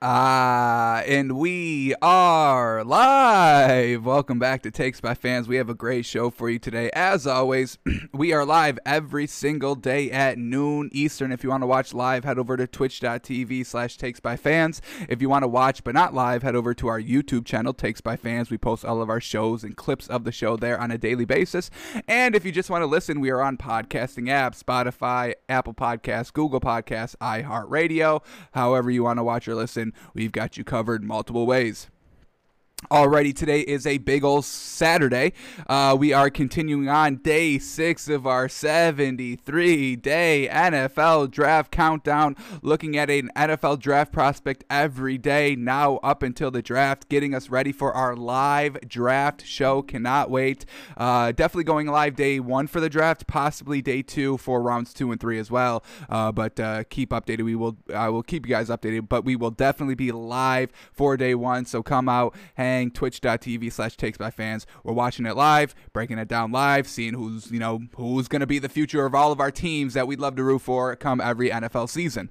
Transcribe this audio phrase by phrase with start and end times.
[0.00, 4.06] Ah, and we are live.
[4.06, 5.48] Welcome back to Takes by Fans.
[5.48, 6.88] We have a great show for you today.
[6.94, 7.78] As always,
[8.14, 11.32] we are live every single day at noon Eastern.
[11.32, 14.80] If you want to watch live, head over to twitch.tv slash takes by fans.
[15.08, 18.00] If you want to watch but not live, head over to our YouTube channel, Takes
[18.00, 18.50] by Fans.
[18.50, 21.24] We post all of our shows and clips of the show there on a daily
[21.24, 21.72] basis.
[22.06, 26.32] And if you just want to listen, we are on podcasting apps, Spotify, Apple Podcasts,
[26.32, 28.22] Google Podcasts, iHeartRadio.
[28.52, 31.88] However you want to watch or listen we've got you covered multiple ways.
[32.86, 35.34] Alrighty, today is a big old Saturday.
[35.68, 42.96] Uh, we are continuing on day six of our 73 day NFL draft countdown, looking
[42.96, 47.72] at an NFL draft prospect every day now up until the draft, getting us ready
[47.72, 49.82] for our live draft show.
[49.82, 50.64] Cannot wait.
[50.96, 55.10] Uh, definitely going live day one for the draft, possibly day two for rounds two
[55.10, 55.84] and three as well.
[56.08, 57.44] Uh, but uh, keep updated.
[57.44, 61.18] We will I will keep you guys updated, but we will definitely be live for
[61.18, 61.66] day one.
[61.66, 62.34] So come out
[62.68, 64.66] and twitch.tv slash takes by fans.
[64.84, 68.46] We're watching it live, breaking it down live, seeing who's, you know, who's going to
[68.46, 71.20] be the future of all of our teams that we'd love to root for come
[71.20, 72.30] every NFL season.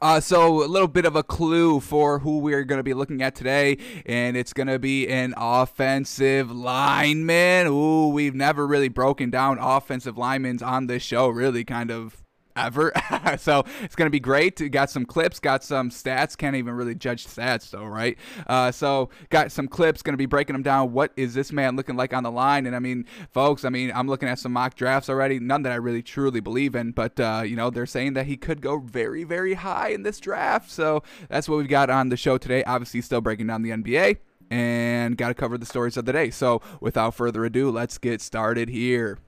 [0.00, 3.20] Uh, so a little bit of a clue for who we're going to be looking
[3.20, 7.66] at today, and it's going to be an offensive lineman.
[7.66, 11.28] Ooh, we've never really broken down offensive linemen on this show.
[11.28, 12.22] Really, kind of
[12.66, 12.92] ever.
[13.38, 14.70] so it's going to be great.
[14.70, 16.36] Got some clips, got some stats.
[16.36, 18.18] Can't even really judge stats though, right?
[18.46, 20.02] Uh, so got some clips.
[20.02, 20.92] Going to be breaking them down.
[20.92, 22.66] What is this man looking like on the line?
[22.66, 25.38] And I mean, folks, I mean, I'm looking at some mock drafts already.
[25.38, 28.36] None that I really truly believe in, but uh, you know, they're saying that he
[28.36, 30.70] could go very, very high in this draft.
[30.70, 32.64] So that's what we've got on the show today.
[32.64, 34.18] Obviously, still breaking down the NBA
[34.50, 36.30] and got to cover the stories of the day.
[36.30, 39.18] So without further ado, let's get started here.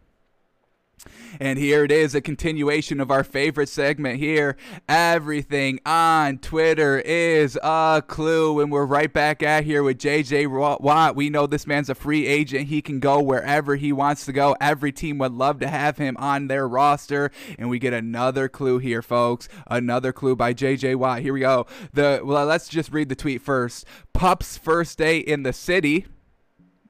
[1.40, 4.56] And here it is, a continuation of our favorite segment here.
[4.88, 8.60] Everything on Twitter is a clue.
[8.60, 11.16] And we're right back at here with JJ Watt.
[11.16, 12.68] We know this man's a free agent.
[12.68, 14.56] He can go wherever he wants to go.
[14.60, 17.30] Every team would love to have him on their roster.
[17.58, 19.48] And we get another clue here, folks.
[19.66, 21.22] Another clue by JJ Watt.
[21.22, 21.66] Here we go.
[21.92, 23.86] The well, let's just read the tweet first.
[24.12, 26.06] Pup's first day in the city.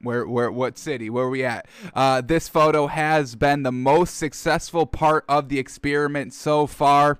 [0.03, 1.09] Where, where, what city?
[1.09, 1.67] Where we at?
[1.95, 7.19] Uh, this photo has been the most successful part of the experiment so far.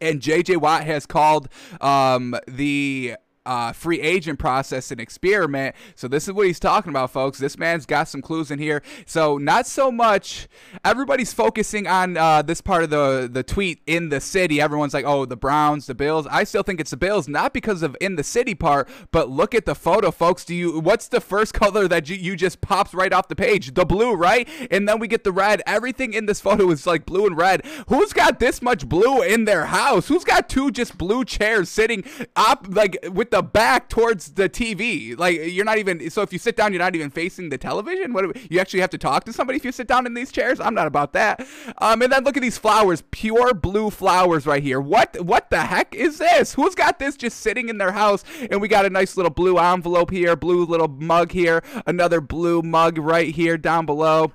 [0.00, 1.48] And JJ Watt has called
[1.80, 5.74] um, the uh, free agent process and experiment.
[5.94, 7.38] So this is what he's talking about, folks.
[7.38, 8.82] This man's got some clues in here.
[9.06, 10.48] So not so much.
[10.84, 14.60] Everybody's focusing on uh, this part of the the tweet in the city.
[14.60, 16.26] Everyone's like, oh, the Browns, the Bills.
[16.30, 19.54] I still think it's the Bills, not because of in the city part, but look
[19.54, 20.44] at the photo, folks.
[20.44, 20.78] Do you?
[20.78, 23.74] What's the first color that you, you just pops right off the page?
[23.74, 24.48] The blue, right?
[24.70, 25.62] And then we get the red.
[25.66, 27.64] Everything in this photo is like blue and red.
[27.88, 30.08] Who's got this much blue in their house?
[30.08, 32.04] Who's got two just blue chairs sitting
[32.36, 35.18] up like with the back towards the TV.
[35.18, 38.12] Like you're not even so if you sit down, you're not even facing the television.
[38.12, 40.60] What you actually have to talk to somebody if you sit down in these chairs.
[40.60, 41.46] I'm not about that.
[41.78, 44.80] Um, and then look at these flowers, pure blue flowers right here.
[44.80, 46.54] What what the heck is this?
[46.54, 48.24] Who's got this just sitting in their house?
[48.50, 52.62] And we got a nice little blue envelope here, blue little mug here, another blue
[52.62, 54.32] mug right here down below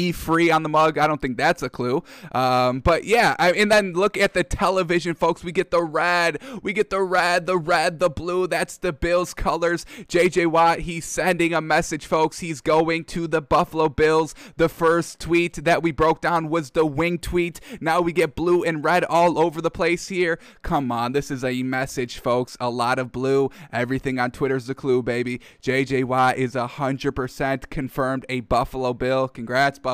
[0.00, 0.96] be free on the mug.
[0.96, 2.02] I don't think that's a clue.
[2.32, 5.44] Um, but yeah, I, and then look at the television, folks.
[5.44, 8.46] We get the red, we get the red, the red, the blue.
[8.46, 9.84] That's the Bills colors.
[10.08, 12.38] JJ Watt, he's sending a message, folks.
[12.38, 14.34] He's going to the Buffalo Bills.
[14.56, 17.60] The first tweet that we broke down was the wing tweet.
[17.78, 20.38] Now we get blue and red all over the place here.
[20.62, 22.56] Come on, this is a message, folks.
[22.58, 23.50] A lot of blue.
[23.70, 25.42] Everything on Twitter's a clue, baby.
[25.62, 29.28] JJ Watt is 100% confirmed a Buffalo Bill.
[29.28, 29.89] Congrats, Buffalo.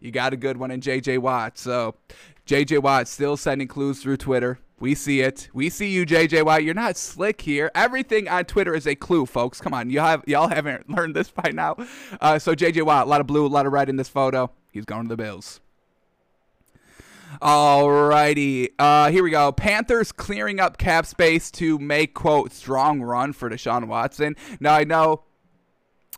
[0.00, 1.58] You got a good one in JJ Watt.
[1.58, 1.94] So,
[2.46, 4.58] JJ Watt still sending clues through Twitter.
[4.82, 5.48] We see it.
[5.54, 6.64] We see you, JJ Watt.
[6.64, 7.70] You're not slick here.
[7.72, 9.60] Everything on Twitter is a clue, folks.
[9.60, 11.76] Come on, you have y'all haven't learned this by now.
[12.20, 14.50] Uh, so JJ Watt, a lot of blue, a lot of red in this photo.
[14.72, 15.60] He's going to the Bills.
[17.40, 19.52] Alrighty, uh, here we go.
[19.52, 24.34] Panthers clearing up cap space to make quote strong run for Deshaun Watson.
[24.58, 25.22] Now I know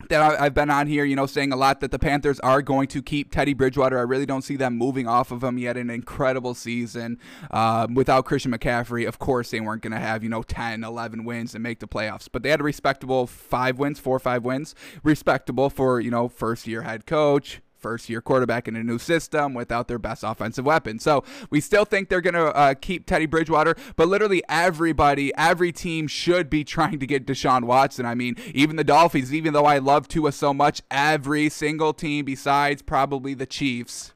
[0.08, 2.88] that I've been on here, you know, saying a lot that the Panthers are going
[2.88, 3.98] to keep Teddy Bridgewater.
[3.98, 5.58] I really don't see them moving off of him.
[5.58, 5.76] yet.
[5.76, 7.18] an incredible season.
[7.50, 11.24] Um, without Christian McCaffrey, of course, they weren't going to have, you know, 10, 11
[11.24, 12.28] wins and make the playoffs.
[12.30, 14.74] But they had a respectable five wins, four or five wins.
[15.02, 19.52] Respectable for, you know, first year head coach, first year quarterback in a new system
[19.52, 20.98] without their best offensive weapon.
[20.98, 25.70] So we still think they're going to uh, keep Teddy Bridgewater, but literally everybody, every
[25.70, 28.06] team should be trying to get Deshaun Watson.
[28.06, 32.24] I mean, even the Dolphins, even though I love Tua so much, every single team
[32.24, 34.13] besides probably the Chiefs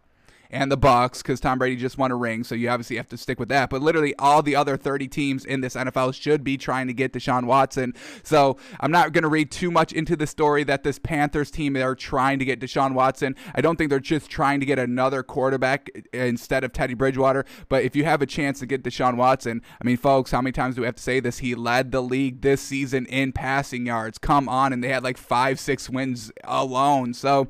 [0.51, 3.17] and the Bucs because Tom Brady just won a ring, so you obviously have to
[3.17, 3.71] stick with that.
[3.71, 7.13] But literally, all the other 30 teams in this NFL should be trying to get
[7.13, 7.95] Deshaun Watson.
[8.23, 11.77] So I'm not going to read too much into the story that this Panthers team
[11.77, 13.37] are trying to get Deshaun Watson.
[13.55, 17.45] I don't think they're just trying to get another quarterback instead of Teddy Bridgewater.
[17.69, 20.53] But if you have a chance to get Deshaun Watson, I mean, folks, how many
[20.53, 21.39] times do we have to say this?
[21.39, 24.19] He led the league this season in passing yards.
[24.19, 27.15] Come on, and they had like five, six wins alone.
[27.15, 27.49] So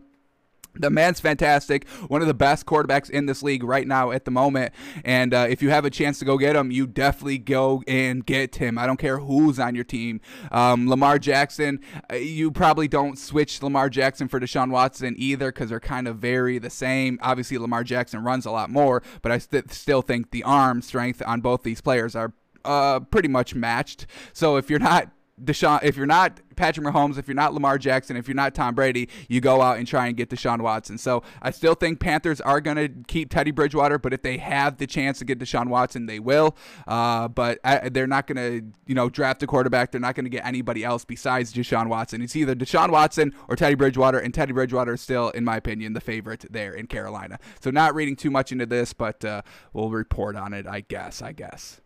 [0.78, 4.30] the man's fantastic, one of the best quarterbacks in this league right now at the
[4.30, 4.72] moment.
[5.04, 8.25] And uh, if you have a chance to go get him, you definitely go and
[8.25, 8.78] get him.
[8.78, 10.20] I don't care who's on your team.
[10.50, 11.80] Um, Lamar Jackson,
[12.10, 16.16] uh, you probably don't switch Lamar Jackson for Deshaun Watson either because they're kind of
[16.16, 17.19] very the same.
[17.22, 21.22] Obviously, Lamar Jackson runs a lot more, but I st- still think the arm strength
[21.26, 22.32] on both these players are
[22.64, 24.06] uh, pretty much matched.
[24.32, 25.10] So if you're not
[25.44, 28.75] Deshaun, if you're not Patrick Mahomes, if you're not Lamar Jackson, if you're not Tom
[28.75, 30.99] Brady, you go out and try and get Deshaun Watson.
[30.99, 34.79] So I still think Panthers are going to keep Teddy Bridgewater, but if they have
[34.79, 36.56] the chance to get Deshaun Watson, they will.
[36.87, 39.93] Uh, but I, they're not going to, you know, draft a quarterback.
[39.93, 42.23] They're not going to get anybody else besides Deshaun Watson.
[42.23, 45.93] It's either Deshaun Watson or Teddy Bridgewater, and Teddy Bridgewater is still, in my opinion,
[45.93, 47.38] the favorite there in Carolina.
[47.61, 49.43] So not reading too much into this, but uh,
[49.73, 51.23] we'll report on it, I guess.
[51.23, 51.81] I guess.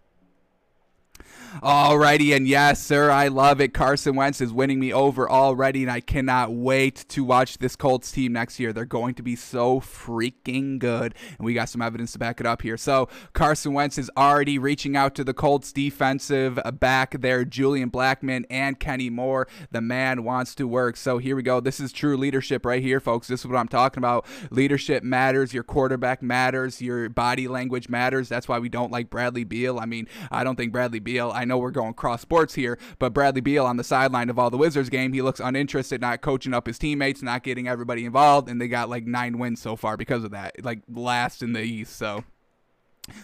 [1.62, 3.74] Alrighty, and yes, sir, I love it.
[3.74, 8.10] Carson Wentz is winning me over already, and I cannot wait to watch this Colts
[8.10, 8.72] team next year.
[8.72, 12.46] They're going to be so freaking good, and we got some evidence to back it
[12.46, 12.78] up here.
[12.78, 18.44] So Carson Wentz is already reaching out to the Colts defensive back there, Julian Blackmon
[18.48, 19.46] and Kenny Moore.
[19.70, 20.96] The man wants to work.
[20.96, 21.60] So here we go.
[21.60, 23.28] This is true leadership right here, folks.
[23.28, 24.24] This is what I'm talking about.
[24.50, 25.52] Leadership matters.
[25.52, 26.80] Your quarterback matters.
[26.80, 28.30] Your body language matters.
[28.30, 29.78] That's why we don't like Bradley Beal.
[29.78, 31.11] I mean, I don't think Bradley Beal.
[31.20, 34.50] I know we're going cross sports here, but Bradley Beal on the sideline of all
[34.50, 38.48] the Wizards game, he looks uninterested, not coaching up his teammates, not getting everybody involved,
[38.48, 41.62] and they got like nine wins so far because of that, like last in the
[41.62, 41.96] East.
[41.96, 42.24] So.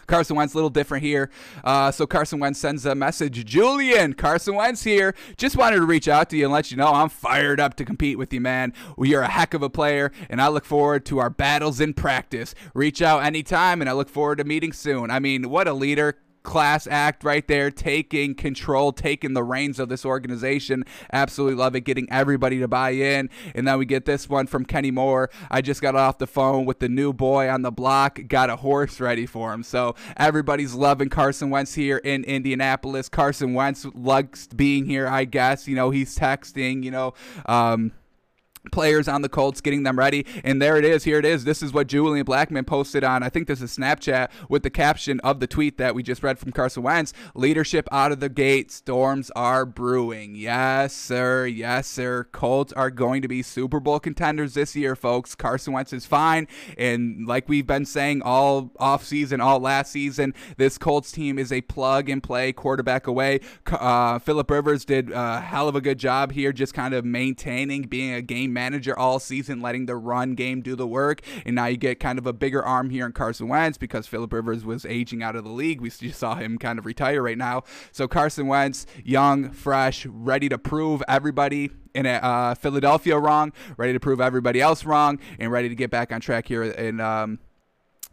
[0.09, 1.31] Carson Wentz a little different here.
[1.63, 3.45] Uh, so Carson Wentz sends a message.
[3.45, 5.15] Julian, Carson Wentz here.
[5.37, 7.85] Just wanted to reach out to you and let you know I'm fired up to
[7.85, 8.73] compete with you, man.
[8.99, 12.55] You're a heck of a player, and I look forward to our battles in practice.
[12.75, 15.11] Reach out anytime, and I look forward to meeting soon.
[15.11, 19.89] I mean, what a leader class act right there, taking control, taking the reins of
[19.89, 20.85] this organization.
[21.13, 23.31] Absolutely love it, getting everybody to buy in.
[23.55, 25.31] And then we get this one from Kenny Moore.
[25.51, 28.57] I just got off the phone with the new boy on the block, got a
[28.57, 29.63] horse ready for him.
[29.63, 33.09] So everybody's loving Carson Wentz here in Indianapolis.
[33.09, 35.69] Carson Wentz likes being here, I guess.
[35.69, 37.15] You know, he's texting, you know,
[37.47, 37.93] um,
[38.73, 40.27] players on the Colts, getting them ready.
[40.45, 41.05] And there it is.
[41.05, 41.45] Here it is.
[41.45, 45.21] This is what Julian Blackmon posted on, I think this is Snapchat, with the caption
[45.21, 48.71] of the tweet that we just read from Carson Wentz Leadership out of the gate.
[48.71, 50.35] Storms are brewing.
[50.35, 51.47] Yes, sir.
[51.47, 52.29] Yes, sir.
[52.33, 55.35] Colts are going to be Super Bowl contenders this year, folks.
[55.35, 56.47] Carson Wentz is fine.
[56.77, 61.53] And like we've been saying all off season, all last season, this Colts team is
[61.53, 63.41] a plug and play quarterback away.
[63.67, 67.83] Uh, Philip Rivers did a hell of a good job here, just kind of maintaining
[67.83, 71.21] being a game manager all season, letting the run game do the work.
[71.47, 74.33] And now you get kind of a bigger arm here in Carson Wentz because Philip
[74.33, 75.81] Rivers was aging out of the league.
[75.81, 77.63] We saw him kind of retire right now.
[77.93, 84.01] So Carson Wentz, young, fresh, ready to prove everybody in uh, Philadelphia wrong, ready to
[84.01, 87.01] prove everybody else wrong, and ready to get back on track here in.
[87.01, 87.39] Um,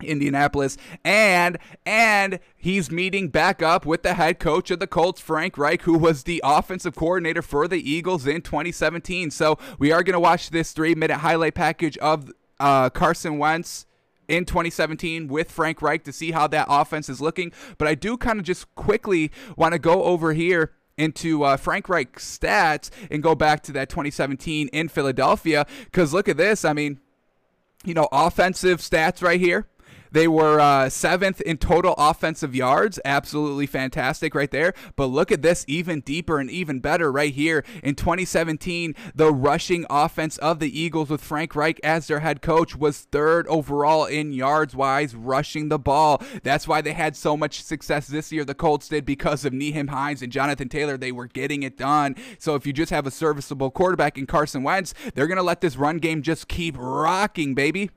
[0.04, 5.58] Indianapolis and and he's meeting back up with the head coach of the Colts Frank
[5.58, 10.14] Reich who was the offensive coordinator for the Eagles in 2017 so we are going
[10.14, 13.86] to watch this 3 minute highlight package of uh, Carson Wentz
[14.28, 17.52] in 2017 with Frank Reich to see how that offense is looking.
[17.78, 21.90] But I do kind of just quickly want to go over here into uh, Frank
[21.90, 26.72] Reich's stats and go back to that 2017 in Philadelphia because look at this I
[26.72, 27.02] mean
[27.84, 29.68] you know offensive stats right here
[30.16, 33.02] they were uh, seventh in total offensive yards.
[33.04, 34.74] Absolutely fantastic right there.
[34.96, 37.66] But look at this, even deeper and even better right here.
[37.84, 42.78] In 2017, the rushing offense of the Eagles with Frank Reich as their head coach
[42.78, 46.24] was third overall in yards wise rushing the ball.
[46.44, 48.46] That's why they had so much success this year.
[48.46, 50.96] The Colts did because of Nyheim Hines and Jonathan Taylor.
[50.96, 52.16] They were getting it done.
[52.40, 55.60] So if you just have a serviceable quarterback in Carson Wentz, they're going to let
[55.60, 57.90] this run game just keep rocking, baby.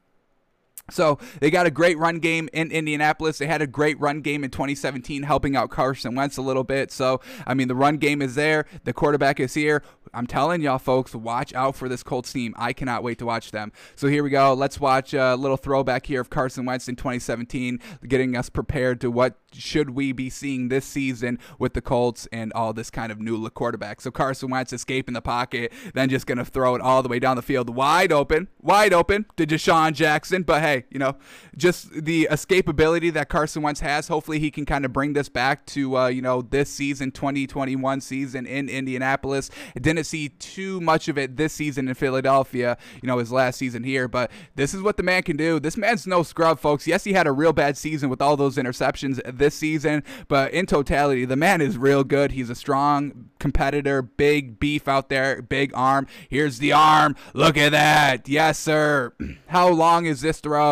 [0.90, 3.38] So they got a great run game in Indianapolis.
[3.38, 6.90] They had a great run game in 2017, helping out Carson Wentz a little bit.
[6.90, 8.66] So I mean, the run game is there.
[8.84, 9.82] The quarterback is here.
[10.14, 12.54] I'm telling y'all, folks, watch out for this Colts team.
[12.56, 13.72] I cannot wait to watch them.
[13.94, 14.54] So here we go.
[14.54, 19.10] Let's watch a little throwback here of Carson Wentz in 2017, getting us prepared to
[19.10, 23.20] what should we be seeing this season with the Colts and all this kind of
[23.20, 24.00] new quarterback.
[24.00, 27.36] So Carson Wentz escaping the pocket, then just to throw it all the way down
[27.36, 30.42] the field, wide open, wide open to DeSean Jackson.
[30.42, 31.16] But hey, hey, you know,
[31.56, 34.08] just the escapability that Carson Wentz has.
[34.08, 38.00] Hopefully, he can kind of bring this back to uh, you know this season, 2021
[38.00, 39.50] season in Indianapolis.
[39.74, 42.76] didn't see too much of it this season in Philadelphia.
[43.02, 45.60] You know, his last season here, but this is what the man can do.
[45.60, 46.86] This man's no scrub, folks.
[46.86, 50.66] Yes, he had a real bad season with all those interceptions this season, but in
[50.66, 52.32] totality, the man is real good.
[52.32, 56.06] He's a strong competitor, big beef out there, big arm.
[56.28, 57.16] Here's the arm.
[57.34, 58.28] Look at that.
[58.28, 59.12] Yes, sir.
[59.48, 60.67] How long is this throw?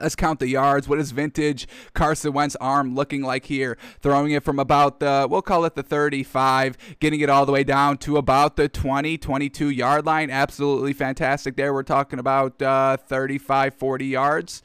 [0.00, 0.88] Let's count the yards.
[0.88, 3.76] What is vintage Carson Wentz arm looking like here?
[4.00, 7.62] Throwing it from about the, we'll call it the 35, getting it all the way
[7.62, 10.30] down to about the 20, 22 yard line.
[10.30, 11.74] Absolutely fantastic there.
[11.74, 14.62] We're talking about uh, 35, 40 yards.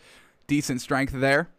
[0.48, 1.50] Decent strength there.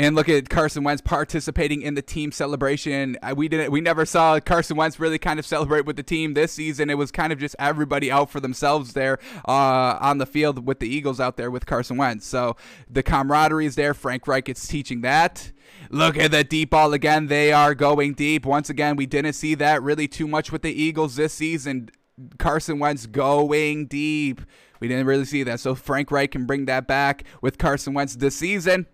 [0.00, 3.18] And look at Carson Wentz participating in the team celebration.
[3.22, 6.32] Uh, we didn't, we never saw Carson Wentz really kind of celebrate with the team
[6.32, 6.88] this season.
[6.88, 10.80] It was kind of just everybody out for themselves there uh, on the field with
[10.80, 12.24] the Eagles out there with Carson Wentz.
[12.24, 12.56] So
[12.88, 13.92] the camaraderie is there.
[13.92, 15.52] Frank Reich is teaching that.
[15.90, 17.26] Look at the deep ball again.
[17.26, 18.46] They are going deep.
[18.46, 21.90] Once again, we didn't see that really too much with the Eagles this season.
[22.38, 24.40] Carson Wentz going deep.
[24.80, 25.60] We didn't really see that.
[25.60, 28.86] So Frank Reich can bring that back with Carson Wentz this season.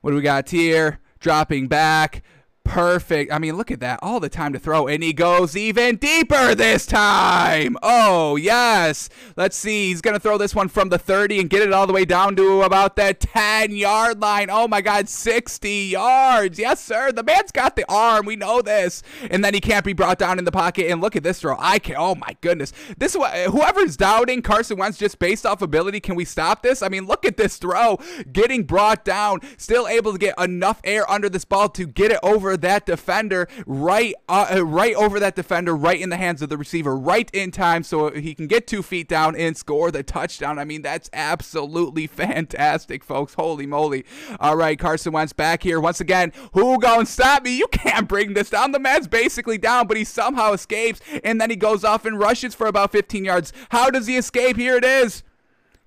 [0.00, 1.00] What do we got here?
[1.20, 2.22] Dropping back.
[2.68, 3.32] Perfect.
[3.32, 3.98] I mean, look at that.
[4.02, 4.86] All the time to throw.
[4.86, 7.78] And he goes even deeper this time.
[7.82, 9.08] Oh, yes.
[9.36, 9.88] Let's see.
[9.88, 12.04] He's going to throw this one from the 30 and get it all the way
[12.04, 14.50] down to about that 10 yard line.
[14.50, 15.08] Oh, my God.
[15.08, 16.58] 60 yards.
[16.58, 17.10] Yes, sir.
[17.10, 18.26] The man's got the arm.
[18.26, 19.02] We know this.
[19.30, 20.90] And then he can't be brought down in the pocket.
[20.90, 21.56] And look at this throw.
[21.58, 22.74] I can Oh, my goodness.
[22.98, 26.82] This Whoever's doubting Carson Wentz just based off ability, can we stop this?
[26.82, 27.98] I mean, look at this throw.
[28.30, 29.40] Getting brought down.
[29.56, 33.48] Still able to get enough air under this ball to get it over that defender
[33.66, 37.30] right uh, uh, right over that defender, right in the hands of the receiver, right
[37.32, 40.58] in time so he can get two feet down and score the touchdown.
[40.58, 43.34] I mean, that's absolutely fantastic, folks.
[43.34, 44.04] Holy moly.
[44.40, 46.32] All right, Carson Wentz back here once again.
[46.52, 47.56] Who to stop me?
[47.56, 48.72] You can't bring this down.
[48.72, 52.54] The man's basically down, but he somehow escapes, and then he goes off and rushes
[52.54, 53.52] for about 15 yards.
[53.70, 54.56] How does he escape?
[54.56, 55.22] Here it is.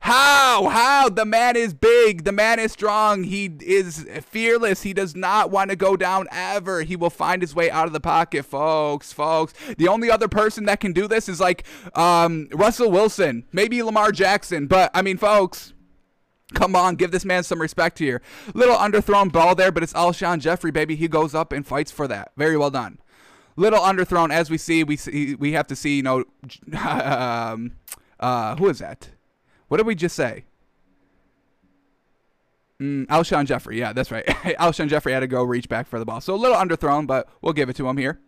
[0.01, 0.67] How?
[0.69, 1.09] How?
[1.09, 2.23] The man is big.
[2.23, 3.23] The man is strong.
[3.23, 4.81] He is fearless.
[4.81, 6.81] He does not want to go down ever.
[6.81, 9.13] He will find his way out of the pocket, folks.
[9.13, 9.53] Folks.
[9.77, 14.11] The only other person that can do this is like um, Russell Wilson, maybe Lamar
[14.11, 14.65] Jackson.
[14.65, 15.73] But I mean, folks.
[16.53, 18.21] Come on, give this man some respect here.
[18.53, 20.97] Little underthrown ball there, but it's Alshon Jeffery, baby.
[20.97, 22.33] He goes up and fights for that.
[22.35, 22.99] Very well done.
[23.55, 24.83] Little underthrown, as we see.
[24.83, 25.95] We see, we have to see.
[25.97, 26.23] You know,
[26.77, 27.73] um,
[28.19, 29.07] uh, who is that?
[29.71, 30.43] What did we just say?
[32.81, 33.79] Mm, Alshon Jeffery.
[33.79, 34.25] Yeah, that's right.
[34.59, 36.19] Alshon Jeffery had to go reach back for the ball.
[36.19, 38.19] So a little underthrown, but we'll give it to him here.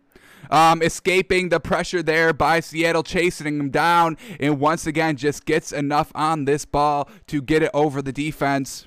[0.50, 5.70] Um, escaping the pressure there by Seattle, chasing him down, and once again just gets
[5.70, 8.86] enough on this ball to get it over the defense.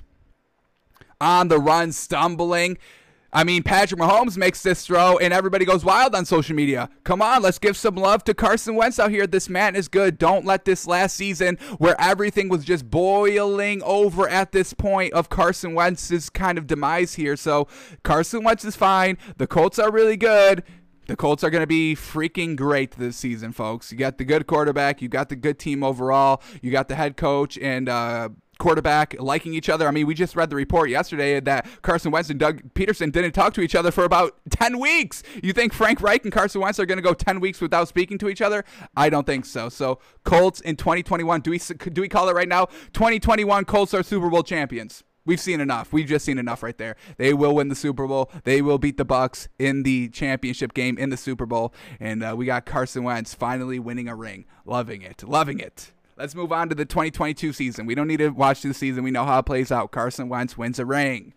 [1.20, 2.76] On the run, stumbling.
[3.30, 6.88] I mean, Patrick Mahomes makes this throw, and everybody goes wild on social media.
[7.04, 9.26] Come on, let's give some love to Carson Wentz out here.
[9.26, 10.16] This man is good.
[10.16, 15.28] Don't let this last season, where everything was just boiling over at this point of
[15.28, 17.36] Carson Wentz's kind of demise here.
[17.36, 17.68] So,
[18.02, 19.18] Carson Wentz is fine.
[19.36, 20.62] The Colts are really good.
[21.06, 23.90] The Colts are going to be freaking great this season, folks.
[23.90, 27.16] You got the good quarterback, you got the good team overall, you got the head
[27.16, 28.28] coach, and uh,
[28.58, 29.88] quarterback liking each other.
[29.88, 33.32] I mean, we just read the report yesterday that Carson Wentz and Doug Pederson didn't
[33.32, 35.22] talk to each other for about 10 weeks.
[35.42, 38.18] You think Frank Reich and Carson Wentz are going to go 10 weeks without speaking
[38.18, 38.64] to each other?
[38.96, 39.68] I don't think so.
[39.68, 42.66] So, Colts in 2021, do we do we call it right now?
[42.92, 45.04] 2021 Colts are Super Bowl champions.
[45.28, 45.92] We've seen enough.
[45.92, 46.96] We've just seen enough right there.
[47.18, 48.30] They will win the Super Bowl.
[48.44, 52.34] They will beat the Bucs in the championship game in the Super Bowl, and uh,
[52.34, 54.46] we got Carson Wentz finally winning a ring.
[54.64, 55.22] Loving it.
[55.22, 55.92] Loving it.
[56.18, 57.86] Let's move on to the 2022 season.
[57.86, 59.04] We don't need to watch the season.
[59.04, 59.92] We know how it plays out.
[59.92, 61.32] Carson Wentz wins a ring.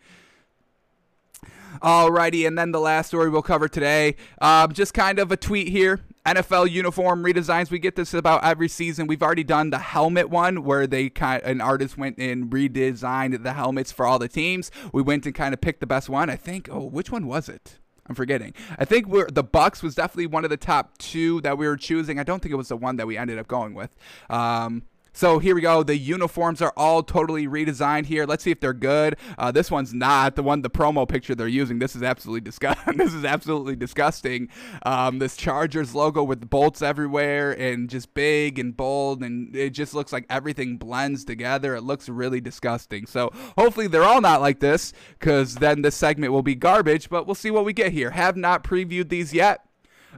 [1.83, 5.69] Alrighty, and then the last story we'll cover today, um, just kind of a tweet
[5.69, 6.01] here.
[6.25, 7.71] NFL uniform redesigns.
[7.71, 9.07] We get this about every season.
[9.07, 13.53] We've already done the helmet one where they kind an artist went and redesigned the
[13.53, 14.69] helmets for all the teams.
[14.93, 16.29] We went and kind of picked the best one.
[16.29, 16.69] I think.
[16.71, 17.79] Oh, which one was it?
[18.11, 18.53] I'm forgetting.
[18.77, 21.77] I think we're the Bucs was definitely one of the top two that we were
[21.77, 22.19] choosing.
[22.19, 23.95] I don't think it was the one that we ended up going with.
[24.29, 25.83] Um, so here we go.
[25.83, 28.25] The uniforms are all totally redesigned here.
[28.25, 29.17] Let's see if they're good.
[29.37, 30.61] Uh, this one's not the one.
[30.61, 31.79] The promo picture they're using.
[31.79, 32.97] This is absolutely disgusting.
[32.97, 34.49] this is absolutely disgusting.
[34.83, 39.93] Um, this Chargers logo with bolts everywhere and just big and bold, and it just
[39.93, 41.75] looks like everything blends together.
[41.75, 43.05] It looks really disgusting.
[43.05, 47.09] So hopefully they're all not like this, because then this segment will be garbage.
[47.09, 48.11] But we'll see what we get here.
[48.11, 49.65] Have not previewed these yet.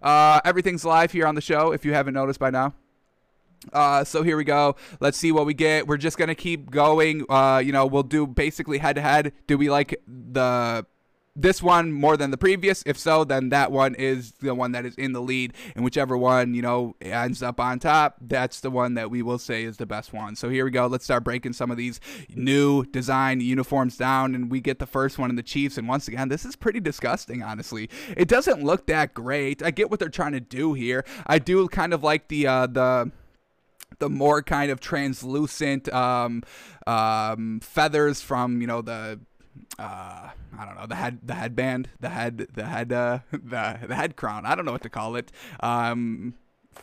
[0.02, 1.72] Uh, everything's live here on the show.
[1.72, 2.74] If you haven't noticed by now.
[3.72, 4.76] Uh, so here we go.
[5.00, 5.88] Let's see what we get.
[5.88, 7.26] We're just gonna keep going.
[7.30, 9.34] Uh, you know, we'll do basically head to head.
[9.48, 10.86] Do we like the
[11.36, 12.84] this one more than the previous?
[12.86, 16.18] If so, then that one is the one that is in the lead, and whichever
[16.18, 19.78] one you know ends up on top, that's the one that we will say is
[19.78, 20.36] the best one.
[20.36, 20.86] So here we go.
[20.88, 22.00] Let's start breaking some of these
[22.36, 25.78] new design uniforms down, and we get the first one in the Chiefs.
[25.78, 27.42] And once again, this is pretty disgusting.
[27.42, 29.64] Honestly, it doesn't look that great.
[29.64, 31.04] I get what they're trying to do here.
[31.26, 33.12] I do kind of like the uh, the
[34.00, 36.44] the more kind of translucent um,
[36.88, 39.20] um, feathers from you know the
[39.80, 43.96] uh, I don't know the head the headband the head the head uh, the the
[43.96, 46.36] head crown I don't know what to call it um,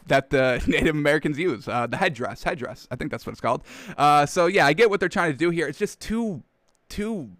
[0.07, 3.63] that the Native Americans use uh, the headdress headdress I think that's what it's called.
[3.97, 5.67] Uh, so yeah I get what they're trying to do here.
[5.67, 6.43] It's just too
[6.89, 7.31] too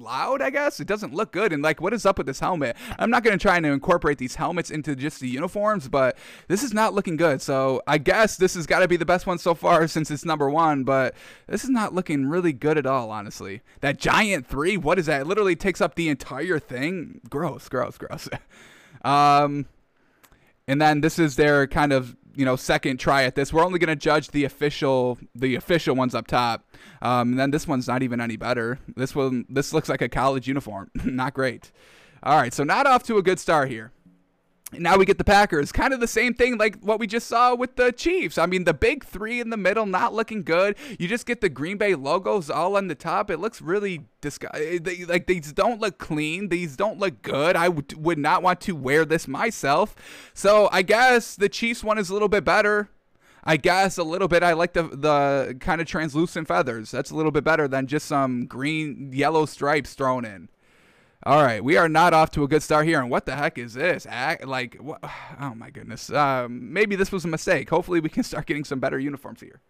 [0.00, 0.80] loud, I guess.
[0.80, 1.52] It doesn't look good.
[1.52, 2.76] And like, what is up with this helmet?
[2.98, 6.16] I'm not going to try and incorporate these helmets into just the uniforms, but
[6.48, 7.42] this is not looking good.
[7.42, 10.24] So I guess this has got to be the best one so far since it's
[10.24, 11.14] number one, but
[11.46, 13.62] this is not looking really good at all, honestly.
[13.80, 15.22] That giant three, what is that?
[15.22, 17.20] It literally takes up the entire thing.
[17.28, 18.28] Gross, gross, gross.
[19.04, 19.66] um,
[20.68, 23.52] and then this is their kind of you know second try at this.
[23.52, 26.64] We're only going to judge the official the official ones up top.
[27.02, 28.78] Um, and then this one's not even any better.
[28.94, 30.90] This one this looks like a college uniform.
[31.04, 31.72] not great.
[32.22, 33.92] All right, so not off to a good start here
[34.72, 35.70] now we get the Packers.
[35.70, 38.36] Kind of the same thing like what we just saw with the Chiefs.
[38.36, 40.76] I mean, the big three in the middle not looking good.
[40.98, 43.30] You just get the Green Bay logos all on the top.
[43.30, 44.86] It looks really disgusting.
[44.86, 46.48] Eh, like these don't look clean.
[46.48, 47.54] These don't look good.
[47.54, 49.94] I would, would not want to wear this myself.
[50.34, 52.90] So I guess the Chiefs one is a little bit better.
[53.44, 54.42] I guess a little bit.
[54.42, 56.90] I like the the kind of translucent feathers.
[56.90, 60.48] That's a little bit better than just some green yellow stripes thrown in.
[61.26, 63.00] All right, we are not off to a good start here.
[63.00, 64.06] And what the heck is this?
[64.44, 65.00] Like, what?
[65.40, 66.08] oh my goodness.
[66.08, 67.68] Um, maybe this was a mistake.
[67.68, 69.60] Hopefully, we can start getting some better uniforms here.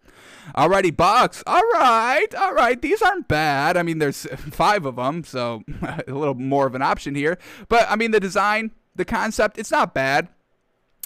[0.55, 1.41] Alrighty, Bucs.
[1.47, 2.79] All right, all right.
[2.79, 3.75] These aren't bad.
[3.75, 7.39] I mean, there's five of them, so a little more of an option here.
[7.69, 10.29] But I mean, the design, the concept, it's not bad.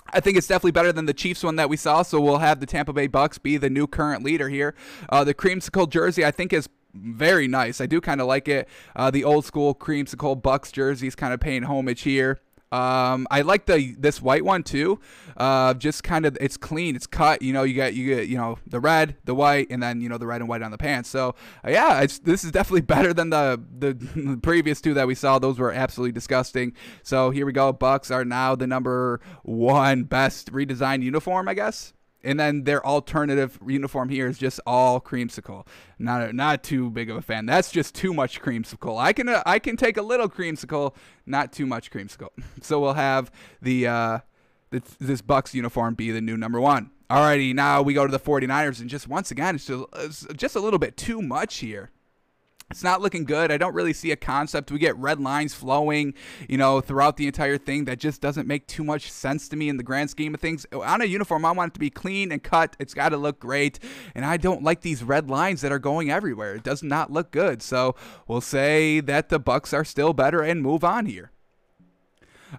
[0.09, 2.01] I think it's definitely better than the Chiefs one that we saw.
[2.01, 4.75] So we'll have the Tampa Bay Bucs be the new current leader here.
[5.07, 7.82] Uh, the creamsicle jersey, I think, is very nice.
[7.82, 8.67] I do kind of like it.
[8.95, 12.39] Uh, the old school creamsicle Bucs jerseys kind of paying homage here.
[12.71, 14.99] Um, I like the this white one too.
[15.36, 17.41] Uh, just kind of it's clean, it's cut.
[17.41, 20.08] You know, you get you get you know the red, the white, and then you
[20.08, 21.10] know the red and white on the pants.
[21.10, 25.38] So uh, yeah, this is definitely better than the the previous two that we saw.
[25.38, 26.73] Those were absolutely disgusting.
[27.04, 27.73] So here we go.
[27.73, 33.60] Bucs are now the number one best redesigned uniform, I guess and then their alternative
[33.65, 35.65] uniform here is just all creamsicle.
[35.99, 37.45] Not not too big of a fan.
[37.45, 38.99] That's just too much creamsicle.
[38.99, 42.29] I can uh, I can take a little creamsicle, not too much creamsicle.
[42.62, 43.31] So we'll have
[43.62, 44.19] the uh,
[44.71, 46.91] this, this Bucs uniform be the new number one.
[47.10, 50.55] Alrighty, now we go to the 49ers, and just once again, it's just, it's just
[50.55, 51.91] a little bit too much here.
[52.71, 53.51] It's not looking good.
[53.51, 54.71] I don't really see a concept.
[54.71, 56.13] We get red lines flowing,
[56.47, 57.84] you know, throughout the entire thing.
[57.84, 60.65] That just doesn't make too much sense to me in the grand scheme of things.
[60.71, 62.77] On a uniform, I want it to be clean and cut.
[62.79, 63.77] It's got to look great.
[64.15, 66.55] And I don't like these red lines that are going everywhere.
[66.55, 67.62] It does not look good.
[67.62, 71.31] So we'll say that the Bucs are still better and move on here.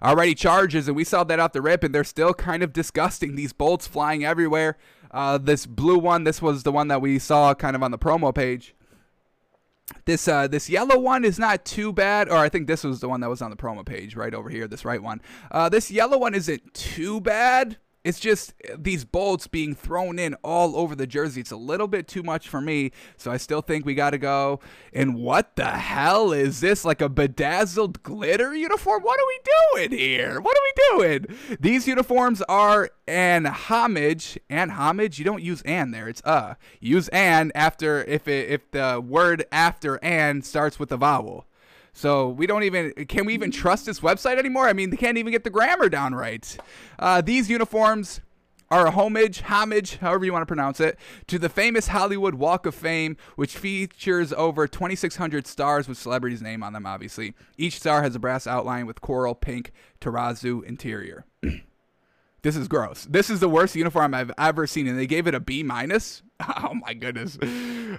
[0.01, 3.35] Alrighty, Chargers, and we saw that off the rip, and they're still kind of disgusting.
[3.35, 4.77] These bolts flying everywhere.
[5.11, 7.99] Uh, this blue one, this was the one that we saw kind of on the
[7.99, 8.75] promo page.
[10.05, 13.09] This uh, this yellow one is not too bad, or I think this was the
[13.09, 14.67] one that was on the promo page right over here.
[14.67, 15.21] This right one.
[15.51, 17.77] Uh, this yellow one isn't too bad.
[18.03, 21.39] It's just these bolts being thrown in all over the jersey.
[21.39, 24.17] It's a little bit too much for me, so I still think we got to
[24.17, 24.59] go.
[24.91, 26.83] And what the hell is this?
[26.83, 29.03] Like a bedazzled glitter uniform?
[29.03, 30.41] What are we doing here?
[30.41, 31.57] What are we doing?
[31.61, 34.37] These uniforms are an homage.
[34.49, 35.17] And homage?
[35.17, 36.09] You don't use an there.
[36.09, 36.55] It's uh.
[36.81, 41.47] use an after if it, if the word after and starts with a vowel.
[41.93, 44.67] So we don't even can we even trust this website anymore?
[44.67, 46.57] I mean, they can't even get the grammar down right.
[46.99, 48.21] Uh, these uniforms
[48.71, 52.65] are a homage, homage, however you want to pronounce it, to the famous Hollywood Walk
[52.65, 56.87] of Fame, which features over 2,600 stars with celebrities' name on them.
[56.87, 61.25] Obviously, each star has a brass outline with coral pink terrazzo interior.
[62.43, 63.07] This is gross.
[63.09, 66.21] This is the worst uniform I've ever seen, and they gave it a B minus.
[66.45, 67.37] Oh my goodness.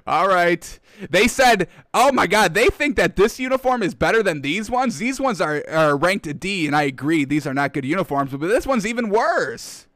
[0.06, 0.78] All right.
[1.08, 4.98] They said, oh my God, they think that this uniform is better than these ones.
[4.98, 8.32] These ones are, are ranked a D, and I agree, these are not good uniforms,
[8.32, 9.86] but this one's even worse.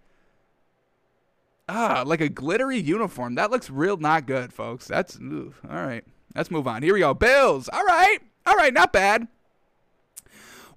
[1.69, 3.35] Ah, like a glittery uniform.
[3.35, 4.87] That looks real not good, folks.
[4.87, 6.05] That's, ooh, all right.
[6.35, 6.83] Let's move on.
[6.83, 7.13] Here we go.
[7.13, 7.69] Bills.
[7.71, 8.19] All right.
[8.47, 8.73] All right.
[8.73, 9.29] Not bad.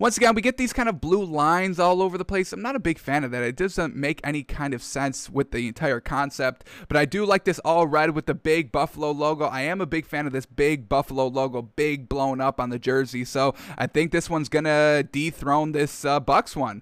[0.01, 2.51] Once again, we get these kind of blue lines all over the place.
[2.51, 3.43] I'm not a big fan of that.
[3.43, 7.43] It doesn't make any kind of sense with the entire concept, but I do like
[7.43, 9.45] this all red with the big Buffalo logo.
[9.45, 12.79] I am a big fan of this big Buffalo logo, big blown up on the
[12.79, 13.23] jersey.
[13.23, 16.81] So I think this one's going to dethrone this uh, Bucs one.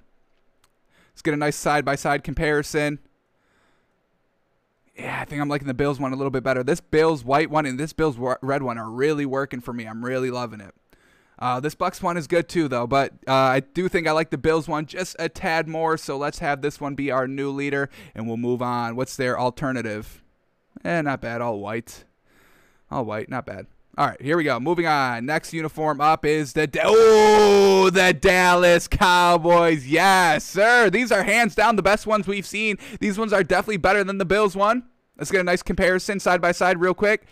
[1.11, 2.99] Let's get a nice side by side comparison
[4.97, 6.61] yeah, I think I'm liking the Bills one a little bit better.
[6.63, 9.85] This Bills white one and this Bills red one are really working for me.
[9.85, 10.73] I'm really loving it.
[11.39, 14.29] Uh, this Bucs one is good too, though, but uh, I do think I like
[14.29, 15.97] the Bills one just a tad more.
[15.97, 18.97] So let's have this one be our new leader, and we'll move on.
[18.97, 20.21] What's their alternative?
[20.83, 21.41] Eh, not bad.
[21.41, 22.03] All white.
[22.91, 23.29] All white.
[23.29, 23.67] Not bad.
[23.97, 24.59] All right, here we go.
[24.59, 25.25] Moving on.
[25.25, 29.87] Next uniform up is the oh the Dallas Cowboys.
[29.87, 30.89] Yes, sir.
[30.89, 32.77] These are hands down the best ones we've seen.
[32.99, 34.83] These ones are definitely better than the Bills one.
[35.17, 37.25] Let's get a nice comparison side by side real quick.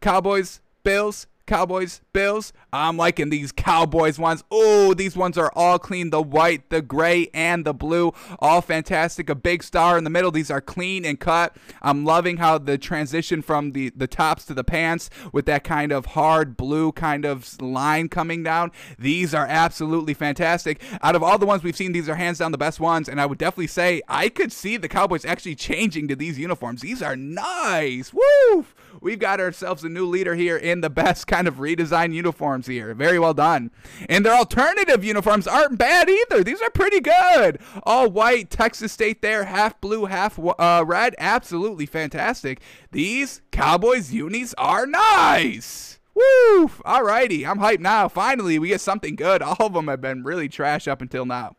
[0.00, 1.26] Cowboys, Bills.
[1.46, 2.52] Cowboys, Bills.
[2.72, 4.42] I'm liking these Cowboys ones.
[4.50, 6.10] Oh, these ones are all clean.
[6.10, 8.12] The white, the gray, and the blue.
[8.38, 9.28] All fantastic.
[9.28, 10.30] A big star in the middle.
[10.30, 11.56] These are clean and cut.
[11.82, 15.92] I'm loving how the transition from the, the tops to the pants with that kind
[15.92, 18.72] of hard blue kind of line coming down.
[18.98, 20.80] These are absolutely fantastic.
[21.02, 23.08] Out of all the ones we've seen, these are hands down the best ones.
[23.08, 26.80] And I would definitely say I could see the Cowboys actually changing to these uniforms.
[26.80, 28.12] These are nice.
[28.14, 28.66] Woo!
[29.00, 32.94] We've got ourselves a new leader here in the best kind of redesigned uniforms here.
[32.94, 33.70] Very well done.
[34.08, 36.42] And their alternative uniforms aren't bad either.
[36.44, 37.58] These are pretty good.
[37.82, 41.14] All white, Texas State there, half blue, half uh, red.
[41.18, 42.60] Absolutely fantastic.
[42.92, 45.98] These Cowboys unis are nice.
[46.14, 46.68] Woo!
[46.68, 48.08] Alrighty, I'm hyped now.
[48.08, 49.42] Finally, we get something good.
[49.42, 51.56] All of them have been really trash up until now.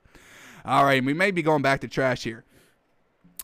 [0.63, 2.45] All right, we may be going back to trash here.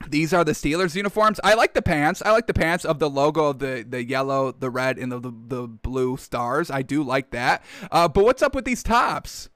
[0.10, 1.40] These are the Steelers uniforms.
[1.44, 2.22] I like the pants.
[2.26, 5.20] I like the pants of the logo of the, the yellow, the red, and the,
[5.20, 6.72] the, the blue stars.
[6.72, 7.64] I do like that.
[7.92, 9.50] Uh, but what's up with these tops?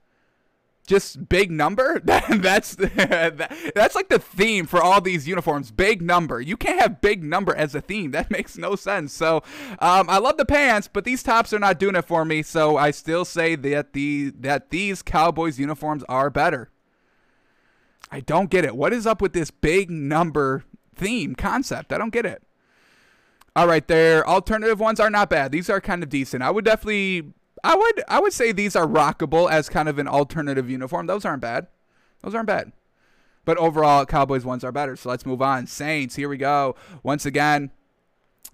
[0.87, 1.99] Just big number?
[2.29, 5.71] that's that's like the theme for all these uniforms.
[5.71, 6.39] Big number.
[6.39, 8.11] You can't have big number as a theme.
[8.11, 9.11] That makes no sense.
[9.11, 9.37] So
[9.79, 12.43] um, I love the pants, but these tops are not doing it for me.
[12.43, 16.69] So I still say that the that these Cowboys uniforms are better.
[18.11, 18.75] I don't get it.
[18.75, 20.63] What is up with this big number
[20.95, 21.91] theme concept?
[21.91, 22.43] I don't get it.
[23.55, 25.51] All right, their alternative ones are not bad.
[25.51, 26.43] These are kind of decent.
[26.43, 30.07] I would definitely I would I would say these are rockable as kind of an
[30.07, 31.07] alternative uniform.
[31.07, 31.67] Those aren't bad.
[32.21, 32.71] Those aren't bad.
[33.45, 34.95] But overall, Cowboys ones are better.
[34.95, 35.67] So let's move on.
[35.67, 36.75] Saints, here we go.
[37.03, 37.71] Once again,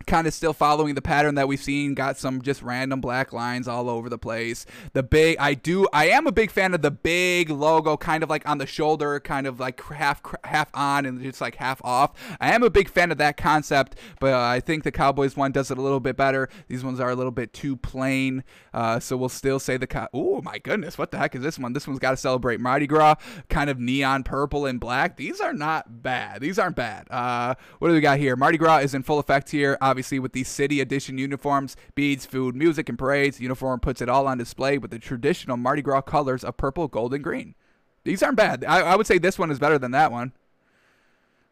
[0.07, 1.93] kind of still following the pattern that we've seen.
[1.93, 4.65] Got some just random black lines all over the place.
[4.93, 8.29] The big i do i am a big fan of the big logo kind of
[8.29, 12.11] like on the shoulder kind of like half half on and just like half off.
[12.39, 15.51] I am a big fan of that concept but uh, i think the cowboys one
[15.51, 16.49] does it a little bit better.
[16.67, 20.07] These ones are a little bit too plain uh, so we'll still say the cow
[20.13, 21.73] oh my goodness what the heck is this one?
[21.73, 23.15] This one's got to celebrate mardi gras
[23.49, 25.17] kind of neon purple and black.
[25.17, 26.41] These are not bad.
[26.41, 27.07] These aren't bad.
[27.09, 28.35] Uh, what do we got here?
[28.35, 32.55] Mardi gras is in full effect here obviously with these city edition uniforms, beads, food,
[32.55, 33.37] music, and parades.
[33.37, 36.87] The uniform puts it all on display with the traditional Mardi Gras colors of purple,
[36.87, 37.55] gold, and green.
[38.05, 38.63] These aren't bad.
[38.65, 40.31] I, I would say this one is better than that one.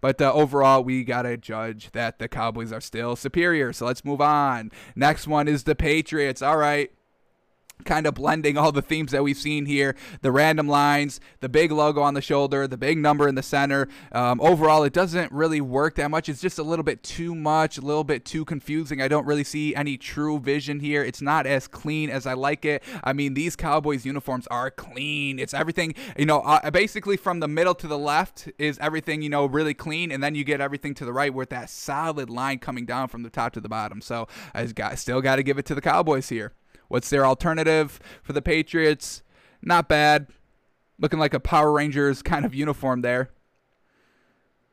[0.02, 3.74] But uh, overall, we got to judge that the Cowboys are still superior.
[3.74, 4.72] So let's move on.
[4.96, 6.42] Next one is the Patriots.
[6.42, 6.92] All right
[7.86, 11.72] kind of blending all the themes that we've seen here the random lines the big
[11.72, 13.88] logo on the shoulder the big number in the center.
[14.12, 16.30] Um, overall it doesn't really work that much.
[16.30, 19.02] It's just a little bit too much a little bit too confusing.
[19.02, 21.04] I don't really see any true vision here.
[21.04, 22.84] It's not as clean as i like it.
[23.04, 25.40] I mean these cowboys uniforms are clean.
[25.40, 29.30] It's everything you know uh, basically from the middle to the left is everything you
[29.30, 32.60] know really clean and then you get everything to the right with that solid line
[32.60, 34.02] coming down from the top to the bottom.
[34.02, 36.54] So i got, still got to give it to the cowboys here
[36.90, 39.24] What's their alternative for the Patriots?
[39.62, 40.28] Not bad.
[41.00, 43.30] Looking like a Power Rangers kind of uniform there.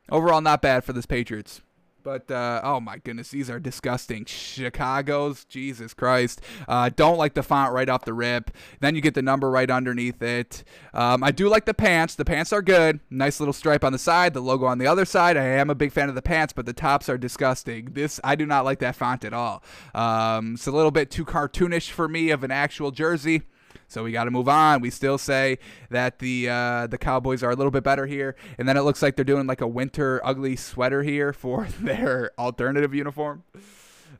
[0.09, 1.61] Overall, not bad for this Patriots.
[2.07, 4.23] But uh, oh my goodness, these are disgusting.
[4.23, 6.39] Chicago's, Jesus Christ.
[6.65, 8.49] Uh, don't like the font right off the rip.
[8.79, 10.63] Then you get the number right underneath it.
[10.93, 12.15] Um, I do like the pants.
[12.15, 13.01] The pants are good.
[13.09, 15.35] Nice little stripe on the side, the logo on the other side.
[15.35, 17.89] I am a big fan of the pants, but the tops are disgusting.
[17.91, 19.61] This I do not like that font at all.
[19.93, 23.41] Um, it's a little bit too cartoonish for me of an actual jersey.
[23.87, 24.81] So we got to move on.
[24.81, 28.67] We still say that the uh, the Cowboys are a little bit better here, and
[28.67, 32.93] then it looks like they're doing like a winter ugly sweater here for their alternative
[32.93, 33.43] uniform.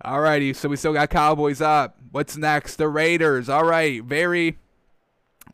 [0.03, 1.97] Alrighty, so we still got Cowboys up.
[2.11, 2.75] What's next?
[2.75, 3.49] The Raiders.
[3.49, 4.57] All right, very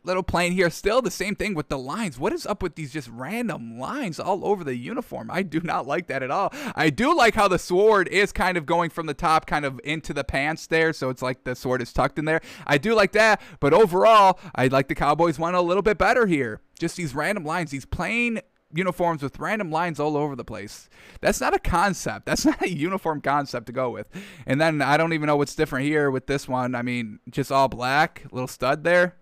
[0.04, 0.70] little plain here.
[0.70, 2.18] Still the same thing with the lines.
[2.18, 5.30] What is up with these just random lines all over the uniform?
[5.30, 6.52] I do not like that at all.
[6.74, 9.80] I do like how the sword is kind of going from the top kind of
[9.84, 10.92] into the pants there.
[10.92, 12.40] So it's like the sword is tucked in there.
[12.66, 13.40] I do like that.
[13.60, 16.60] But overall, I like the Cowboys one a little bit better here.
[16.78, 18.40] Just these random lines, these plain
[18.76, 20.88] uniforms with random lines all over the place.
[21.20, 22.26] That's not a concept.
[22.26, 24.08] That's not a uniform concept to go with.
[24.46, 26.74] And then I don't even know what's different here with this one.
[26.74, 29.16] I mean, just all black, little stud there,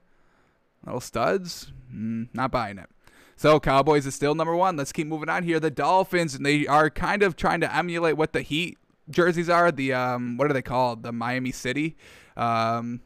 [0.84, 1.72] little studs.
[1.92, 2.88] Mm, not buying it.
[3.36, 4.76] So Cowboys is still number one.
[4.76, 5.58] Let's keep moving on here.
[5.58, 8.78] The Dolphins, and they are kind of trying to emulate what the Heat
[9.10, 9.72] jerseys are.
[9.72, 11.02] The um, what are they called?
[11.02, 11.96] The Miami City,
[12.36, 13.00] um,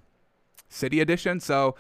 [0.69, 1.41] City edition.
[1.41, 1.77] So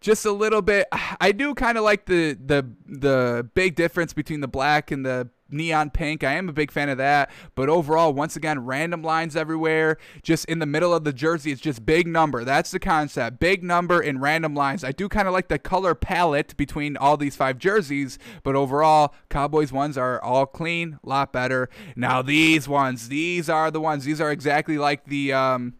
[0.00, 0.86] just a little bit.
[1.20, 5.28] I do kind of like the the the big difference between the black and the
[5.50, 6.24] neon pink.
[6.24, 7.30] I am a big fan of that.
[7.54, 9.98] But overall, once again, random lines everywhere.
[10.22, 12.44] Just in the middle of the jersey, it's just big number.
[12.44, 13.38] That's the concept.
[13.38, 14.84] Big number and random lines.
[14.84, 18.18] I do kind of like the color palette between all these five jerseys.
[18.42, 21.68] But overall, Cowboys ones are all clean, a lot better.
[21.96, 24.04] Now these ones, these are the ones.
[24.04, 25.74] These are exactly like the um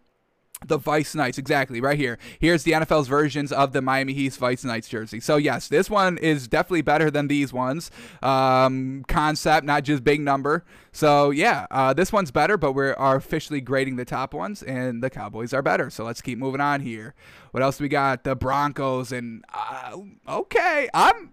[0.66, 2.18] the Vice Nights, exactly, right here.
[2.38, 5.20] Here's the NFL's versions of the Miami Heat Vice Nights jersey.
[5.20, 7.90] So, yes, this one is definitely better than these ones.
[8.22, 10.64] Um, concept, not just big number.
[10.92, 15.02] So, yeah, uh, this one's better, but we are officially grading the top ones, and
[15.02, 15.90] the Cowboys are better.
[15.90, 17.14] So, let's keep moving on here.
[17.52, 18.24] What else we got?
[18.24, 19.96] The Broncos, and uh,
[20.28, 21.32] okay, I'm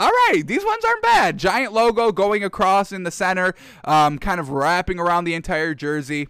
[0.00, 1.38] all right, these ones aren't bad.
[1.38, 6.28] Giant logo going across in the center, um, kind of wrapping around the entire jersey.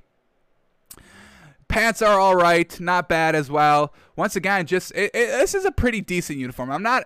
[1.69, 3.93] Pants are all right, not bad as well.
[4.17, 6.71] Once again, just it, it, this is a pretty decent uniform.
[6.71, 7.05] I'm not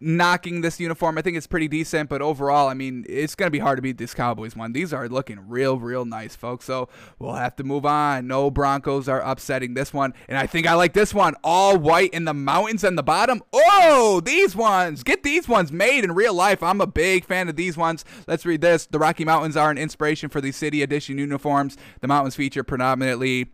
[0.00, 1.18] knocking this uniform.
[1.18, 3.82] I think it's pretty decent, but overall, I mean, it's going to be hard to
[3.82, 4.72] beat this Cowboys one.
[4.72, 6.64] These are looking real, real nice, folks.
[6.64, 8.26] So we'll have to move on.
[8.26, 10.14] No Broncos are upsetting this one.
[10.28, 11.34] And I think I like this one.
[11.42, 13.42] All white in the mountains and the bottom.
[13.52, 15.02] Oh, these ones.
[15.02, 16.62] Get these ones made in real life.
[16.62, 18.04] I'm a big fan of these ones.
[18.26, 18.86] Let's read this.
[18.86, 21.76] The Rocky Mountains are an inspiration for the City Edition uniforms.
[22.00, 23.48] The mountains feature predominantly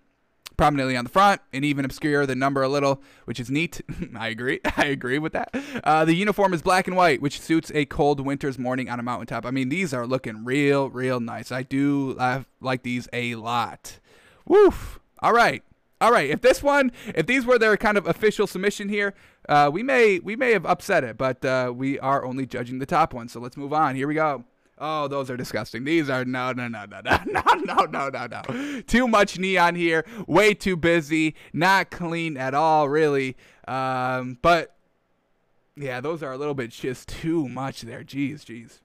[0.57, 3.81] prominently on the front and even obscure the number a little, which is neat.
[4.17, 4.61] I agree.
[4.77, 5.55] I agree with that.
[5.83, 9.03] Uh, the uniform is black and white, which suits a cold winter's morning on a
[9.03, 9.47] mountaintop.
[9.47, 11.51] I mean, these are looking real, real nice.
[11.51, 12.17] I do
[12.61, 13.99] like these a lot.
[14.47, 15.01] Woof.
[15.21, 15.63] All right.
[16.01, 16.29] All right.
[16.29, 19.15] If this one, if these were their kind of official submission here,
[19.49, 22.87] uh, we may we may have upset it, but uh, we are only judging the
[22.87, 23.29] top one.
[23.29, 23.97] So let's move on.
[23.97, 24.45] Here we go.
[24.79, 25.85] Oh, those are disgusting.
[25.85, 28.81] These are no, no, no, no, no, no, no, no, no, no.
[28.83, 30.05] Too much neon here.
[30.27, 31.35] Way too busy.
[31.53, 33.37] Not clean at all, really.
[33.69, 34.75] Um, but
[35.77, 38.03] yeah, those are a little bit just too much there.
[38.03, 38.81] Jeez, jeez.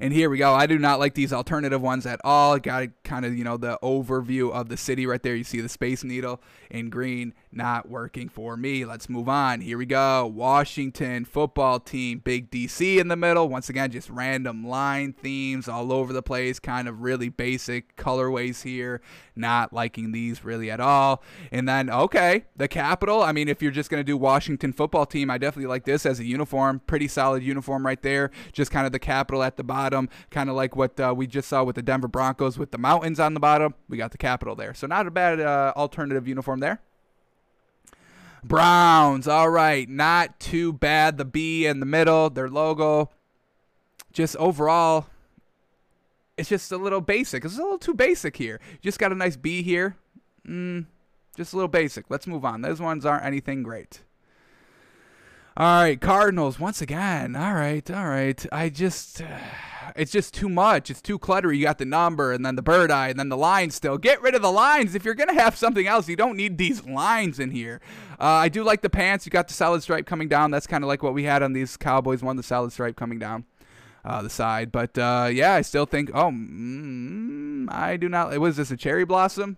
[0.00, 0.54] And here we go.
[0.54, 2.58] I do not like these alternative ones at all.
[2.58, 5.34] Got kind of, you know, the overview of the city right there.
[5.34, 8.84] You see the Space Needle in green not working for me.
[8.84, 9.60] Let's move on.
[9.60, 10.26] Here we go.
[10.26, 13.48] Washington football team, big DC in the middle.
[13.48, 16.58] Once again, just random line themes all over the place.
[16.58, 19.00] Kind of really basic colorways here.
[19.34, 21.22] Not liking these really at all.
[21.50, 23.22] And then, okay, the capital.
[23.22, 26.04] I mean, if you're just going to do Washington football team, I definitely like this
[26.04, 26.80] as a uniform.
[26.86, 28.30] Pretty solid uniform right there.
[28.52, 30.08] Just kind of the capital at the bottom.
[30.30, 33.20] Kind of like what uh, we just saw with the Denver Broncos with the mountains
[33.20, 33.74] on the bottom.
[33.88, 34.74] We got the capital there.
[34.74, 36.80] So not a bad uh, alternative uniform there.
[38.48, 41.18] Browns, all right, not too bad.
[41.18, 43.10] The B in the middle, their logo.
[44.12, 45.06] Just overall,
[46.38, 47.44] it's just a little basic.
[47.44, 48.60] It's a little too basic here.
[48.80, 49.96] just got a nice B here.
[50.46, 50.86] Mm,
[51.36, 52.06] just a little basic.
[52.08, 52.62] Let's move on.
[52.62, 54.00] Those ones aren't anything great.
[55.58, 57.34] All right, Cardinals once again.
[57.34, 58.46] All right, all right.
[58.52, 59.20] I just.
[59.20, 59.26] Uh,
[59.96, 60.88] it's just too much.
[60.88, 61.56] It's too cluttery.
[61.56, 63.98] You got the number and then the bird eye and then the lines still.
[63.98, 64.94] Get rid of the lines.
[64.94, 67.80] If you're going to have something else, you don't need these lines in here.
[68.20, 69.26] Uh, I do like the pants.
[69.26, 70.52] You got the solid stripe coming down.
[70.52, 73.18] That's kind of like what we had on these Cowboys one, the solid stripe coming
[73.18, 73.44] down.
[74.04, 76.12] Uh, the side, but uh, yeah, I still think.
[76.14, 78.38] Oh, mm, I do not.
[78.38, 79.56] Was this a cherry blossom?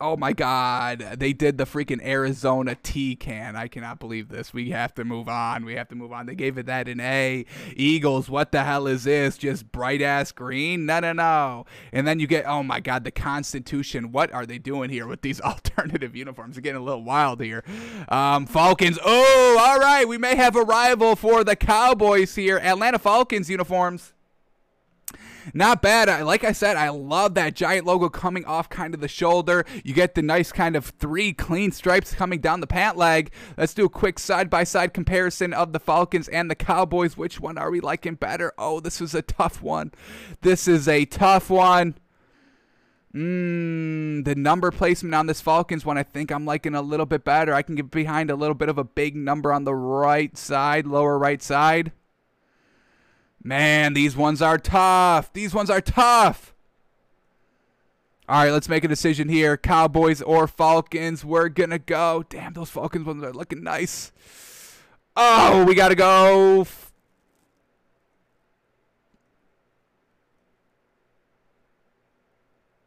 [0.00, 1.00] Oh my God.
[1.18, 3.56] They did the freaking Arizona T can.
[3.56, 4.54] I cannot believe this.
[4.54, 5.64] We have to move on.
[5.64, 6.26] We have to move on.
[6.26, 7.44] They gave it that an A.
[7.74, 9.36] Eagles, what the hell is this?
[9.36, 10.86] Just bright ass green?
[10.86, 11.66] No, no, no.
[11.92, 14.12] And then you get, oh my God, the Constitution.
[14.12, 16.54] What are they doing here with these alternative uniforms?
[16.54, 17.64] They're getting a little wild here.
[18.08, 19.00] Um, Falcons.
[19.04, 20.06] Oh, all right.
[20.06, 22.58] We may have a rival for the Cowboys here.
[22.58, 24.12] Atlanta Falcons uniforms.
[25.54, 26.08] Not bad.
[26.08, 29.64] I, Like I said, I love that giant logo coming off kind of the shoulder.
[29.84, 33.30] You get the nice kind of three clean stripes coming down the pant leg.
[33.56, 37.16] Let's do a quick side by side comparison of the Falcons and the Cowboys.
[37.16, 38.52] Which one are we liking better?
[38.58, 39.92] Oh, this is a tough one.
[40.42, 41.94] This is a tough one.
[43.14, 47.24] Mm, the number placement on this Falcons one, I think I'm liking a little bit
[47.24, 47.54] better.
[47.54, 50.86] I can get behind a little bit of a big number on the right side,
[50.86, 51.92] lower right side.
[53.48, 55.32] Man, these ones are tough.
[55.32, 56.52] These ones are tough.
[58.28, 59.56] All right, let's make a decision here.
[59.56, 61.24] Cowboys or Falcons.
[61.24, 62.26] We're going to go.
[62.28, 64.12] Damn, those Falcons ones are looking nice.
[65.16, 66.66] Oh, we got to go.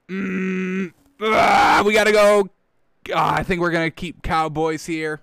[0.10, 2.50] Mm, ah, we got to go.
[3.10, 5.22] Oh, I think we're going to keep Cowboys here.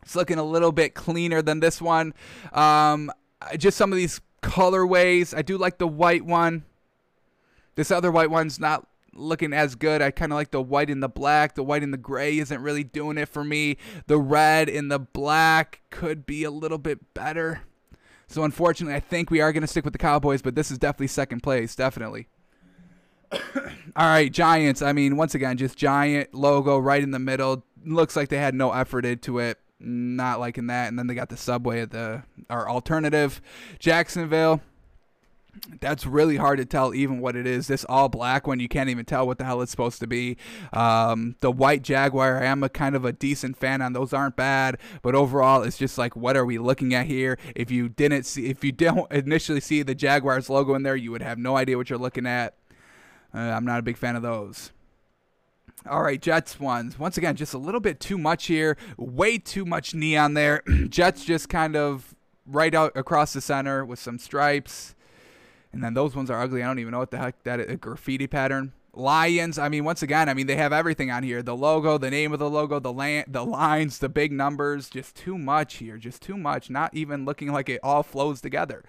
[0.00, 2.14] It's looking a little bit cleaner than this one.
[2.54, 3.12] Um,
[3.58, 5.36] just some of these colorways.
[5.36, 6.64] I do like the white one.
[7.74, 10.02] This other white one's not looking as good.
[10.02, 11.54] I kind of like the white and the black.
[11.54, 13.76] The white and the gray isn't really doing it for me.
[14.06, 17.62] The red and the black could be a little bit better.
[18.28, 20.78] So unfortunately, I think we are going to stick with the Cowboys, but this is
[20.78, 22.28] definitely second place, definitely.
[23.32, 23.40] All
[23.96, 24.82] right, Giants.
[24.82, 27.64] I mean, once again, just giant logo right in the middle.
[27.84, 30.88] Looks like they had no effort into it not liking that.
[30.88, 33.40] And then they got the subway at the our alternative.
[33.78, 34.60] Jacksonville.
[35.80, 37.66] That's really hard to tell even what it is.
[37.66, 40.36] This all black one, you can't even tell what the hell it's supposed to be.
[40.72, 44.36] Um, the white Jaguar, I am a kind of a decent fan on those aren't
[44.36, 47.38] bad, but overall it's just like what are we looking at here?
[47.54, 51.10] If you didn't see if you don't initially see the Jaguars logo in there, you
[51.10, 52.54] would have no idea what you're looking at.
[53.34, 54.72] Uh, I'm not a big fan of those.
[55.88, 56.98] All right, Jets ones.
[56.98, 58.76] Once again, just a little bit too much here.
[58.96, 60.62] Way too much neon there.
[60.88, 62.15] Jets just kind of
[62.46, 64.94] right out across the center with some stripes.
[65.72, 66.62] And then those ones are ugly.
[66.62, 67.70] I don't even know what the heck that is.
[67.70, 68.72] A graffiti pattern.
[68.94, 69.58] Lions.
[69.58, 72.32] I mean, once again, I mean they have everything on here: the logo, the name
[72.32, 74.88] of the logo, the land, the lines, the big numbers.
[74.88, 75.98] Just too much here.
[75.98, 76.70] Just too much.
[76.70, 78.84] Not even looking like it all flows together.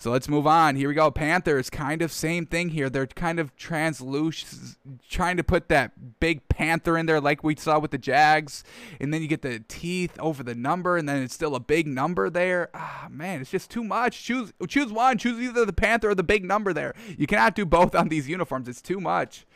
[0.00, 0.76] So let's move on.
[0.76, 1.10] Here we go.
[1.10, 2.88] Panthers, kind of same thing here.
[2.88, 4.76] They're kind of translucent,
[5.10, 8.62] trying to put that big panther in there, like we saw with the Jags.
[9.00, 11.88] And then you get the teeth over the number, and then it's still a big
[11.88, 12.70] number there.
[12.74, 14.22] Ah, man, it's just too much.
[14.22, 15.18] Choose choose one.
[15.18, 16.94] Choose either the panther or the big number there.
[17.16, 18.68] You cannot do both on these uniforms.
[18.68, 19.46] It's too much.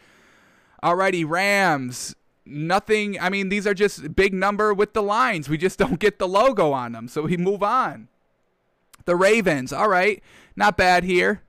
[0.83, 3.21] Alrighty, Rams nothing.
[3.21, 5.49] I mean, these are just big number with the lines.
[5.49, 8.09] We just don't get the logo on them, so we move on.
[9.05, 10.23] The Ravens, all right,
[10.57, 11.43] not bad here.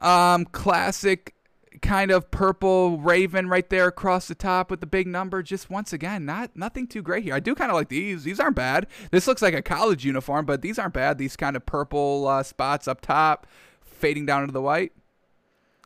[0.00, 1.34] Um, classic
[1.80, 5.42] kind of purple raven right there across the top with the big number.
[5.42, 7.34] Just once again, not nothing too great here.
[7.34, 8.24] I do kind of like these.
[8.24, 8.86] These aren't bad.
[9.10, 11.18] This looks like a college uniform, but these aren't bad.
[11.18, 13.46] These kind of purple uh, spots up top,
[13.82, 14.92] fading down into the white.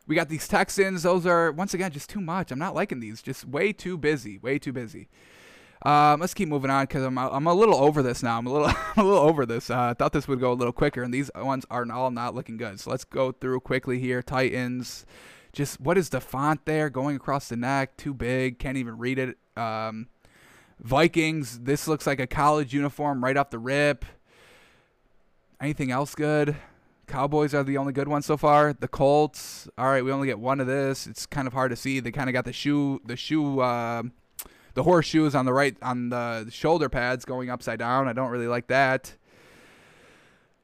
[0.05, 1.03] We got these Texans.
[1.03, 2.51] Those are once again just too much.
[2.51, 3.21] I'm not liking these.
[3.21, 4.37] Just way too busy.
[4.37, 5.09] Way too busy.
[5.87, 8.37] Um, let's keep moving on because I'm, I'm a little over this now.
[8.37, 9.69] I'm a little a little over this.
[9.69, 12.35] Uh, I thought this would go a little quicker, and these ones are all not
[12.35, 12.77] looking good.
[12.81, 14.21] So let's go through quickly here.
[14.21, 15.05] Titans,
[15.53, 17.95] just what is the font there going across the neck?
[17.95, 19.37] Too big, can't even read it.
[19.55, 20.07] Um,
[20.81, 24.03] Vikings, this looks like a college uniform right off the rip.
[25.61, 26.57] Anything else good?
[27.07, 28.73] Cowboys are the only good ones so far.
[28.73, 31.07] The Colts, all right, we only get one of this.
[31.07, 32.01] It's kind of hard to see.
[32.01, 33.61] They kind of got the shoe, the shoe.
[33.61, 34.03] Uh,
[34.77, 38.07] the horseshoes on the right on the shoulder pads going upside down.
[38.07, 39.15] I don't really like that.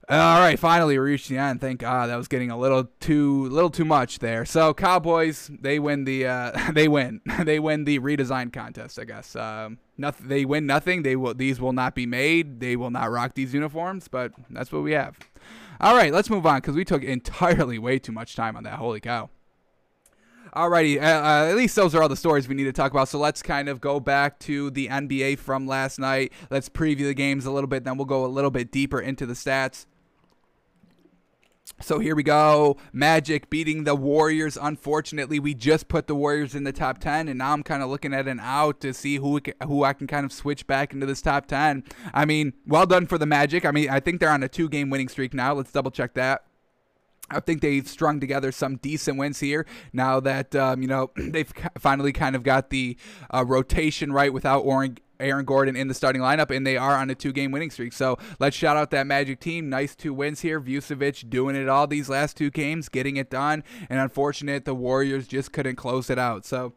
[0.08, 1.60] All right, finally we reached the end.
[1.60, 4.46] Thank God that was getting a little too little too much there.
[4.46, 9.00] So Cowboys they win the uh, they win they win the redesign contest.
[9.00, 11.02] I guess um, nothing they win nothing.
[11.02, 12.60] They will these will not be made.
[12.60, 14.08] They will not rock these uniforms.
[14.08, 15.18] But that's what we have.
[15.82, 18.76] All right, let's move on because we took entirely way too much time on that.
[18.76, 19.32] Holy cow.
[20.56, 23.10] Alrighty, uh, uh, at least those are all the stories we need to talk about.
[23.10, 26.32] So let's kind of go back to the NBA from last night.
[26.52, 29.26] Let's preview the games a little bit, then we'll go a little bit deeper into
[29.26, 29.88] the stats.
[31.80, 32.78] So here we go.
[32.92, 34.58] Magic beating the Warriors.
[34.62, 37.90] Unfortunately, we just put the Warriors in the top 10 and now I'm kind of
[37.90, 41.06] looking at an out to see who who I can kind of switch back into
[41.06, 41.84] this top 10.
[42.14, 43.66] I mean, well done for the Magic.
[43.66, 45.54] I mean, I think they're on a two-game winning streak now.
[45.54, 46.44] Let's double check that.
[47.30, 51.52] I think they've strung together some decent wins here now that um, you know they've
[51.78, 52.98] finally kind of got the
[53.34, 54.66] uh, rotation right without
[55.20, 57.94] Aaron Gordon in the starting lineup, and they are on a two-game winning streak.
[57.94, 59.70] So let's shout out that Magic team.
[59.70, 60.60] Nice two wins here.
[60.60, 65.28] Vucevic doing it all these last two games, getting it done, and unfortunate the Warriors
[65.28, 66.46] just couldn't close it out.
[66.46, 66.74] So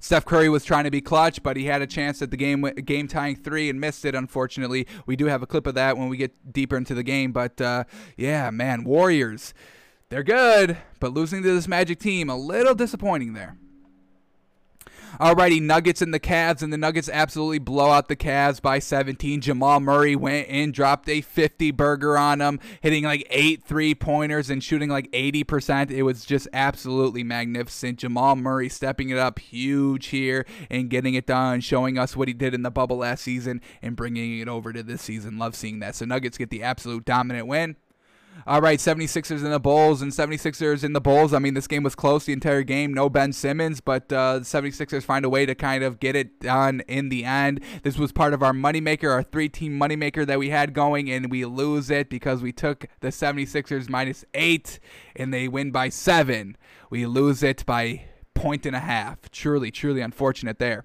[0.00, 2.62] Steph Curry was trying to be clutch, but he had a chance at the game
[2.84, 4.14] game tying three and missed it.
[4.14, 7.32] Unfortunately, we do have a clip of that when we get deeper into the game.
[7.32, 7.84] But uh,
[8.16, 9.54] yeah, man, Warriors,
[10.08, 13.56] they're good, but losing to this Magic team a little disappointing there.
[15.20, 19.40] Alrighty, Nuggets and the Cavs, and the Nuggets absolutely blow out the Cavs by 17.
[19.40, 24.48] Jamal Murray went in, dropped a 50 burger on them, hitting like eight three pointers
[24.48, 25.90] and shooting like 80%.
[25.90, 27.98] It was just absolutely magnificent.
[27.98, 32.34] Jamal Murray stepping it up huge here and getting it done, showing us what he
[32.34, 35.38] did in the bubble last season and bringing it over to this season.
[35.38, 35.96] Love seeing that.
[35.96, 37.76] So Nuggets get the absolute dominant win.
[38.46, 41.34] All right, 76ers in the Bulls and 76ers in the Bulls.
[41.34, 42.94] I mean, this game was close the entire game.
[42.94, 46.40] No Ben Simmons, but uh, the 76ers find a way to kind of get it
[46.40, 47.60] done in the end.
[47.82, 51.30] This was part of our moneymaker, our three team moneymaker that we had going, and
[51.30, 54.78] we lose it because we took the 76ers minus eight
[55.16, 56.56] and they win by seven.
[56.90, 59.30] We lose it by point and a half.
[59.30, 60.84] Truly, truly unfortunate there.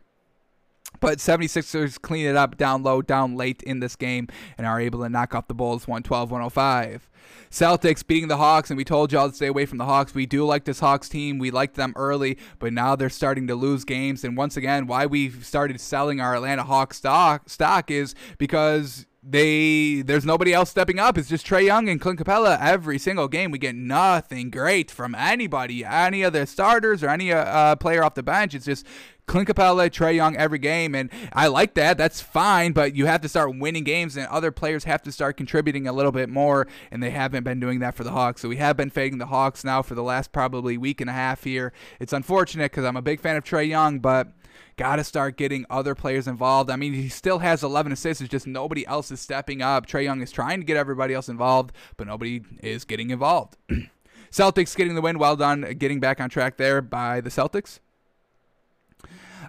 [1.04, 5.02] But 76ers clean it up down low, down late in this game, and are able
[5.02, 7.10] to knock off the Bulls 112 105.
[7.52, 10.16] Celtics beating the Hawks, and we told y'all to stay away from the Hawks.
[10.16, 11.40] We do like this Hawks team.
[11.40, 14.24] We liked them early, but now they're starting to lose games.
[14.24, 20.02] And once again, why we've started selling our Atlanta Hawks stock stock is because they
[20.02, 21.18] there's nobody else stepping up.
[21.18, 23.52] It's just Trae Young and Clint Capela every single game.
[23.52, 28.16] We get nothing great from anybody, any of the starters or any uh, player off
[28.16, 28.54] the bench.
[28.54, 28.86] It's just
[29.26, 31.98] Clint Capela, Trae Young every game, and I like that.
[31.98, 35.38] That's fine, but you have to start winning games, and other players have to start
[35.38, 38.42] contributing a little bit more, and they haven't been doing that for the Hawks.
[38.42, 41.14] So we have been fading the Hawks now for the last probably week and a
[41.14, 41.72] half here.
[42.00, 44.28] It's unfortunate because I'm a big fan of Trae Young, but
[44.76, 46.70] got to start getting other players involved.
[46.70, 48.22] I mean, he still has 11 assists.
[48.22, 49.86] It's just nobody else is stepping up.
[49.88, 53.58] Trae Young is trying to get everybody else involved, but nobody is getting involved.
[54.32, 55.20] Celtics getting the win.
[55.20, 57.80] Well done getting back on track there by the Celtics.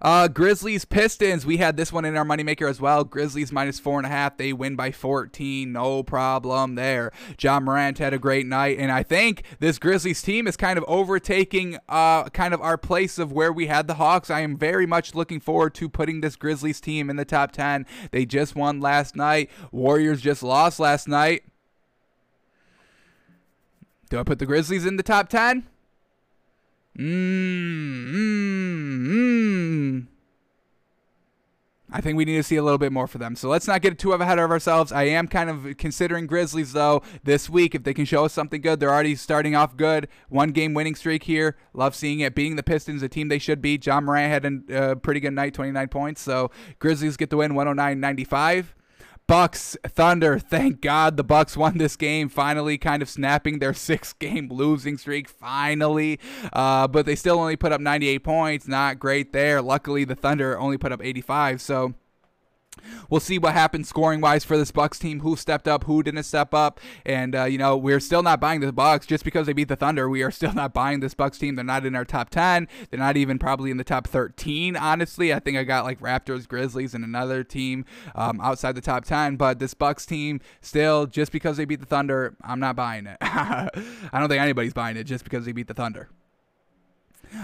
[0.03, 1.47] Uh, Grizzlies Pistons.
[1.47, 3.05] We had this one in our moneymaker as well.
[3.05, 4.37] Grizzlies minus four and a half.
[4.37, 5.73] They win by 14.
[5.73, 7.13] No problem there.
[7.39, 10.85] Ja Morant had a great night, and I think this Grizzlies team is kind of
[10.89, 14.31] overtaking uh, kind of our place of where we had the Hawks.
[14.31, 17.87] I am very much looking forward to putting this Grizzlies team in the top 10.
[18.11, 19.51] They just won last night.
[19.73, 21.45] Warriors just lost last night.
[24.11, 25.67] Do I put the Grizzlies in the top 10?
[26.97, 28.07] Mmm,
[29.07, 30.07] mmm.
[31.97, 33.37] I think we need to see a little bit more for them.
[33.37, 34.91] So let's not get too ahead of ourselves.
[34.91, 38.61] I am kind of considering Grizzlies though this week if they can show us something
[38.61, 38.81] good.
[38.81, 40.09] They're already starting off good.
[40.29, 41.57] One game winning streak here.
[41.73, 42.35] Love seeing it.
[42.35, 43.81] Beating the Pistons, a team they should beat.
[43.81, 44.45] John Moran had
[44.77, 46.21] a pretty good night, 29 points.
[46.21, 48.75] So Grizzlies get the win, 109-95.
[49.27, 50.39] Bucks Thunder.
[50.39, 52.29] Thank God the Bucks won this game.
[52.29, 55.29] Finally, kind of snapping their six-game losing streak.
[55.29, 56.21] Finally,
[56.53, 58.69] uh, but they still only put up 98 points.
[58.69, 59.63] Not great there.
[59.63, 61.61] Luckily, the Thunder only put up 85.
[61.63, 61.95] So
[63.11, 65.21] We'll see what happens scoring wise for this Bucks team.
[65.21, 68.61] Who stepped up, who didn't step up, and uh, you know we're still not buying
[68.61, 70.09] the Bucks just because they beat the Thunder.
[70.09, 71.57] We are still not buying this Bucks team.
[71.57, 72.69] They're not in our top ten.
[72.91, 74.77] They're not even probably in the top thirteen.
[74.77, 79.05] Honestly, I think I got like Raptors, Grizzlies, and another team um, outside the top
[79.05, 79.37] ten.
[79.37, 83.19] But this Bucks team still just because they beat the Thunder, I'm not buying it.
[83.21, 83.69] I
[84.13, 86.09] don't think anybody's buying it just because they beat the Thunder.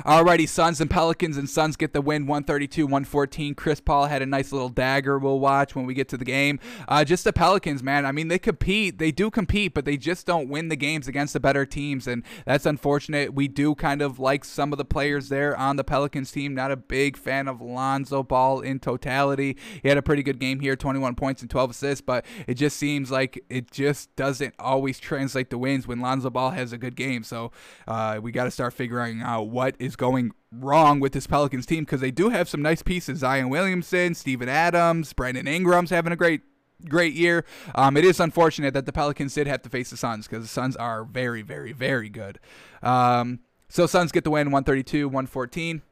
[0.05, 3.55] Alrighty, Suns and Pelicans, and Suns get the win 132 114.
[3.55, 6.59] Chris Paul had a nice little dagger we'll watch when we get to the game.
[6.88, 8.07] Uh, just the Pelicans, man.
[8.07, 8.99] I mean, they compete.
[8.99, 12.22] They do compete, but they just don't win the games against the better teams, and
[12.47, 13.34] that's unfortunate.
[13.34, 16.55] We do kind of like some of the players there on the Pelicans team.
[16.55, 19.57] Not a big fan of Lonzo Ball in totality.
[19.82, 22.76] He had a pretty good game here 21 points and 12 assists, but it just
[22.76, 26.97] seems like it just doesn't always translate to wins when Lonzo Ball has a good
[26.97, 27.22] game.
[27.22, 27.51] So
[27.88, 31.84] uh, we got to start figuring out what is going wrong with this Pelicans team
[31.84, 33.20] because they do have some nice pieces.
[33.20, 36.42] Zion Williamson, Steven Adams, Brandon Ingram's having a great
[36.88, 37.44] great year.
[37.74, 40.48] Um, it is unfortunate that the Pelicans did have to face the Suns because the
[40.48, 42.38] Suns are very, very, very good.
[42.82, 45.82] Um, so Suns get the win 132 114.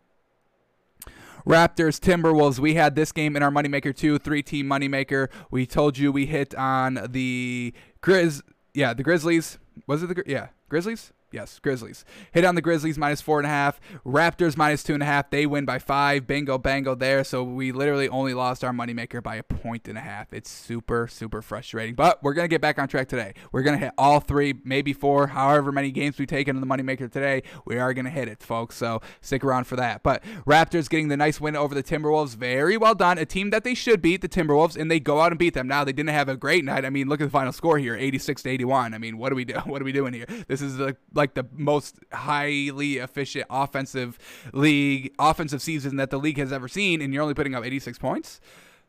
[1.47, 2.59] Raptors, Timberwolves.
[2.59, 5.29] We had this game in our moneymaker too, three team moneymaker.
[5.51, 7.73] We told you we hit on the
[8.03, 8.43] Grizz.
[8.75, 9.59] Yeah, the Grizzlies.
[9.87, 11.13] Was it the yeah Grizzlies?
[11.31, 12.07] Yes, Grizzlies.
[12.33, 13.79] Hit on the Grizzlies minus four and a half.
[14.07, 15.29] Raptors minus two and a half.
[15.29, 16.27] They win by five.
[16.27, 17.23] Bingo, bango there.
[17.23, 20.33] So we literally only lost our moneymaker by a point and a half.
[20.33, 21.95] It's super, super frustrating.
[21.95, 23.35] But we're going to get back on track today.
[23.53, 26.67] We're going to hit all three, maybe four, however many games we take into the
[26.67, 27.43] moneymaker today.
[27.67, 28.77] We are going to hit it, folks.
[28.77, 30.03] So stick around for that.
[30.03, 32.37] But Raptors getting the nice win over the Timberwolves.
[32.37, 33.19] Very well done.
[33.19, 35.69] A team that they should beat, the Timberwolves, and they go out and beat them.
[35.69, 36.87] Now, they didn't have a great night.
[36.87, 38.95] I mean, look at the final score here 86 to 81.
[38.95, 40.27] I mean, what are we, do- what are we doing here?
[40.47, 44.19] This is the like the most highly efficient offensive
[44.55, 47.99] league offensive season that the league has ever seen, and you're only putting up 86
[47.99, 48.41] points.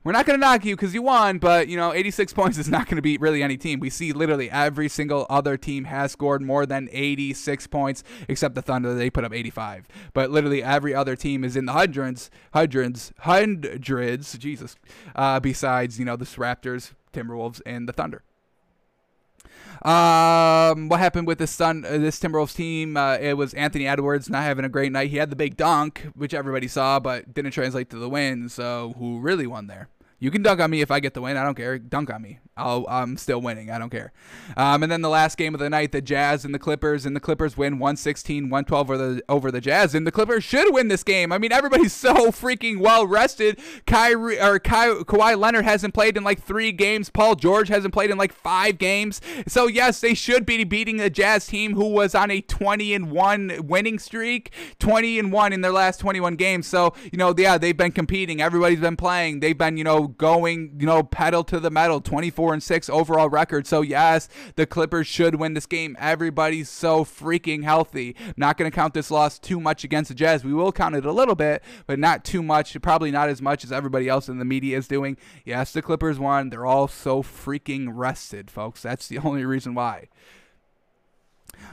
[0.06, 2.70] we're not going to knock you because you won, but you know, 86 points is
[2.70, 3.82] not going to beat really any team.
[3.82, 8.62] We see literally every single other team has scored more than 86 points, except the
[8.62, 8.94] Thunder.
[8.94, 14.38] They put up 85, but literally every other team is in the hundreds, hundreds, hundreds.
[14.38, 14.78] Jesus.
[15.16, 18.24] Uh, besides, you know, the Raptors, Timberwolves, and the Thunder.
[19.82, 22.98] Um, what happened with this Sun, uh, this Timberwolves team?
[22.98, 25.10] Uh, it was Anthony Edwards not having a great night.
[25.10, 28.50] He had the big dunk, which everybody saw, but didn't translate to the win.
[28.50, 29.88] So who really won there?
[30.20, 31.38] You can dunk on me if I get the win.
[31.38, 31.80] I don't care.
[31.80, 32.40] Dunk on me.
[32.60, 33.72] I am still winning.
[33.72, 34.12] I don't care.
[34.58, 37.16] Um, and then the last game of the night, the Jazz and the Clippers, and
[37.16, 40.88] the Clippers win 116, 112 over the over the Jazz, and the Clippers should win
[40.88, 41.32] this game.
[41.32, 43.60] I mean, everybody's so freaking well rested.
[43.86, 47.10] Kyrie or Ka- Kawhi Leonard hasn't played in like three games.
[47.10, 49.22] Paul George hasn't played in like five games.
[49.48, 53.12] So yes, they should be beating the Jazz team who was on a 20 and
[53.12, 56.68] one winning streak, 20 and one in their last 21 games.
[56.68, 58.42] So you know, yeah, they've been competing.
[58.42, 59.40] Everybody's been playing.
[59.40, 63.30] They've been you know going, you know, pedal to the metal, 24 and 6 overall
[63.30, 63.68] record.
[63.68, 65.96] So yes, the Clippers should win this game.
[66.00, 68.16] Everybody's so freaking healthy.
[68.38, 70.44] Not going to count this loss too much against the Jazz.
[70.44, 72.80] We will count it a little bit, but not too much.
[72.82, 75.18] Probably not as much as everybody else in the media is doing.
[75.46, 76.50] Yes, the Clippers won.
[76.50, 78.82] They're all so freaking rested, folks.
[78.82, 80.08] That's the only reason why.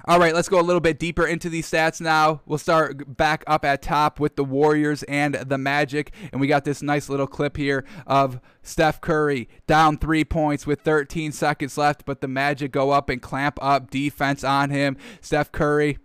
[0.07, 2.41] All right, let's go a little bit deeper into these stats now.
[2.47, 6.13] We'll start back up at top with the Warriors and the Magic.
[6.33, 10.81] And we got this nice little clip here of Steph Curry down three points with
[10.83, 14.97] 13 seconds left, but the Magic go up and clamp up defense on him.
[15.21, 15.99] Steph Curry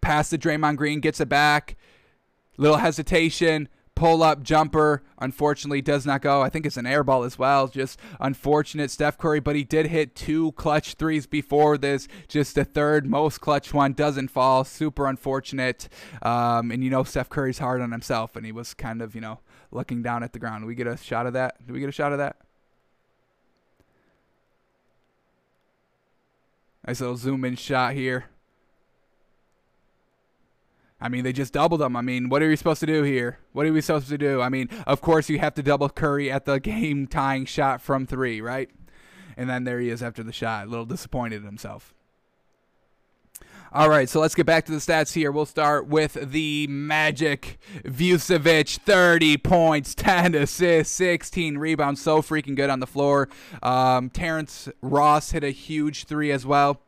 [0.00, 1.76] pass to Draymond Green, gets it back.
[2.56, 3.68] Little hesitation
[4.00, 6.40] pull up jumper unfortunately does not go.
[6.40, 7.68] I think it's an air ball as well.
[7.68, 12.08] Just unfortunate Steph Curry, but he did hit two clutch threes before this.
[12.26, 14.64] Just the third most clutch one doesn't fall.
[14.64, 15.90] Super unfortunate.
[16.22, 19.20] Um, and you know Steph Curry's hard on himself, and he was kind of you
[19.20, 19.40] know
[19.70, 20.64] looking down at the ground.
[20.64, 21.66] we get a shot of that?
[21.66, 22.36] Do we get a shot of that?
[26.86, 28.30] Nice little zoom in shot here.
[31.00, 31.96] I mean, they just doubled him.
[31.96, 33.38] I mean, what are we supposed to do here?
[33.52, 34.40] What are we supposed to do?
[34.42, 38.06] I mean, of course, you have to double Curry at the game tying shot from
[38.06, 38.68] three, right?
[39.36, 41.94] And then there he is after the shot, a little disappointed in himself.
[43.72, 45.30] All right, so let's get back to the stats here.
[45.30, 47.56] We'll start with the Magic.
[47.84, 52.02] Vucevic, 30 points, 10 assists, 16 rebounds.
[52.02, 53.28] So freaking good on the floor.
[53.62, 56.82] Um, Terrence Ross hit a huge three as well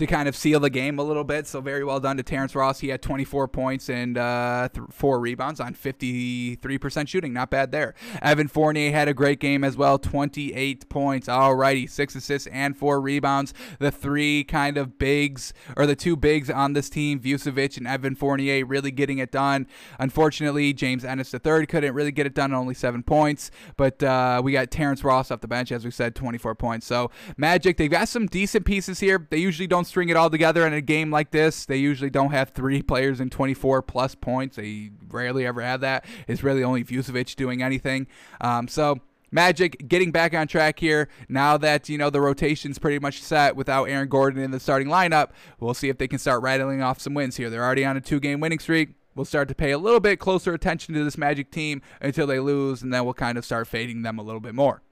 [0.00, 1.46] to kind of seal the game a little bit.
[1.46, 2.80] So very well done to Terrence Ross.
[2.80, 7.34] He had 24 points and uh, th- four rebounds on 53% shooting.
[7.34, 7.94] Not bad there.
[8.22, 9.98] Evan Fournier had a great game as well.
[9.98, 11.28] 28 points.
[11.28, 13.52] Alrighty, six assists and four rebounds.
[13.78, 18.14] The three kind of bigs or the two bigs on this team, Vucevic and Evan
[18.14, 19.66] Fournier, really getting it done.
[19.98, 22.54] Unfortunately, James Ennis III couldn't really get it done.
[22.54, 26.14] Only seven points, but uh, we got Terrence Ross off the bench, as we said,
[26.14, 26.86] 24 points.
[26.86, 29.26] So Magic, they've got some decent pieces here.
[29.30, 31.66] They usually don't string it all together in a game like this.
[31.66, 34.56] They usually don't have three players in 24 plus points.
[34.56, 36.06] They rarely ever have that.
[36.26, 38.06] It's really only Vucevic doing anything.
[38.40, 39.00] Um, so.
[39.32, 43.54] Magic getting back on track here now that you know the rotation's pretty much set
[43.54, 45.30] without Aaron Gordon in the starting lineup.
[45.60, 47.48] We'll see if they can start rattling off some wins here.
[47.48, 48.88] They're already on a two-game winning streak.
[49.14, 52.40] We'll start to pay a little bit closer attention to this Magic team until they
[52.40, 54.82] lose, and then we'll kind of start fading them a little bit more.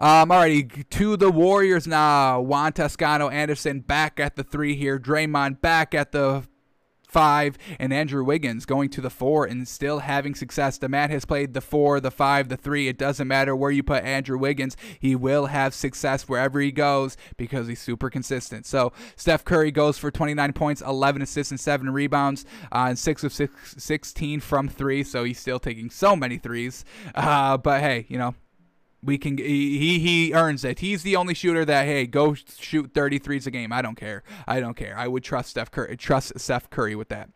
[0.00, 2.40] Um, alrighty, to the Warriors now.
[2.40, 4.98] Juan Toscano Anderson back at the three here.
[4.98, 6.44] Draymond back at the
[7.14, 10.78] five, and Andrew Wiggins going to the four and still having success.
[10.78, 12.88] The man has played the four, the five, the three.
[12.88, 17.16] It doesn't matter where you put Andrew Wiggins, he will have success wherever he goes
[17.36, 18.66] because he's super consistent.
[18.66, 23.22] So Steph Curry goes for 29 points, 11 assists, and seven rebounds, uh, and six
[23.22, 25.04] of six, 16 from three.
[25.04, 26.84] So he's still taking so many threes.
[27.14, 28.34] Uh, but hey, you know,
[29.04, 30.78] we can he he earns it.
[30.80, 33.72] He's the only shooter that hey, go shoot 33s a game.
[33.72, 34.22] I don't care.
[34.46, 34.96] I don't care.
[34.96, 37.30] I would trust Steph Curry trust Steph Curry with that.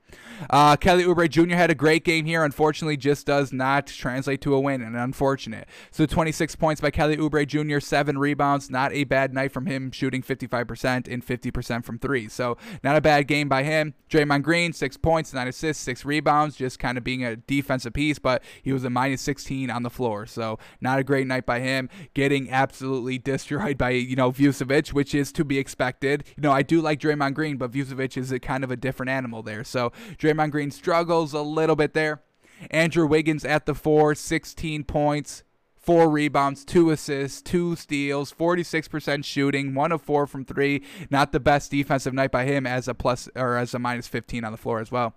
[0.51, 1.57] Uh, Kelly Oubre Jr.
[1.57, 2.45] had a great game here.
[2.45, 5.69] Unfortunately, just does not translate to a win, and unfortunate.
[5.91, 8.71] So 26 points by Kelly Oubre Jr., seven rebounds.
[8.71, 12.29] Not a bad night from him, shooting 55% and 50% from three.
[12.29, 13.95] So not a bad game by him.
[14.09, 18.19] Draymond Green, six points, nine assists, six rebounds, just kind of being a defensive piece,
[18.19, 20.27] but he was a minus 16 on the floor.
[20.27, 21.89] So not a great night by him.
[22.15, 26.25] Getting absolutely destroyed by you know Vucevic, which is to be expected.
[26.37, 29.11] You know I do like Draymond Green, but Vucevic is a kind of a different
[29.11, 29.65] animal there.
[29.65, 32.23] So Draymond Green struggles a little bit there.
[32.71, 35.45] Andrew Wiggins at the four, 16 points,
[35.77, 40.83] four rebounds, two assists, two steals, 46% shooting, one of four from three.
[41.11, 44.45] Not the best defensive night by him as a plus or as a minus 15
[44.45, 45.15] on the floor as well.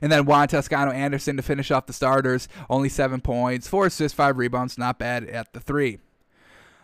[0.00, 4.16] And then Juan Toscano Anderson to finish off the starters, only seven points, four assists,
[4.16, 5.98] five rebounds, not bad at the three.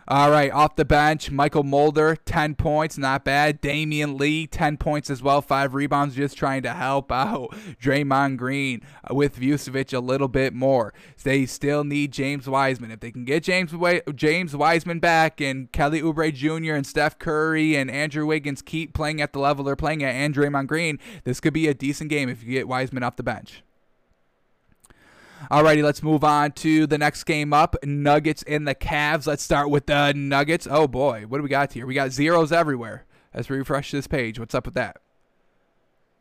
[0.05, 3.61] All right, off the bench, Mychal Mulder, 10 points, not bad.
[3.61, 7.51] Damion Lee, 10 points as well, five rebounds, just trying to help out
[7.81, 10.93] Draymond Green with Vucevic a little bit more.
[11.23, 12.91] They still need James Wiseman.
[12.91, 13.73] If they can get James
[14.13, 16.73] James Wiseman back and Kelly Oubre Jr.
[16.73, 20.35] and Steph Curry and Andrew Wiggins keep playing at the level they're playing at and
[20.35, 23.63] Draymond Green, this could be a decent game if you get Wiseman off the bench.
[25.51, 27.75] Alrighty, let's move on to the next game up.
[27.83, 29.27] Nuggets and the Cavs.
[29.27, 30.67] Let's start with the Nuggets.
[30.69, 31.85] Oh boy, what do we got here?
[31.85, 33.05] We got zeros everywhere.
[33.33, 34.39] Let's refresh this page.
[34.39, 34.97] What's up with that?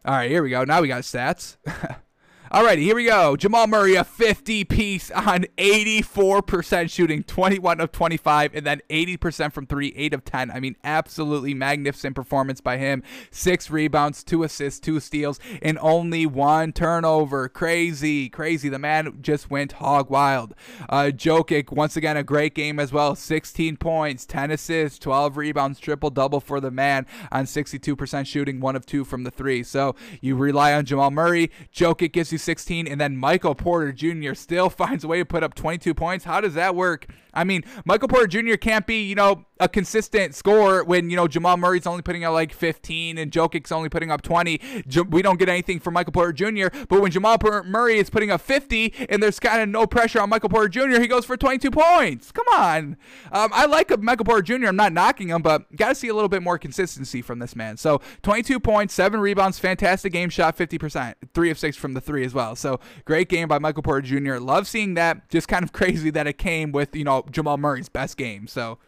[0.04, 0.64] All right, here we go.
[0.64, 1.56] Now we got stats.
[2.52, 3.34] Alrighty, here we go.
[3.34, 9.64] Jamal Murray, a 50 piece on 84% shooting, 21 of 25, and then 80% from
[9.64, 10.50] three, 8 of 10.
[10.50, 13.02] I mean, absolutely magnificent performance by him.
[13.30, 17.48] Six rebounds, two assists, two steals, and only one turnover.
[17.48, 18.68] Crazy, crazy.
[18.68, 20.52] The man just went hog wild.
[20.90, 23.14] Uh, Jokic, once again, a great game as well.
[23.14, 28.76] 16 points, 10 assists, 12 rebounds, triple double for the man on 62% shooting, one
[28.76, 29.62] of two from the three.
[29.62, 31.50] So you rely on Jamal Murray.
[31.74, 34.34] Jokic gives you 16, and then Michael Porter Jr.
[34.34, 36.24] still finds a way to put up 22 points.
[36.24, 37.06] How does that work?
[37.34, 38.56] I mean, Michael Porter Jr.
[38.56, 42.32] can't be, you know, a consistent scorer when, you know, Jamal Murray's only putting up
[42.32, 44.60] like 15 and Jokic's only putting up 20.
[45.08, 48.40] We don't get anything from Michael Porter Jr., but when Jamal Murray is putting up
[48.40, 51.70] 50 and there's kind of no pressure on Michael Porter Jr., he goes for 22
[51.70, 52.32] points.
[52.32, 52.96] Come on.
[53.30, 56.14] Um, I like Michael Porter Jr., I'm not knocking him, but got to see a
[56.14, 57.76] little bit more consistency from this man.
[57.76, 62.24] So 22 points, 7 rebounds, fantastic game shot, 50%, 3 of 6 from the 3
[62.24, 62.56] as well.
[62.56, 64.36] So great game by Michael Porter Jr.
[64.36, 65.28] Love seeing that.
[65.30, 68.46] Just kind of crazy that it came with, you know, Jamal Murray's best game.
[68.46, 68.78] So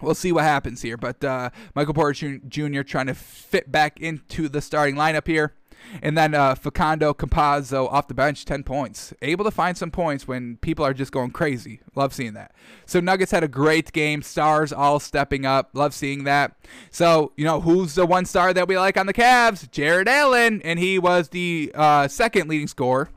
[0.00, 0.96] we'll see what happens here.
[0.96, 2.82] But uh, Michael Porter Jr.
[2.82, 5.54] trying to fit back into the starting lineup here.
[6.02, 9.14] And then uh, Facundo Campazzo off the bench, 10 points.
[9.22, 11.80] Able to find some points when people are just going crazy.
[11.94, 12.54] Love seeing that.
[12.86, 14.22] So Nuggets had a great game.
[14.22, 15.70] Stars all stepping up.
[15.74, 16.56] Love seeing that.
[16.90, 19.70] So, you know, who's the one star that we like on the Cavs?
[19.70, 20.60] Jarrett Allen.
[20.62, 23.10] And he was the uh, second leading scorer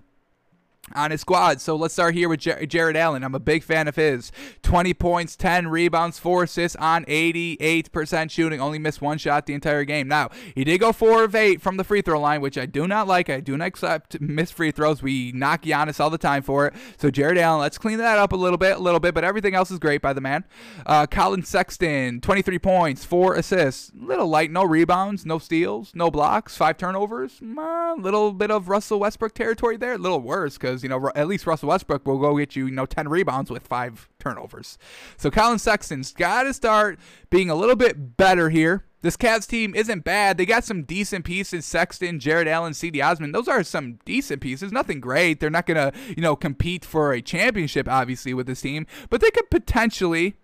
[0.95, 1.61] on his squad.
[1.61, 3.23] So let's start here with Jar- Jarrett Allen.
[3.23, 4.31] I'm a big fan of his.
[4.63, 8.59] 20 points, 10 rebounds, 4 assists on 88% shooting.
[8.59, 10.07] Only missed one shot the entire game.
[10.07, 12.87] Now, he did go 4 of 8 from the free throw line, which I do
[12.87, 13.29] not like.
[13.29, 15.01] I do not accept missed free throws.
[15.01, 16.73] We knock Giannis all the time for it.
[16.97, 19.55] So Jarrett Allen, let's clean that up a little bit, a little bit, but everything
[19.55, 20.43] else is great by the man.
[20.85, 23.91] Uh, Collin Sexton, 23 points, 4 assists.
[23.95, 27.41] Little light, no rebounds, no steals, no blocks, 5 turnovers.
[27.41, 29.93] A little bit of Russell Westbrook territory there.
[29.93, 32.65] A little worse because because you know at least Russell Westbrook will go get you
[32.65, 34.77] you know 10 rebounds with five turnovers.
[35.17, 36.99] So Collin Sexton's got to start
[37.29, 38.85] being a little bit better here.
[39.01, 40.37] This Cavs team isn't bad.
[40.37, 41.65] They got some decent pieces.
[41.65, 43.31] Sexton, Jarrett Allen, Cedi Osman.
[43.31, 44.73] Those are some decent pieces.
[44.73, 45.39] Nothing great.
[45.39, 48.85] They're not gonna, you know, compete for a championship, obviously, with this team.
[49.09, 50.35] But they could potentially,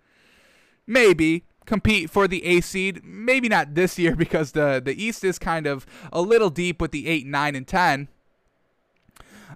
[0.86, 3.02] maybe, compete for the A seed.
[3.04, 6.92] Maybe not this year because the the East is kind of a little deep with
[6.92, 8.08] the eight, nine, and ten.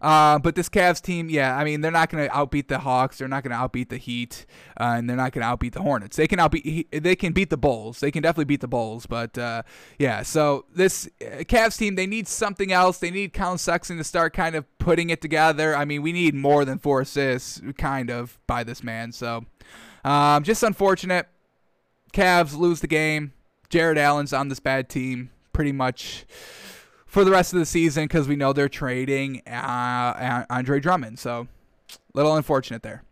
[0.00, 3.18] Uh, but this Cavs team, yeah, I mean, they're not going to outbeat the Hawks.
[3.18, 4.46] They're not going to outbeat the Heat,
[4.78, 6.16] uh, and they're not going to outbeat the Hornets.
[6.16, 7.02] They can outbeat.
[7.02, 8.00] They can beat the Bulls.
[8.00, 9.06] They can definitely beat the Bulls.
[9.06, 9.62] But uh,
[9.98, 12.98] yeah, so this uh, Cavs team, they need something else.
[12.98, 15.76] They need Collin Sexton to start kind of putting it together.
[15.76, 19.12] I mean, we need more than four assists, kind of, by this man.
[19.12, 19.44] So
[20.04, 21.28] um, just unfortunate.
[22.12, 23.32] Cavs lose the game.
[23.68, 26.26] Jarrett Allen's on this bad team, pretty much
[27.10, 31.18] for the rest of the season because we know they're trading uh, Andre Drummond.
[31.18, 31.48] So,
[32.14, 33.02] little unfortunate there.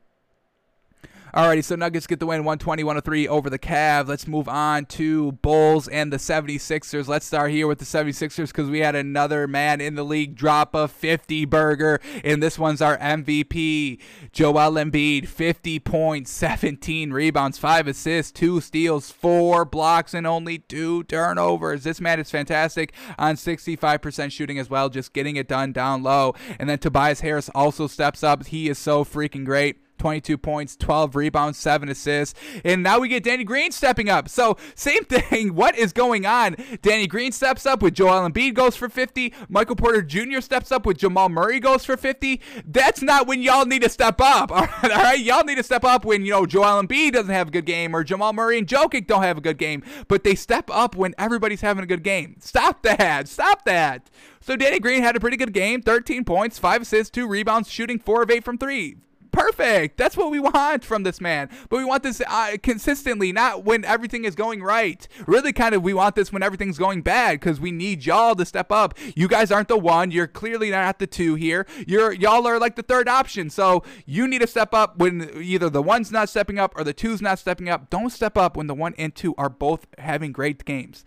[1.38, 4.08] Alrighty, so Nuggets get the win 120 103 over the Cavs.
[4.08, 7.06] Let's move on to Bulls and the 76ers.
[7.06, 10.74] Let's start here with the 76ers because we had another man in the league drop
[10.74, 14.00] a 50 burger, and this one's our MVP,
[14.32, 15.28] Joel Embiid.
[15.28, 21.84] 50 points, 17 rebounds, 5 assists, 2 steals, 4 blocks, and only 2 turnovers.
[21.84, 26.34] This man is fantastic on 65% shooting as well, just getting it done down low.
[26.58, 28.44] And then Tobias Harris also steps up.
[28.46, 29.76] He is so freaking great.
[29.98, 32.38] 22 points, 12 rebounds, 7 assists.
[32.64, 34.28] And now we get Danny Green stepping up.
[34.28, 35.54] So, same thing.
[35.54, 36.56] What is going on?
[36.82, 39.32] Danny Green steps up with Joel Embiid goes for 50.
[39.48, 40.40] Michael Porter Jr.
[40.40, 42.40] steps up with Jamal Murray goes for 50.
[42.64, 44.50] That's not when y'all need to step up.
[44.58, 45.18] All right, all right?
[45.18, 47.94] Y'all need to step up when, you know, Joel Embiid doesn't have a good game
[47.94, 49.82] or Jamal Murray and Jokic don't have a good game.
[50.08, 52.36] But they step up when everybody's having a good game.
[52.40, 53.28] Stop that.
[53.28, 54.10] Stop that.
[54.40, 57.98] So Danny Green had a pretty good game 13 points, 5 assists, 2 rebounds, shooting
[57.98, 58.96] 4 of 8 from 3
[59.38, 59.96] perfect.
[59.96, 61.48] That's what we want from this man.
[61.68, 65.06] But we want this uh, consistently, not when everything is going right.
[65.26, 68.44] Really, kind of, we want this when everything's going bad because we need y'all to
[68.44, 68.98] step up.
[69.14, 70.10] You guys aren't the one.
[70.10, 71.66] You're clearly not the two here.
[71.86, 73.50] You're y'all are like the third option.
[73.50, 76.92] So you need to step up when either the one's not stepping up or the
[76.92, 77.90] two's not stepping up.
[77.90, 81.04] Don't step up when the one and two are both having great games.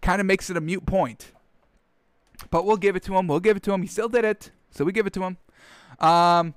[0.00, 1.32] Kind of makes it a mute point.
[2.50, 3.26] But we'll give it to him.
[3.26, 3.82] We'll give it to him.
[3.82, 4.50] He still did it.
[4.70, 5.38] So we give it to him.
[5.98, 6.54] Um,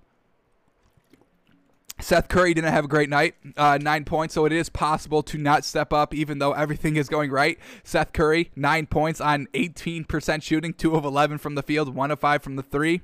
[2.02, 5.38] Seth Curry didn't have a great night, uh, nine points, so it is possible to
[5.38, 7.60] not step up even though everything is going right.
[7.84, 12.20] Seth Curry, nine points on 18% shooting, two of 11 from the field, one of
[12.20, 13.02] five from the three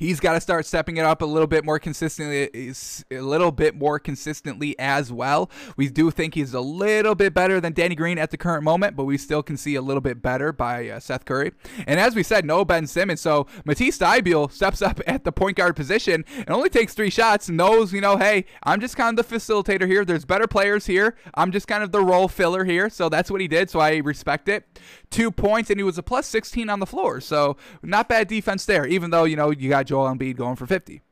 [0.00, 2.74] he's got to start stepping it up a little bit more consistently,
[3.10, 5.48] a little bit more consistently as well.
[5.76, 8.96] We do think he's a little bit better than Danny Green at the current moment,
[8.96, 11.52] but we still can see a little bit better by uh, Seth Curry.
[11.86, 13.20] And as we said, no Ben Simmons.
[13.20, 17.48] So Matisse Thybulle steps up at the point guard position and only takes three shots.
[17.48, 20.02] And knows, you know, hey, I'm just kind of the facilitator here.
[20.02, 21.14] There's better players here.
[21.34, 22.88] I'm just kind of the role filler here.
[22.88, 23.68] So that's what he did.
[23.68, 24.66] So I respect it.
[25.10, 27.20] Two points, and he was a plus 16 on the floor.
[27.20, 30.66] So not bad defense there, even though, you know, you got Joel Embiid going for
[30.66, 31.02] 50.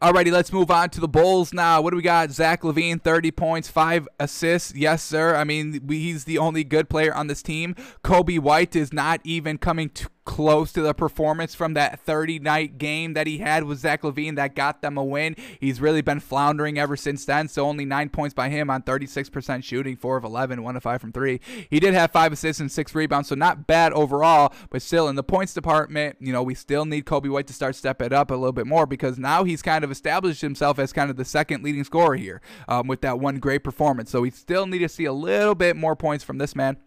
[0.00, 1.80] Alrighty, let's move on to the Bulls now.
[1.80, 2.30] What do we got?
[2.30, 4.74] Zach LaVine, 30 points, 5 assists.
[4.76, 5.34] Yes, sir.
[5.34, 7.74] I mean, he's the only good player on this team.
[8.04, 12.76] Coby White is not even coming to close to the performance from that 30 night
[12.76, 15.34] game that he had with Zach LaVine that got them a win.
[15.58, 17.48] He's really been floundering ever since then.
[17.48, 21.00] So only nine points by him on 36% shooting, four of 11, one of five
[21.00, 21.40] from three.
[21.70, 24.52] He did have five assists and six rebounds, so not bad overall.
[24.68, 27.76] But still, in the points department, you know, we still need Coby White to start
[27.76, 31.08] stepping up a little bit more because now he's kind of established himself as kind
[31.08, 34.10] of the second leading scorer here um, with that one great performance.
[34.10, 36.78] So we still need to see a little bit more points from this man.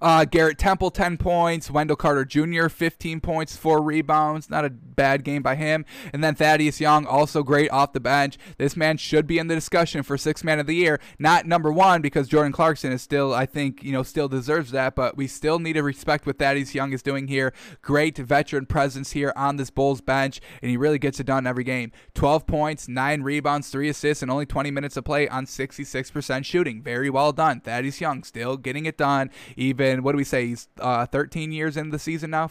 [0.00, 1.70] Uh, Garrett Temple, 10 points.
[1.70, 4.50] Wendell Carter Jr., 15 points, four rebounds.
[4.50, 5.84] Not a bad game by him.
[6.12, 8.38] And then Thaddeus Young, also great off the bench.
[8.58, 11.00] This man should be in the discussion for six man of the year.
[11.18, 14.94] Not number one because Jordan Clarkson is still, I think, you know, still deserves that.
[14.94, 17.52] But we still need to respect what Thaddeus Young is doing here.
[17.82, 21.64] Great veteran presence here on this Bulls bench, and he really gets it done every
[21.64, 21.92] game.
[22.14, 26.82] 12 points, nine rebounds, three assists, and only 20 minutes of play on 66% shooting.
[26.82, 27.60] Very well done.
[27.60, 30.46] Thaddeus Young still getting it done, even been what do we say?
[30.46, 32.50] He's uh, 13 years in the season now.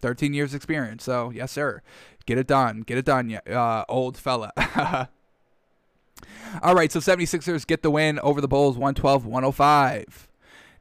[0.00, 1.04] 13 years experience.
[1.04, 1.82] So yes, sir.
[2.26, 2.82] Get it done.
[2.82, 4.52] Get it done, uh, old fella.
[6.62, 10.28] All right, so 76ers get the win over the Bulls 112 105.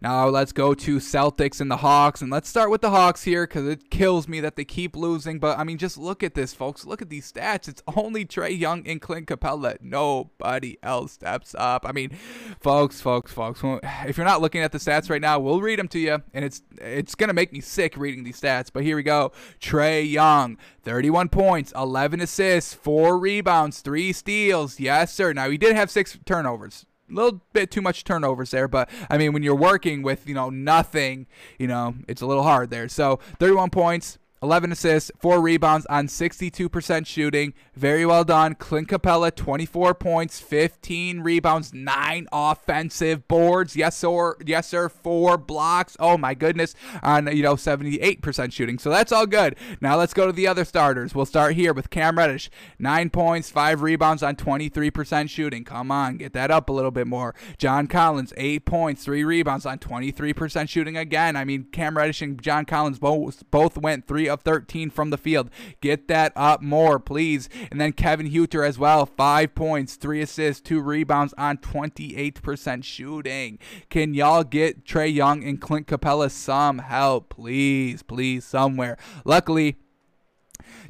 [0.03, 3.47] Now let's go to Celtics and the Hawks, and let's start with the Hawks here
[3.47, 5.39] because it kills me that they keep losing.
[5.39, 6.85] But I mean, just look at this, folks.
[6.85, 7.69] Look at these stats.
[7.69, 9.77] It's only Trae Young and Clint Capela.
[9.79, 11.85] Nobody else steps up.
[11.87, 12.17] I mean,
[12.59, 13.61] folks, folks, folks.
[14.05, 16.43] If you're not looking at the stats right now, we'll read them to you, and
[16.43, 18.69] it's it's gonna make me sick reading these stats.
[18.73, 19.31] But here we go.
[19.61, 24.81] Trae Young, 31 points, 11 assists, four rebounds, three steals.
[24.81, 25.31] Yes, sir.
[25.31, 29.33] Now he did have six turnovers little bit too much turnovers there, but I mean,
[29.33, 31.27] when you're working with, you know, nothing,
[31.59, 32.87] you know, it's a little hard there.
[32.89, 37.53] So 31 points, 11 assists, 4 rebounds on 62% shooting.
[37.75, 38.55] Very well done.
[38.55, 43.77] Clint Capela, 24 points, 15 rebounds, 9 offensive boards.
[43.77, 44.35] Yes, sir.
[44.45, 44.89] Yes, sir.
[44.89, 45.95] 4 blocks.
[45.97, 46.75] Oh, my goodness.
[47.01, 48.77] On, you know, 78% shooting.
[48.77, 49.55] So that's all good.
[49.79, 51.15] Now let's go to the other starters.
[51.15, 52.49] We'll start here with Cam Reddish.
[52.79, 55.63] 9 points, 5 rebounds on 23% shooting.
[55.63, 57.33] Come on, get that up a little bit more.
[57.57, 61.37] John Collins, 8 points, 3 rebounds on 23% shooting again.
[61.37, 65.17] I mean, Cam Reddish and John Collins both, both went 3 of 13 from the
[65.17, 65.49] field.
[65.81, 67.49] Get that up more, please.
[67.71, 73.59] And then Kevin Huerter as well, five points, three assists, two rebounds on 28% shooting.
[73.89, 78.97] Can y'all get Trae Young and Clint Capela some help, please, please, somewhere?
[79.23, 79.77] Luckily,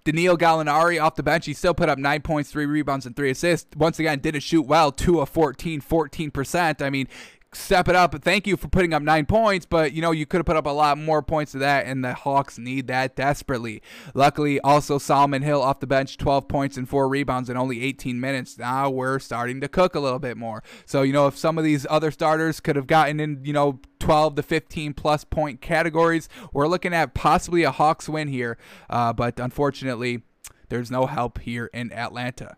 [0.04, 3.30] Danilo Gallinari off the bench, he still put up nine points, three rebounds, and three
[3.32, 3.76] assists.
[3.76, 6.82] Once again, didn't shoot well, two of 14, 14%.
[6.82, 7.08] I mean,
[7.56, 8.22] step it up.
[8.24, 10.66] Thank you for putting up nine points, but you know you could have put up
[10.66, 13.82] a lot more points to that, and the Hawks need that desperately.
[14.14, 18.20] Luckily, also Solomon Hill off the bench, 12 points and four rebounds in only 18
[18.20, 18.58] minutes.
[18.58, 20.64] Now we're starting to cook a little bit more.
[20.86, 23.80] So you know if some of these other starters could have gotten in, you know.
[24.00, 26.28] 12 to 15 plus point categories.
[26.52, 28.58] We're looking at possibly a Hawks win here,
[28.90, 30.24] uh, but unfortunately,
[30.68, 32.58] there's no help here in Atlanta.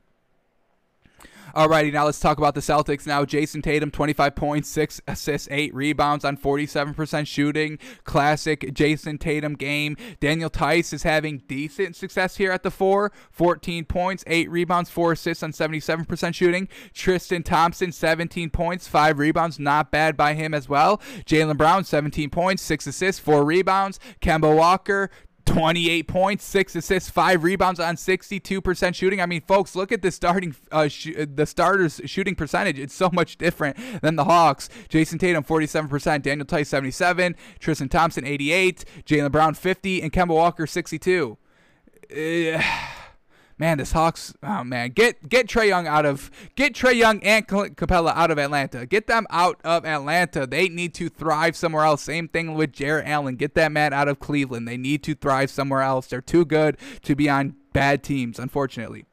[1.56, 3.24] Alrighty, now let's talk about the Celtics now.
[3.24, 7.80] Jayson Tatum, 25 points, 6 assists, 8 rebounds on 47% shooting.
[8.04, 9.96] Classic Jayson Tatum game.
[10.20, 13.10] Daniel Theis is having decent success here at the 4.
[13.32, 16.68] 14 points, 8 rebounds, 4 assists on 77% shooting.
[16.94, 19.58] Tristan Thompson, 17 points, 5 rebounds.
[19.58, 20.98] Not bad by him as well.
[21.26, 23.98] Jaylen Brown, 17 points, 6 assists, 4 rebounds.
[24.20, 25.10] Kemba Walker,
[25.46, 29.22] 28 points, six assists, five rebounds on 62% shooting.
[29.22, 32.80] I mean, folks, look at the starting uh, sh- the starters shooting percentage.
[32.80, 34.70] It's so much different than the Hawks.
[34.90, 40.68] Jayson Tatum 47%, Daniel Theis 77, Tristan Thompson 88, Jaylen Brown 50, and Kemba Walker
[40.68, 41.38] 62.
[42.12, 42.62] Uh,
[43.58, 47.48] man, this Hawks, oh man, get get Trae Young out of get Trae Young and
[47.48, 48.86] Capela out of Atlanta.
[48.86, 50.46] Get them out of Atlanta.
[50.46, 52.02] They need to thrive somewhere else.
[52.02, 53.36] Same thing with Jarrett Allen.
[53.36, 54.68] Get that man out of Cleveland.
[54.68, 56.08] They need to thrive somewhere else.
[56.08, 59.06] They're too good to be on bad teams, unfortunately.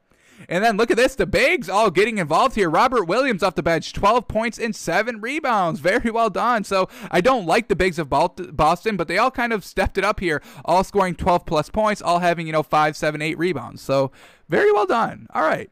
[0.52, 2.68] And then look at this, the bigs all getting involved here.
[2.68, 5.80] Robert Williams off the bench, 12 points and seven rebounds.
[5.80, 6.62] Very well done.
[6.62, 10.04] So I don't like the bigs of Boston, but they all kind of stepped it
[10.04, 13.80] up here, all scoring 12 plus points, all having, you know, five, seven, eight rebounds.
[13.80, 14.12] So
[14.50, 15.26] very well done.
[15.32, 15.70] All right.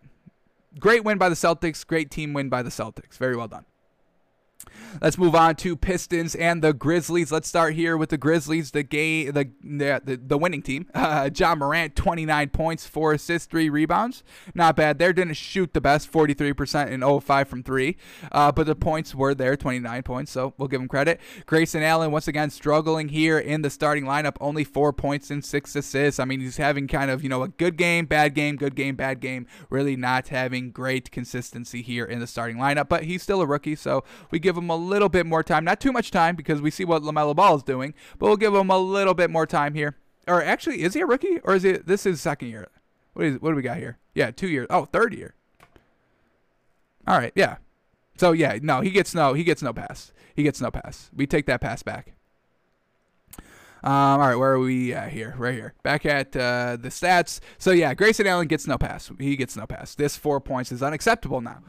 [0.78, 1.86] Great win by the Celtics.
[1.86, 3.18] Great team win by the Celtics.
[3.18, 3.66] Very well done.
[5.00, 7.32] Let's move on to Pistons and the Grizzlies.
[7.32, 10.86] Let's start here with the Grizzlies, the game, the, the the winning team.
[11.10, 14.22] Uh, Ja Morant, 29 points, four assists, three rebounds.
[14.54, 15.12] Not bad there.
[15.12, 17.96] Didn't shoot the best, 43% in 05 from three,
[18.30, 20.30] uh, but the points were there, 29 points.
[20.30, 21.20] So we'll give him credit.
[21.46, 25.74] Grayson Allen once again struggling here in the starting lineup, only four points and six
[25.74, 26.20] assists.
[26.20, 28.94] I mean, he's having kind of you know a good game, bad game, good game,
[28.94, 29.46] bad game.
[29.70, 33.76] Really not having great consistency here in the starting lineup, but he's still a rookie,
[33.76, 35.64] so we give him a little bit more time.
[35.64, 38.54] Not too much time because we see what LaMelo Ball is doing, but we'll give
[38.54, 39.96] him a little bit more time here.
[40.26, 42.68] Or actually, is he a rookie or is it this is second year?
[43.14, 43.98] What is what do we got here?
[44.14, 44.66] Yeah, two years.
[44.70, 45.34] Oh, third year.
[47.06, 47.56] All right, yeah.
[48.16, 50.12] So yeah, no, he gets no he gets no pass.
[50.34, 51.10] He gets no pass.
[51.14, 52.14] We take that pass back.
[53.82, 55.34] Um, all right, where are we at here?
[55.38, 55.72] Right here.
[55.82, 57.40] Back at uh, the stats.
[57.58, 59.10] So yeah, Grayson Allen gets no pass.
[59.18, 59.94] He gets no pass.
[59.94, 61.62] This four points is unacceptable now.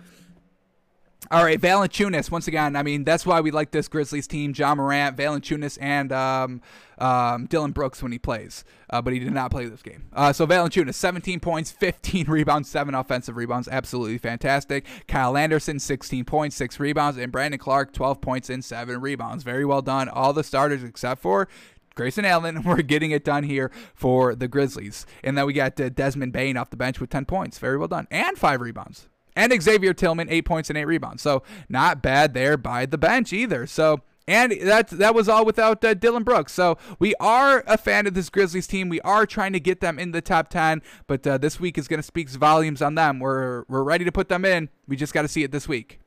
[1.32, 2.30] All right, Valanciunas.
[2.30, 6.12] Once again, I mean that's why we like this Grizzlies team: Ja Morant, Valanciunas, and
[6.12, 6.62] um,
[6.98, 8.66] um, Dillon Brooks when he plays.
[8.90, 10.10] Uh, but he did not play this game.
[10.12, 14.86] Uh, so Valanciunas, 17 points, 15 rebounds, seven offensive rebounds, absolutely fantastic.
[15.08, 19.46] Kyle Anderson, 16 points, six rebounds, and Brandon Clarke, 12 points and seven rebounds.
[19.46, 20.10] Very well done.
[20.10, 21.48] All the starters except for
[21.96, 25.06] Grayson Allen, we're getting it done here for the Grizzlies.
[25.24, 27.58] And then we got uh, Desmond Bane off the bench with 10 points.
[27.58, 28.10] Very well done.
[28.12, 31.22] And five rebounds and Xavier Tillman, eight points and eight rebounds.
[31.22, 33.66] So not bad there by the bench either.
[33.68, 36.54] So and that that was all without uh, Dillon Brooks.
[36.54, 38.90] So we are a fan of this Grizzlies team.
[38.90, 41.88] We are trying to get them in the top ten, but uh, this week is
[41.88, 43.20] going to speak volumes on them.
[43.20, 44.70] We're we're ready to put them in.
[44.88, 46.01] We just got to see it this week.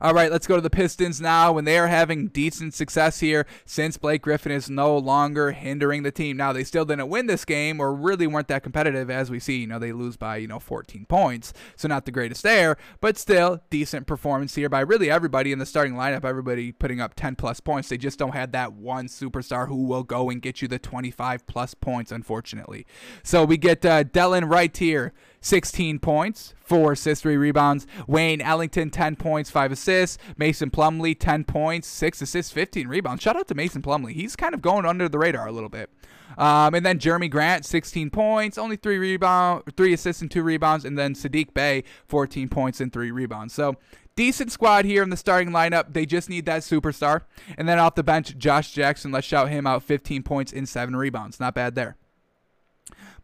[0.00, 1.52] All right, let's go to the Pistons now.
[1.52, 6.10] When they are having decent success here, since Blake Griffin is no longer hindering the
[6.10, 6.36] team.
[6.36, 9.58] Now they still didn't win this game, or really weren't that competitive, as we see.
[9.58, 13.16] You know, they lose by you know 14 points, so not the greatest there, but
[13.16, 16.24] still decent performance here by really everybody in the starting lineup.
[16.24, 17.88] Everybody putting up 10 plus points.
[17.88, 21.46] They just don't have that one superstar who will go and get you the 25
[21.46, 22.86] plus points, unfortunately.
[23.22, 25.12] So we get uh, Delon Wright here.
[25.46, 27.86] 16 points, 4 assists, 3 rebounds.
[28.08, 30.18] Wayne Ellington, 10 points, 5 assists.
[30.36, 33.22] Mason Plumlee, 10 points, 6 assists, 15 rebounds.
[33.22, 34.12] Shout out to Mason Plumlee.
[34.12, 35.88] He's kind of going under the radar a little bit.
[36.36, 40.84] Um, and then Jerami Grant, 16 points, only three rebound, three assists and two rebounds.
[40.84, 43.54] And then Saddiq Bey, 14 points and three rebounds.
[43.54, 43.76] So
[44.16, 45.92] decent squad here in the starting lineup.
[45.92, 47.22] They just need that superstar.
[47.56, 49.12] And then off the bench, Josh Jackson.
[49.12, 51.38] Let's shout him out, 15 points and seven rebounds.
[51.38, 51.96] Not bad there.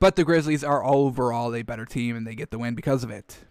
[0.03, 3.11] But the Grizzlies are overall a better team and they get the win because of
[3.13, 3.45] it.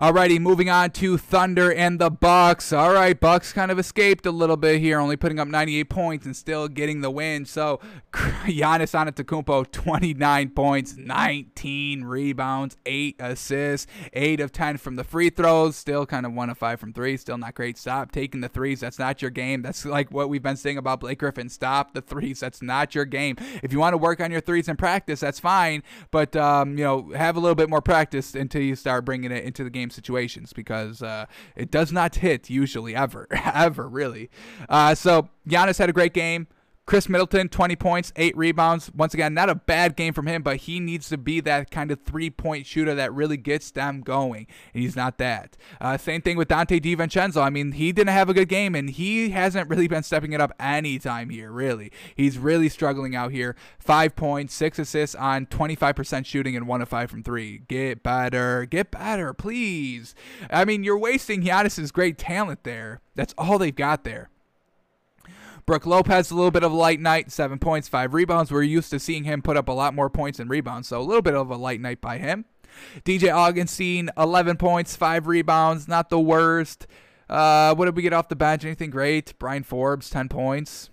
[0.00, 2.72] Alrighty, moving on to Thunder and the Bucks.
[2.72, 6.26] All right, Bucks kind of escaped a little bit here, only putting up 98 points
[6.26, 7.44] and still getting the win.
[7.44, 7.78] So
[8.12, 15.76] Giannis Antetokounmpo, 29 points, 19 rebounds, 8 assists, 8 of 10 from the free throws.
[15.76, 17.16] Still kind of 1 of 5 from 3.
[17.16, 17.78] Still not great.
[17.78, 18.80] Stop taking the threes.
[18.80, 19.62] That's not your game.
[19.62, 21.48] That's like what we've been saying about Blake Griffin.
[21.48, 22.40] Stop the threes.
[22.40, 23.36] That's not your game.
[23.62, 25.84] If you want to work on your threes in practice, that's fine.
[26.10, 29.44] But, um, you know, have a little bit more practice until you start bringing it
[29.44, 31.26] into the game game situations because uh,
[31.56, 34.30] it does not hit usually ever, ever really.
[34.68, 36.46] Uh, so Giannis had a great game.
[36.86, 38.90] Khris Middleton, 20 points, 8 rebounds.
[38.94, 41.90] Once again, not a bad game from him, but he needs to be that kind
[41.90, 44.46] of three point shooter that really gets them going.
[44.74, 45.56] And he's not that.
[45.80, 47.42] Uh, same thing with Donte DiVincenzo.
[47.42, 50.42] I mean, he didn't have a good game, and he hasn't really been stepping it
[50.42, 51.90] up any time here, really.
[52.14, 53.56] He's really struggling out here.
[53.78, 57.62] Five points, six assists on 25% shooting, and one of five from three.
[57.66, 58.66] Get better.
[58.66, 60.14] Get better, please.
[60.50, 63.00] I mean, you're wasting Giannis's great talent there.
[63.14, 64.28] That's all they've got there.
[65.66, 68.52] Brook Lopez, a little bit of a light night, seven points, five rebounds.
[68.52, 71.02] We're used to seeing him put up a lot more points and rebounds, so a
[71.02, 72.44] little bit of a light night by him.
[73.02, 76.86] DJ Augustin, 11 points, five rebounds, not the worst.
[77.30, 78.64] Uh, what did we get off the bench?
[78.64, 79.38] Anything great?
[79.38, 80.90] Brian Forbes, 10 points.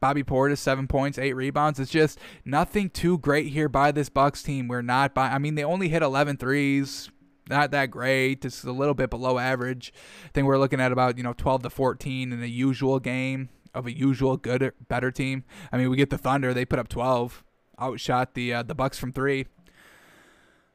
[0.00, 1.80] Bobby Portis seven points, eight rebounds.
[1.80, 4.68] It's just nothing too great here by this Bucks team.
[4.68, 5.28] We're not by.
[5.28, 7.10] I mean, they only hit 11 threes.
[7.48, 8.44] Not that great.
[8.44, 9.92] It's a little bit below average.
[10.26, 13.48] I think we're looking at about you know 12 to 14 in a usual game
[13.76, 15.44] of a usual good better team.
[15.70, 16.54] I mean, we get the Thunder.
[16.54, 17.44] They put up 12,
[17.80, 19.46] outshot the uh, the Bucks from three.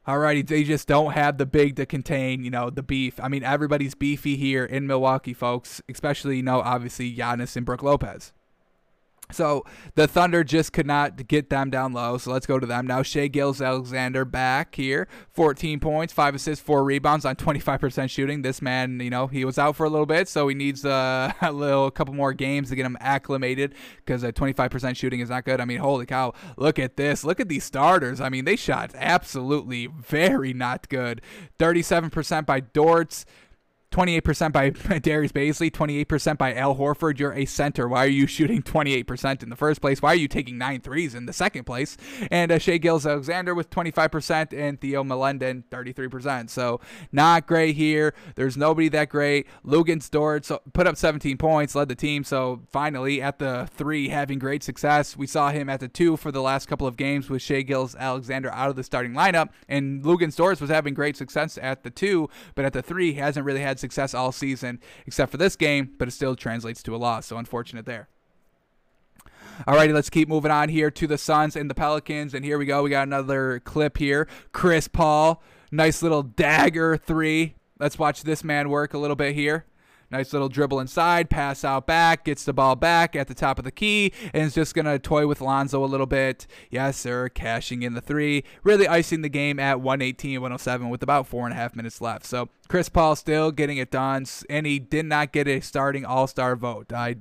[0.06, 3.20] Alrighty, they just don't have the big to contain, you know, the beef.
[3.20, 5.80] I mean, everybody's beefy here in Milwaukee, folks.
[5.88, 8.32] Especially, you know, obviously Giannis and Brook Lopez.
[9.32, 9.64] So
[9.94, 12.18] the Thunder just could not get them down low.
[12.18, 13.02] So let's go to them now.
[13.02, 18.42] Shai Gilgeous-Alexander back here, 14 points, five assists, four rebounds on 25% shooting.
[18.42, 21.32] This man, you know, he was out for a little bit, so he needs uh,
[21.40, 25.44] a little, couple more games to get him acclimated because uh, 25% shooting is not
[25.44, 25.60] good.
[25.60, 27.24] I mean, holy cow, look at this.
[27.24, 28.20] Look at these starters.
[28.20, 31.22] I mean, they shot absolutely very not good.
[31.58, 33.24] 37% by Dortz.
[33.92, 37.18] 28% by Darius Bazley, 28% by Al Horford.
[37.18, 37.86] You're a center.
[37.86, 40.02] Why are you shooting 28% in the first place?
[40.02, 41.96] Why are you taking nine threes in the second place?
[42.30, 46.50] And uh, Shai Gilgeous-Alexander with 25% and Theo Maledon 33%.
[46.50, 46.80] So
[47.12, 48.14] not great here.
[48.34, 49.46] There's nobody that great.
[49.64, 52.24] Luguentz Dort so put up 17 points, led the team.
[52.24, 55.16] So finally at the three, having great success.
[55.16, 58.50] We saw him at the two for the last couple of games with Shai Gilgeous-Alexander
[58.50, 59.50] out of the starting lineup.
[59.68, 63.20] And Luguentz Dort was having great success at the two, but at the three, he
[63.20, 66.94] hasn't really had success all season, except for this game, but it still translates to
[66.94, 67.26] a loss.
[67.26, 68.08] So unfortunate there.
[69.66, 72.32] Alrighty, let's keep moving on here to the Suns and the Pelicans.
[72.32, 72.82] And here we go.
[72.82, 74.26] We got another clip here.
[74.52, 77.54] Chris Paul, nice little dagger three.
[77.78, 79.66] Let's watch this man work a little bit here.
[80.12, 83.64] Nice little dribble inside, pass out back, gets the ball back at the top of
[83.64, 86.46] the key, and is just going to toy with Lonzo a little bit.
[86.70, 88.44] Yes, sir, cashing in the three.
[88.62, 92.26] Really icing the game at 118 107 with about four and a half minutes left.
[92.26, 96.26] So Chris Paul still getting it done, and he did not get a starting all
[96.26, 96.92] star vote.
[96.92, 97.16] I.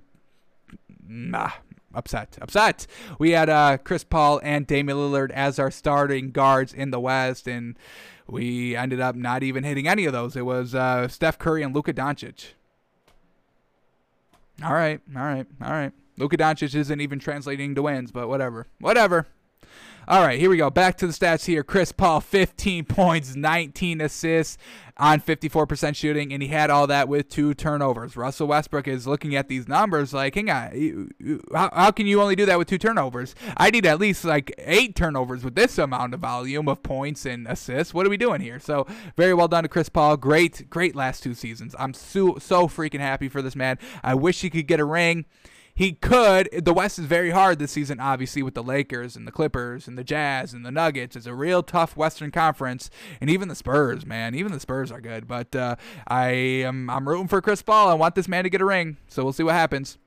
[1.07, 1.51] Nah,
[1.93, 2.37] upset.
[2.41, 2.87] Upset.
[3.19, 7.47] We had uh, Chris Paul and Damian Lillard as our starting guards in the West,
[7.47, 7.77] and
[8.27, 10.35] we ended up not even hitting any of those.
[10.35, 12.53] It was uh, Steph Curry and Luka Doncic.
[14.63, 15.91] All right, all right, all right.
[16.17, 18.67] Luka Doncic isn't even translating to wins, but whatever.
[18.79, 19.27] Whatever.
[20.11, 20.69] All right, here we go.
[20.69, 21.63] Back to the stats here.
[21.63, 24.57] Chris Paul, 15 points, 19 assists
[24.97, 28.17] on 54% shooting, and he had all that with two turnovers.
[28.17, 31.11] Russell Westbrook is looking at these numbers like, hang on,
[31.53, 33.35] how, how can you only do that with two turnovers?
[33.55, 37.47] I need at least like eight turnovers with this amount of volume of points and
[37.47, 37.93] assists.
[37.93, 38.59] What are we doing here?
[38.59, 40.17] So, very well done to Chris Paul.
[40.17, 41.73] Great, great last two seasons.
[41.79, 43.79] I'm so, so freaking happy for this man.
[44.03, 45.23] I wish he could get a ring
[45.73, 46.49] he could.
[46.51, 49.97] The West is very hard this season, obviously, with the Lakers and the Clippers and
[49.97, 51.15] the Jazz and the Nuggets.
[51.15, 55.01] It's a real tough Western Conference, and even the Spurs, man, even the Spurs are
[55.01, 55.27] good.
[55.27, 55.75] But uh,
[56.07, 57.89] I am I'm rooting for Chris Paul.
[57.89, 59.97] I want this man to get a ring, so we'll see what happens.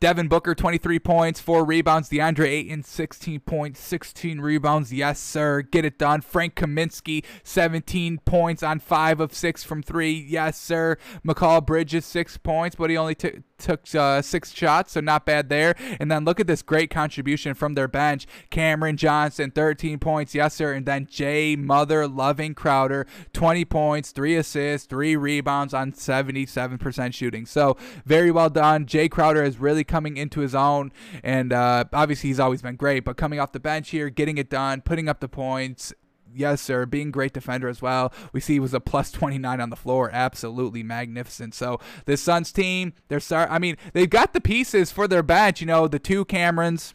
[0.00, 2.08] Devin Booker, 23 points, 4 rebounds.
[2.08, 4.92] DeAndre Ayton, 16 points, 16 rebounds.
[4.92, 5.62] Yes, sir.
[5.62, 6.20] Get it done.
[6.20, 10.26] Frank Kaminsky, 17 points on 5 of 6 from 3.
[10.28, 10.96] Yes, sir.
[11.26, 15.48] Mikal Bridges, 6 points, but he only took took uh, six shots, so not bad
[15.48, 15.74] there.
[16.00, 18.26] And then look at this great contribution from their bench.
[18.50, 20.72] Cameron Johnson, 13 points, yes, sir.
[20.72, 27.46] And then Jay Mother Loving Crowder, 20 points, three assists, three rebounds on 77% shooting.
[27.46, 28.86] So very well done.
[28.86, 30.92] Jay Crowder is really coming into his own,
[31.22, 34.50] and uh, obviously he's always been great, but coming off the bench here, getting it
[34.50, 35.92] done, putting up the points,
[36.34, 36.86] yes, sir.
[36.86, 38.12] Being great defender as well.
[38.32, 40.10] We see he was a plus 29 on the floor.
[40.12, 41.54] Absolutely magnificent.
[41.54, 43.48] So this Suns team, they're sorry.
[43.50, 45.60] I mean, they've got the pieces for their bench.
[45.60, 46.94] You know, the two Camerons.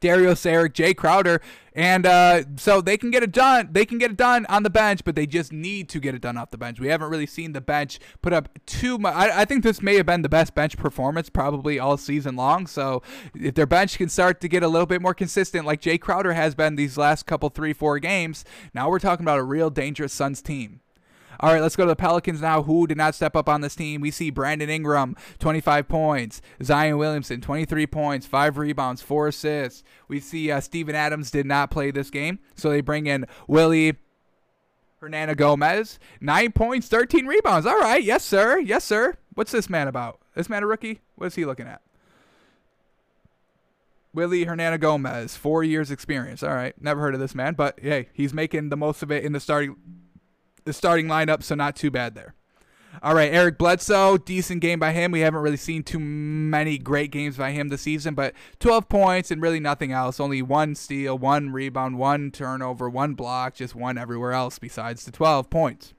[0.00, 1.40] Dario Saric, Jay Crowder,
[1.74, 3.68] and uh, so they can get it done.
[3.70, 6.22] They can get it done on the bench, but they just need to get it
[6.22, 6.80] done off the bench.
[6.80, 9.14] We haven't really seen the bench put up too much.
[9.14, 12.66] I, I think this may have been the best bench performance probably all season long.
[12.66, 13.02] So
[13.34, 16.32] if their bench can start to get a little bit more consistent, like Jay Crowder
[16.32, 20.12] has been these last couple three four games, now we're talking about a real dangerous
[20.12, 20.80] Suns team.
[21.40, 22.62] All right, let's go to the Pelicans now.
[22.62, 24.00] Who did not step up on this team?
[24.00, 26.40] We see Brandon Ingram, 25 points.
[26.62, 29.82] Zion Williamson, 23 points, 5 rebounds, 4 assists.
[30.08, 33.96] We see uh, Steven Adams did not play this game, so they bring in Willy
[35.02, 37.66] Hernangomez, 9 points, 13 rebounds.
[37.66, 38.58] All right, yes, sir.
[38.58, 39.16] Yes, sir.
[39.34, 40.20] What's this man about?
[40.34, 41.00] This man a rookie?
[41.16, 41.82] What is he looking at?
[44.16, 46.42] Willy Hernangomez, four years experience.
[46.42, 49.22] All right, never heard of this man, but hey, he's making the most of it
[49.22, 49.76] in the starting
[50.66, 52.34] the starting lineup, so not too bad there.
[53.02, 55.12] All right, Eric Bledsoe, decent game by him.
[55.12, 59.30] We haven't really seen too many great games by him this season, but 12 points
[59.30, 60.18] and really nothing else.
[60.18, 65.12] Only one steal, one rebound, one turnover, one block, just one everywhere else besides the
[65.12, 65.92] 12 points.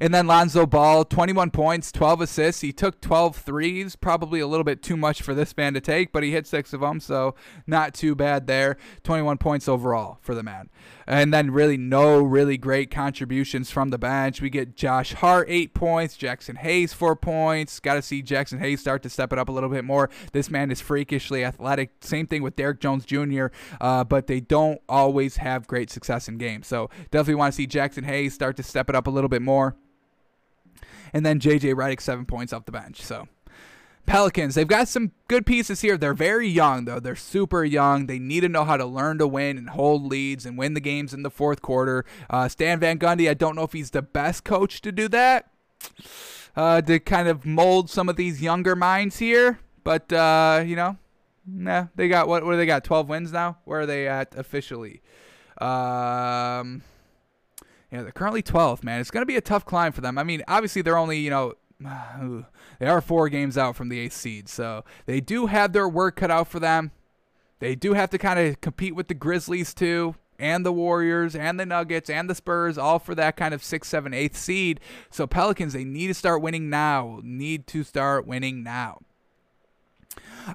[0.00, 2.62] And then Lonzo Ball, 21 points, 12 assists.
[2.62, 6.12] He took 12 threes, probably a little bit too much for this man to take,
[6.12, 7.34] but he hit six of them, so
[7.66, 8.76] not too bad there.
[9.02, 10.70] 21 points overall for the man.
[11.10, 14.40] And then really no really great contributions from the bench.
[14.40, 17.80] We get Josh Hart, eight points, Jaxson Hayes, four points.
[17.80, 20.08] Got to see Jaxson Hayes start to step it up a little bit more.
[20.32, 21.90] This man is freakishly athletic.
[22.00, 23.46] Same thing with Derrick Jones Jr.,
[23.80, 26.68] uh, but they don't always have great success in games.
[26.68, 29.42] So definitely want to see Jaxson Hayes start to step it up a little bit
[29.42, 29.74] more
[31.12, 33.02] and then JJ Redick seven points off the bench.
[33.02, 33.28] So
[34.06, 35.96] Pelicans, they've got some good pieces here.
[35.96, 37.00] They're very young though.
[37.00, 38.06] They're super young.
[38.06, 40.80] They need to know how to learn to win and hold leads and win the
[40.80, 42.04] games in the fourth quarter.
[42.28, 45.50] Uh, Stan Van Gundy, I don't know if he's the best coach to do that.
[46.56, 50.96] Uh, to kind of mold some of these younger minds here, but uh, you know,
[51.46, 52.44] nah, they got what?
[52.44, 52.82] What do they got?
[52.82, 53.58] Twelve wins now.
[53.64, 55.00] Where are they at officially?
[55.58, 56.82] Um,
[57.92, 59.00] yeah, they're currently 12th, man.
[59.00, 60.16] It's going to be a tough climb for them.
[60.16, 61.54] I mean, obviously, they're only, you know,
[62.78, 64.48] they are four games out from the eighth seed.
[64.48, 66.92] So they do have their work cut out for them.
[67.58, 71.60] They do have to kind of compete with the Grizzlies, too, and the Warriors, and
[71.60, 74.80] the Nuggets, and the Spurs, all for that kind of sixth, seven, eighth seed.
[75.10, 77.20] So Pelicans, they need to start winning now.
[77.22, 79.00] Need to start winning now.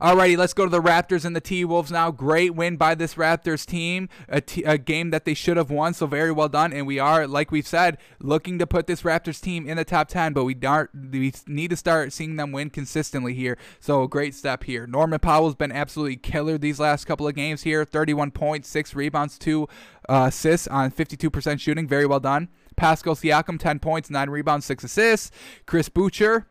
[0.02, 2.12] Alrighty, let's go to the Raptors and the T Wolves now.
[2.12, 5.94] Great win by this Raptors team, a, t- a game that they should have won.
[5.94, 6.74] So very well done.
[6.74, 10.08] And we are, like we've said, looking to put this Raptors team in the top
[10.08, 10.34] ten.
[10.34, 10.90] But we don't.
[10.94, 13.58] We need to start seeing them win consistently here.
[13.80, 14.88] So great step here.
[14.88, 17.86] Norman Powell's been absolutely killer these last couple of games here.
[17.86, 19.68] 31 points, six rebounds, two
[20.10, 21.88] uh, assists on 52% shooting.
[21.88, 22.50] Very well done.
[22.76, 25.32] Pascal Siakam, 10 points, 9 rebounds, 6 assists.
[25.66, 26.48] Chris Boucher,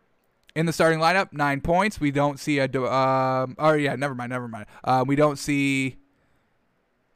[0.55, 1.99] in the starting lineup, nine points.
[1.99, 2.65] We don't see a.
[2.65, 4.65] Um, oh yeah, never mind, never mind.
[4.83, 5.97] Uh, we don't see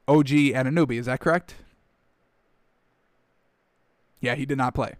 [0.07, 0.99] OG Anunoby.
[0.99, 1.55] Is that correct?
[4.21, 4.95] Yeah, he did not play.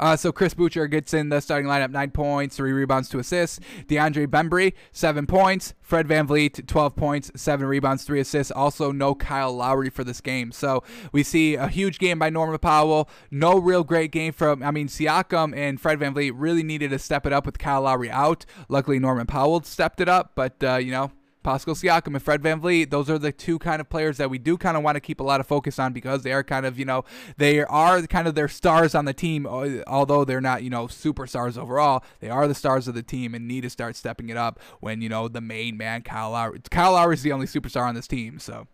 [0.00, 3.60] Uh, so Chris Boucher gets in the starting lineup, nine points, three rebounds, two assists.
[3.86, 5.74] DeAndre Bembry, seven points.
[5.82, 8.50] Fred Van VanVleet, 12 points, seven rebounds, three assists.
[8.50, 10.52] Also, no Kyle Lowry for this game.
[10.52, 10.82] So
[11.12, 13.08] we see a huge game by Norman Powell.
[13.30, 16.98] No real great game from, I mean, Siakam and Fred Van VanVleet really needed to
[16.98, 18.44] step it up with Kyle Lowry out.
[18.68, 21.10] Luckily, Norman Powell stepped it up, but, uh, you know,
[21.42, 24.56] Pascal Siakam and Fred VanVleet, those are the two kind of players that we do
[24.56, 26.78] kind of want to keep a lot of focus on because they are kind of,
[26.78, 27.04] you know,
[27.36, 31.58] they are kind of their stars on the team, although they're not, you know, superstars
[31.58, 32.04] overall.
[32.20, 35.00] They are the stars of the team and need to start stepping it up when,
[35.00, 36.60] you know, the main man, Kyle Lowry.
[36.70, 38.66] Kyle Lowry is the only superstar on this team, so.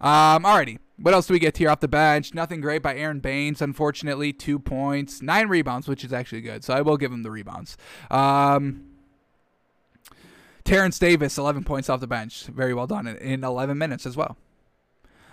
[0.00, 0.78] Um, alrighty.
[0.98, 2.34] What else do we get here off the bench?
[2.34, 4.32] Nothing great by Aron Baynes, unfortunately.
[4.32, 6.62] Two points, nine rebounds, which is actually good.
[6.62, 7.78] So I will give him the rebounds.
[8.10, 8.89] Um,
[10.64, 12.44] Terence Davis, 11 points off the bench.
[12.44, 14.36] Very well done in 11 minutes as well.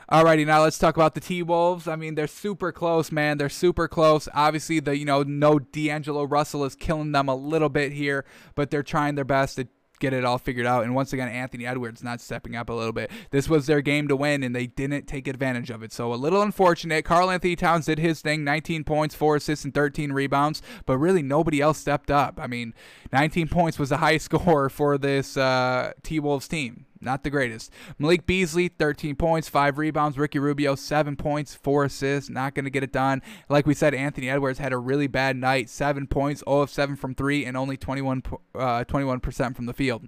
[0.09, 1.86] Alrighty, now let's talk about the T Wolves.
[1.86, 3.38] I mean, they're super close, man.
[3.38, 4.30] They're super close.
[4.34, 8.23] Obviously, the you know no D'Angelo Russell is killing them a little bit here,
[8.55, 9.67] but they're trying their best to
[9.99, 10.83] get it all figured out.
[10.83, 13.11] And once again, Anthony Edwards not stepping up a little bit.
[13.31, 15.91] This was their game to win, and they didn't take advantage of it.
[15.91, 17.05] So a little unfortunate.
[17.05, 21.61] Karl-Anthony Towns did his thing 19 points, 4 assists, and 13 rebounds, but really nobody
[21.61, 22.39] else stepped up.
[22.41, 22.73] I mean,
[23.11, 27.71] 19 points was the highest score for this uh, T Wolves team not the greatest.
[27.99, 30.17] Malik Beasley, 13 points, 5 rebounds.
[30.17, 32.29] Ricky Rubio, 7 points, 4 assists.
[32.29, 33.21] Not going to get it done.
[33.49, 35.69] Like we said, Anthony Edwards had a really bad night.
[35.69, 38.23] 7 points, 0 of 7 from 3, and only 21,
[38.55, 40.07] uh, 21% from the field.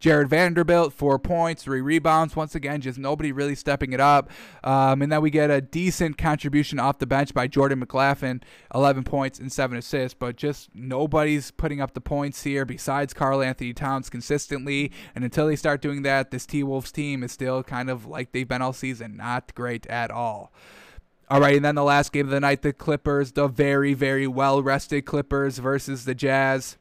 [0.00, 2.36] Jarred Vanderbilt, four points, three rebounds.
[2.36, 4.30] Once again, just nobody really stepping it up.
[4.62, 8.42] Um, and then we get a decent contribution off the bench by Jordan McLaughlin,
[8.74, 10.14] 11 points and seven assists.
[10.18, 14.92] But just nobody's putting up the points here besides Karl-Anthony Towns consistently.
[15.14, 18.32] And until they start doing that, this T Wolves team is still kind of like
[18.32, 20.52] they've been all season, not great at all.
[21.30, 24.26] All right, and then the last game of the night, the Clippers, the very, very
[24.26, 26.76] well rested Clippers versus the Jazz.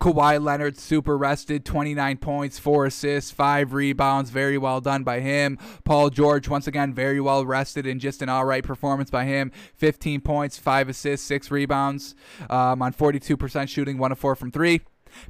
[0.00, 4.30] Kawhi Leonard super rested, 29 points, 4 assists, 5 rebounds.
[4.30, 5.58] Very well done by him.
[5.84, 9.52] Paul George, once again, very well rested and just an all right performance by him.
[9.76, 12.14] 15 points, 5 assists, 6 rebounds
[12.50, 14.80] um, on 42% shooting, 1 of 4 from 3.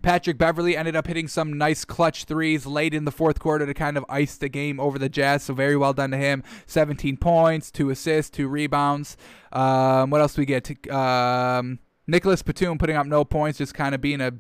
[0.02, 3.74] Patrick Beverley ended up hitting some nice clutch threes late in the fourth quarter to
[3.74, 5.44] kind of ice the game over the Jazz.
[5.44, 6.42] So very well done to him.
[6.66, 9.16] 17 points, two assists, two rebounds.
[9.52, 10.90] Um, what else do we get?
[10.90, 14.32] Um, Nicolas Batum putting up no points, just kind of being a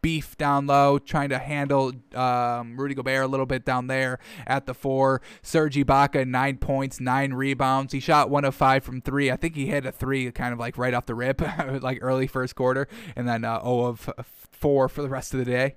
[0.00, 4.66] beef down low, trying to handle um, Rudy Gobert a little bit down there at
[4.66, 5.20] the four.
[5.42, 7.92] Serge Ibaka, nine points, nine rebounds.
[7.92, 9.30] He shot one of five from three.
[9.30, 11.40] I think he hit a three kind of like right off the rip,
[11.82, 14.10] like early first quarter, and then uh, 0 of
[14.52, 15.76] four for the rest of the day.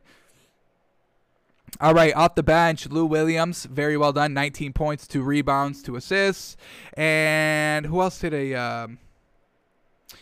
[1.80, 4.34] All right, off the bench, Lou Williams, very well done.
[4.34, 6.58] 19 points, two rebounds, two assists.
[6.96, 8.54] And who else did a.
[8.56, 9.00] Um,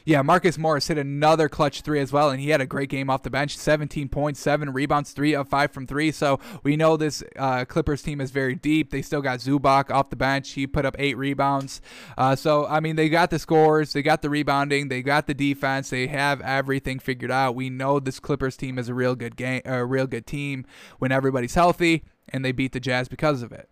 [0.05, 3.09] Yeah, Marcus Morris hit another clutch three as well, and he had a great game
[3.09, 6.11] off the bench 17 points, seven rebounds, three of five from three.
[6.11, 8.91] So we know this uh, Clippers team is very deep.
[8.91, 10.51] They still got Zubac off the bench.
[10.51, 11.81] He put up eight rebounds.
[12.17, 15.33] Uh, so, I mean, they got the scores, they got the rebounding, they got the
[15.33, 17.55] defense, they have everything figured out.
[17.55, 20.65] We know this Clippers team is a real good game, a real good team
[20.99, 23.69] when everybody's healthy, and they beat the Jazz because of it.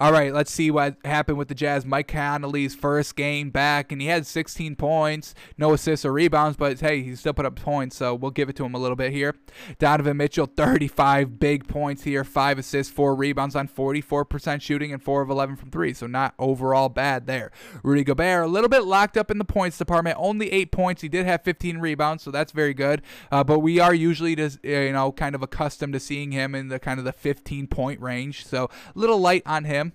[0.00, 1.84] All right, let's see what happened with the Jazz.
[1.84, 6.80] Mike Conley's first game back, and he had 16 points, no assists or rebounds, but
[6.80, 9.12] hey, he still put up points, so we'll give it to him a little bit
[9.12, 9.34] here.
[9.78, 15.20] Donovan Mitchell, 35 big points here, five assists, four rebounds on 44% shooting, and four
[15.20, 17.52] of 11 from three, so not overall bad there.
[17.82, 21.02] Rudy Gobert, a little bit locked up in the points department, only eight points.
[21.02, 23.02] He did have 15 rebounds, so that's very good.
[23.30, 26.68] Uh, but we are usually just you know kind of accustomed to seeing him in
[26.68, 29.89] the kind of the 15 point range, so a little light on him.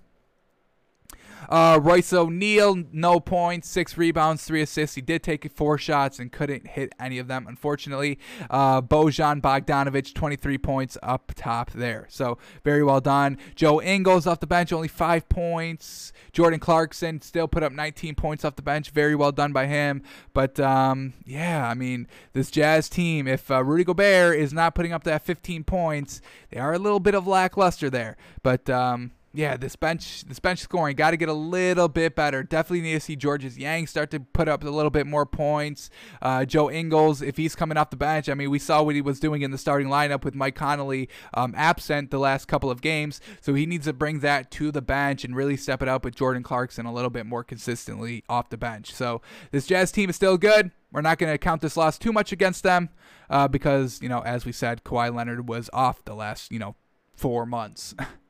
[1.49, 4.95] Uh, Royce O'Neale, no points, six rebounds, three assists.
[4.95, 8.19] He did take four shots and couldn't hit any of them, unfortunately.
[8.49, 12.05] Uh, Bojan Bogdanovic, 23 points up top there.
[12.09, 13.37] So very well done.
[13.55, 16.13] Joe Ingles off the bench, only five points.
[16.31, 18.89] Jordan Clarkson still put up 19 points off the bench.
[18.91, 20.01] Very well done by him.
[20.33, 24.93] But um, yeah, I mean, this Jazz team, if uh, Rudy Gobert is not putting
[24.93, 28.17] up that 15 points, they are a little bit of lackluster there.
[28.43, 32.41] But um, yeah, this bench this bench scoring got to get a little bit better.
[32.43, 35.89] Definitely need to see Georges Niang start to put up a little bit more points.
[36.21, 39.01] Uh, Joe Ingles, if he's coming off the bench, I mean, we saw what he
[39.01, 42.81] was doing in the starting lineup with Mike Conley um, absent the last couple of
[42.81, 46.05] games, so he needs to bring that to the bench and really step it up
[46.05, 48.93] with Jordan Clarkson a little bit more consistently off the bench.
[48.93, 49.21] So
[49.51, 50.71] this Jazz team is still good.
[50.91, 52.89] We're not going to count this loss too much against them
[53.29, 56.75] uh, because, you know, as we said, Kawhi Leonard was off the last, you know,
[57.15, 57.93] four months.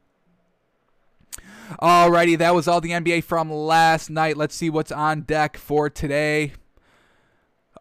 [1.82, 4.38] Alrighty, that was all the NBA from last night.
[4.38, 6.54] Let's see what's on deck for today.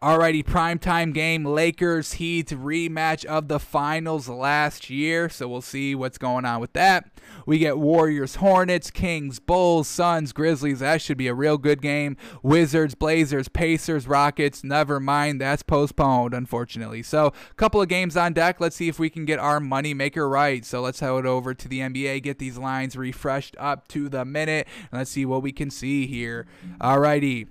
[0.05, 5.29] Alrighty, primetime game Lakers Heat rematch of the finals last year.
[5.29, 7.09] So we'll see what's going on with that.
[7.47, 10.77] We get Warriors Hornets, Kings, Bulls, Suns, Grizzlies.
[10.77, 12.17] That should be a real good game.
[12.43, 14.63] Wizards, Blazers, Pacers, Rockets.
[14.63, 17.01] Never mind, that's postponed, unfortunately.
[17.01, 18.61] So a couple of games on deck.
[18.61, 20.63] Let's see if we can get our money maker right.
[20.63, 24.67] So let's head over to the NBA, get these lines refreshed up to the minute,
[24.91, 26.45] and let's see what we can see here.
[26.79, 27.47] Alrighty.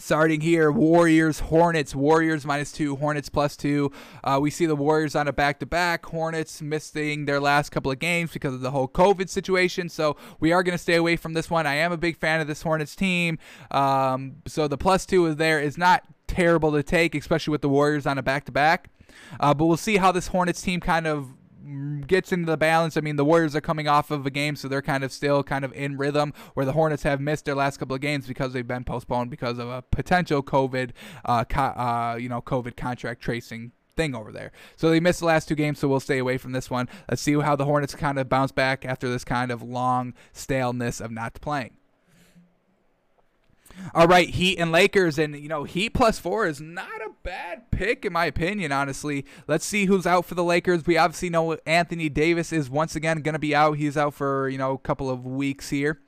[0.00, 3.92] Starting here, Warriors, Hornets, Warriors minus two, Hornets plus two.
[4.24, 6.06] Uh, we see the Warriors on a back to back.
[6.06, 9.90] Hornets missing their last couple of games because of the whole COVID situation.
[9.90, 11.66] So we are going to stay away from this one.
[11.66, 13.38] I am a big fan of this Hornets team.
[13.70, 17.68] Um, so the plus two is there is not terrible to take, especially with the
[17.68, 18.88] Warriors on a back to back.
[19.38, 21.28] But we'll see how this Hornets team kind of
[22.06, 22.96] gets into the balance.
[22.96, 25.42] I mean, the Warriors are coming off of a game, so they're kind of still
[25.42, 26.32] kind of in rhythm.
[26.54, 29.58] Where the Hornets have missed their last couple of games because they've been postponed because
[29.58, 30.90] of a potential COVID,
[31.24, 34.52] uh, co- uh, you know, COVID contract tracing thing over there.
[34.76, 36.88] So they missed the last two games, so we'll stay away from this one.
[37.08, 41.00] Let's see how the Hornets kind of bounce back after this kind of long staleness
[41.00, 41.76] of not playing.
[43.94, 47.70] All right, Heat and Lakers, and you know Heat plus four is not a bad
[47.70, 48.72] pick in my opinion.
[48.72, 50.86] Honestly, let's see who's out for the Lakers.
[50.86, 53.78] We obviously know Anthony Davis is once again going to be out.
[53.78, 56.00] He's out for you know a couple of weeks here.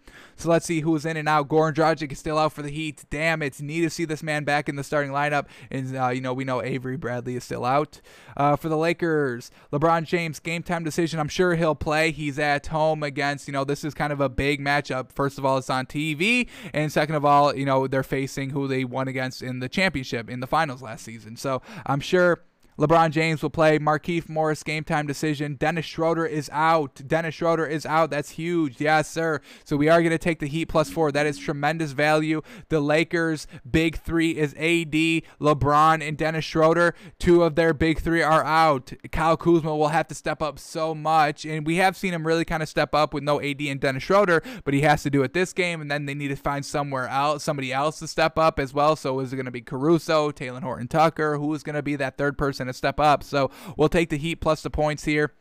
[0.43, 1.47] So let's see who's in and out.
[1.47, 3.05] Goran Dragic is still out for the Heat.
[3.11, 5.47] Damn, it's neat to see this man back in the starting lineup.
[5.71, 8.01] And, uh, you know, we know Avery Bradley is still out.
[8.37, 11.21] Uh, for the Lakers, LeBron James, game time decision.
[11.21, 12.11] I'm sure he'll play.
[12.11, 15.13] He's at home against, you know, this is kind of a big matchup.
[15.13, 16.49] First of all, it's on TV.
[16.75, 20.29] And second of all, you know, they're facing who they won against in the championship
[20.29, 21.37] in the finals last season.
[21.37, 22.43] So I'm sure
[22.79, 23.79] LeBron James will play.
[23.79, 25.57] Markieff Morris game time decision.
[25.57, 27.03] Dennis Schroeder is out.
[27.07, 28.11] Dennis Schroeder is out.
[28.11, 28.81] That's huge.
[28.81, 29.41] Yes, sir.
[29.65, 31.13] So we are going to take the Heat plus four.
[31.13, 32.43] That is tremendous value.
[32.71, 34.93] The Lakers' big three is AD,
[35.41, 36.95] LeBron, and Dennis Schroeder.
[37.19, 38.93] Two of their big three are out.
[39.11, 41.45] Kyle Kuzma will have to step up so much.
[41.45, 44.03] And we have seen him really kind of step up with no AD and Dennis
[44.03, 45.81] Schroeder, but he has to do it this game.
[45.81, 48.97] And then they need to find somewhere else, somebody else to step up as well.
[48.97, 51.37] So is it going to be Caruso, Talen Horton Tucker?
[51.37, 52.69] Who is going to be that third person?
[52.73, 53.23] To step up.
[53.23, 55.33] So we'll take the Heat plus the points here.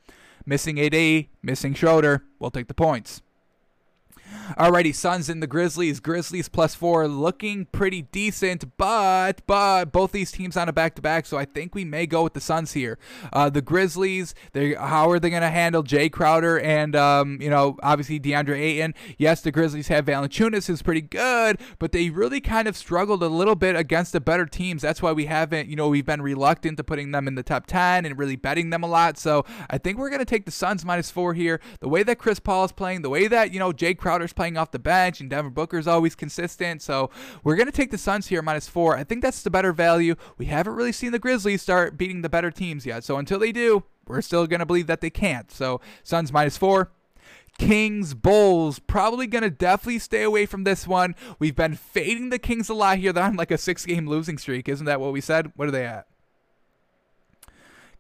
[0.45, 2.23] Missing AD, missing Schroeder.
[2.39, 3.21] We'll take the points.
[4.57, 5.99] Alrighty, Suns and the Grizzlies.
[5.99, 11.01] Grizzlies plus four, looking pretty decent, but but both these teams on a back to
[11.01, 12.97] back, so I think we may go with the Suns here.
[13.31, 17.49] Uh, the Grizzlies, they how are they going to handle Jay Crowder and um, you
[17.49, 18.93] know obviously DeAndre Ayton?
[19.18, 23.27] Yes, the Grizzlies have Valanciunas, who's pretty good, but they really kind of struggled a
[23.27, 24.81] little bit against the better teams.
[24.81, 27.68] That's why we haven't you know we've been reluctant to putting them in the top
[27.68, 29.18] ten and really betting them a lot.
[29.18, 31.59] So I think we're going to take the Suns minus four here.
[31.80, 34.57] The way that Chris Paul is playing, the way that you know Jay Crowder Playing
[34.57, 36.81] off the bench, and Devin Booker's always consistent.
[36.81, 37.09] So
[37.43, 38.97] we're going to take the Suns here minus four.
[38.97, 40.15] I think that's the better value.
[40.37, 43.03] We haven't really seen the Grizzlies start beating the better teams yet.
[43.03, 45.51] So until they do, we're still going to believe that they can't.
[45.51, 46.91] So Suns minus four.
[47.57, 51.15] Kings Bulls probably gonna definitely stay away from this one.
[51.37, 53.13] We've been fading the Kings a lot here.
[53.13, 55.51] They're on like a six game losing streak, isn't that what we said?
[55.55, 56.07] What are they at?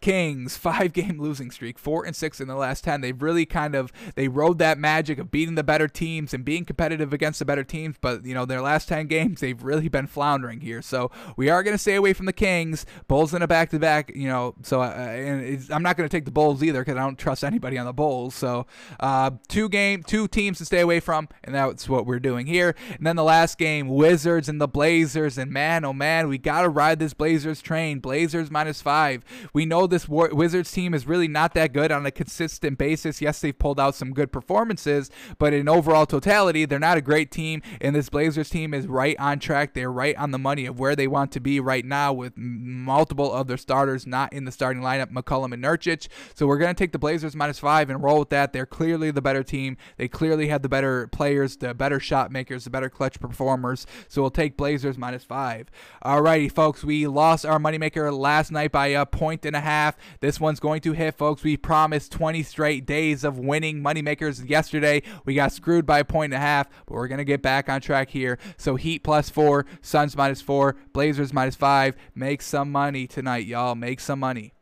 [0.01, 3.01] Kings five game losing streak, four and six in the last ten.
[3.01, 6.65] They've really kind of they rode that magic of beating the better teams and being
[6.65, 7.95] competitive against the better teams.
[8.01, 10.81] But you know their last ten games, they've really been floundering here.
[10.81, 12.85] So we are going to stay away from the Kings.
[13.07, 14.11] Bulls in a back to back.
[14.15, 17.01] You know, so uh, and I'm not going to take the Bulls either because I
[17.01, 18.35] don't trust anybody on the Bulls.
[18.35, 18.65] So
[18.99, 22.75] uh, two game, two teams to stay away from, and that's what we're doing here.
[22.97, 25.37] And then the last game, Wizards and the Blazers.
[25.37, 27.99] And man, oh man, we got to ride this Blazers train.
[27.99, 29.23] Blazers minus five.
[29.53, 33.21] We know this Wizards team is really not that good on a consistent basis.
[33.21, 37.29] Yes, they've pulled out some good performances, but in overall totality, they're not a great
[37.29, 37.61] team.
[37.79, 39.73] And this Blazers team is right on track.
[39.73, 43.31] They're right on the money of where they want to be right now with multiple
[43.31, 46.07] of their starters not in the starting lineup, McCollum and Nurkic.
[46.33, 48.53] So we're going to take the Blazers minus five and roll with that.
[48.53, 49.77] They're clearly the better team.
[49.97, 53.85] They clearly have the better players, the better shot makers, the better clutch performers.
[54.07, 55.69] So we'll take Blazers minus five.
[56.03, 59.80] Alrighty, folks, we lost our moneymaker last night by a point and a half.
[60.19, 61.43] This one's going to hit, folks.
[61.43, 65.01] We promised 20 straight days of winning moneymakers yesterday.
[65.25, 67.69] We got screwed by a point and a half, but we're going to get back
[67.69, 68.37] on track here.
[68.57, 71.95] So Heat plus four, Suns minus four, Blazers minus five.
[72.15, 73.75] Make some money tonight, y'all.
[73.75, 74.53] Make some money.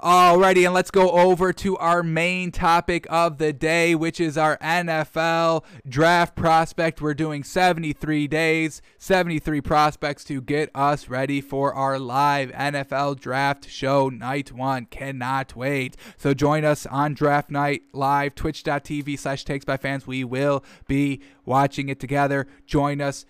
[0.00, 4.58] Alrighty, and let's go over to our main topic of the day, which is our
[4.58, 7.00] NFL draft prospect.
[7.00, 13.68] We're doing 73 days, 73 prospects to get us ready for our live NFL draft
[13.68, 14.86] show night one.
[14.86, 15.96] Cannot wait.
[16.16, 20.06] So join us on draft night live, twitch.tv slash takes by fans.
[20.06, 22.46] We will be watching it together.
[22.66, 23.24] Join us.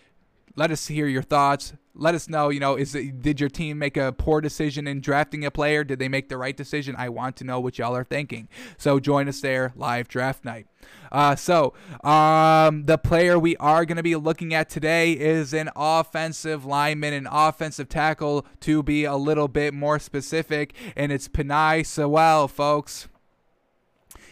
[0.57, 2.49] Let us hear your thoughts let us know.
[2.49, 5.85] You know, is it, did your team make a poor decision in drafting a player?
[5.85, 6.95] Did they make the right decision?
[6.99, 8.49] I want to know what y'all are thinking.
[8.77, 10.67] So join us there live draft night.
[11.11, 11.73] Uh, so
[12.03, 17.15] um, the player we are going to be looking at today is an offensive lineman,
[17.15, 23.09] an offensive tackle to be a little bit more specific, and it's Penei Sewell, folks.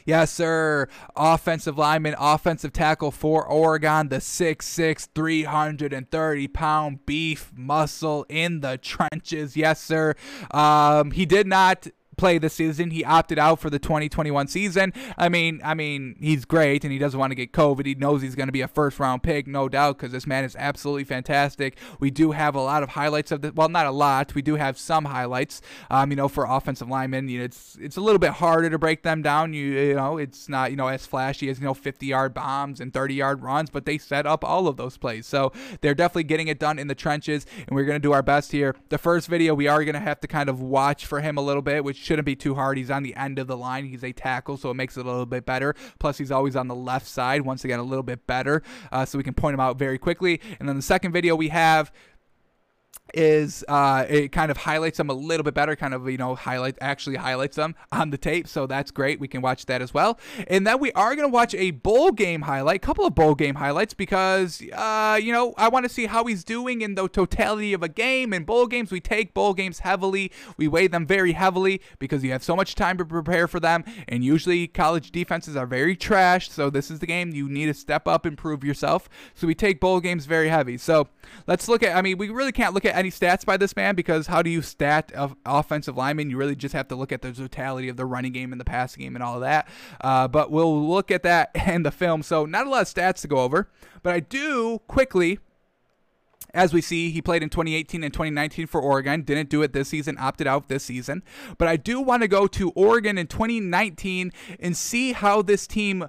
[0.05, 0.89] Yes, sir.
[1.17, 9.57] Offensive lineman, offensive tackle for Oregon, the 6'6, 330 pound beef muscle in the trenches.
[9.57, 10.15] Yes, sir.
[10.51, 11.89] Um, he did not
[12.23, 12.93] play this season.
[12.93, 14.93] He opted out for the 2021 season.
[15.19, 17.85] I mean, I mean, he's great and he doesn't want to get COVID.
[17.85, 20.45] He knows he's going to be a first round pick, no doubt, because this man
[20.45, 21.77] is absolutely fantastic.
[21.99, 23.53] We do have a lot of highlights of this.
[23.55, 24.37] Well, not a lot.
[24.37, 25.63] We do have some highlights.
[25.91, 28.79] Um, you know, for offensive linemen, you know, it's it's a little bit harder to
[28.79, 29.53] break them down.
[29.53, 32.79] You you know, it's not you know as flashy as you know 50 yard bombs
[32.79, 35.27] and 30 yard runs, but they set up all of those plays.
[35.27, 35.51] So
[35.81, 38.53] they're definitely getting it done in the trenches, and we're going to do our best
[38.53, 38.77] here.
[38.91, 41.43] The first video we are going to have to kind of watch for him a
[41.43, 42.77] little bit, which shouldn't be too hard.
[42.77, 43.87] He's on the end of the line.
[43.87, 45.75] He's a tackle, so it makes it a little bit better.
[45.99, 47.41] Plus, he's always on the left side.
[47.41, 50.39] Once again, a little bit better, uh, so we can point him out very quickly.
[50.61, 51.91] And then the second video we have
[53.15, 56.35] is uh, it kind of highlights them a little bit better, kind of you know
[56.35, 59.21] highlight actually highlights them on the tape, so that's great.
[59.21, 60.19] We can watch that as well,
[60.49, 63.95] and then we are gonna watch a bowl game highlight, couple of bowl game highlights
[63.95, 67.83] because uh, you know I want to see how he's doing in the totality of
[67.83, 68.33] a game.
[68.33, 72.33] In bowl games, we take bowl games heavily, we weigh them very heavily because you
[72.33, 76.51] have so much time to prepare for them, and usually college defenses are very trash.
[76.51, 79.09] So this is the game you need to step up and prove yourself.
[79.35, 80.79] So we take bowl games very heavy.
[80.79, 81.09] So
[81.47, 81.97] let's look at.
[81.97, 84.49] I mean, we really can't look at any stats by this man because how do
[84.49, 86.31] you stat of offensive lineman?
[86.31, 88.65] You really just have to look at the totality of the running game and the
[88.65, 89.69] passing game and all of that.
[90.01, 92.23] Uh, but we'll look at that in the film.
[92.23, 93.69] So not a lot of stats to go over,
[94.03, 95.39] but I do quickly
[96.55, 99.23] as we see, he played in 2018 and 2019 for Oregon.
[99.23, 101.23] Didn't do it this season, opted out this season.
[101.57, 106.07] But I do want to go to Oregon in 2019 and see how this team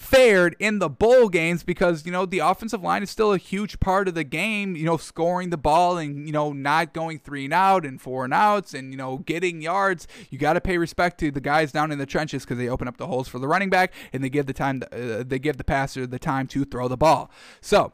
[0.00, 3.78] fared in the bowl games because you know the offensive line is still a huge
[3.80, 7.44] part of the game you know scoring the ball and you know not going three
[7.44, 10.08] and out and four and outs and you know getting yards.
[10.30, 12.88] You got to pay respect to the guys down in the trenches because they open
[12.88, 15.58] up the holes for the running back and they give the time uh, they give
[15.58, 17.30] the passer the time to throw the ball.
[17.60, 17.92] So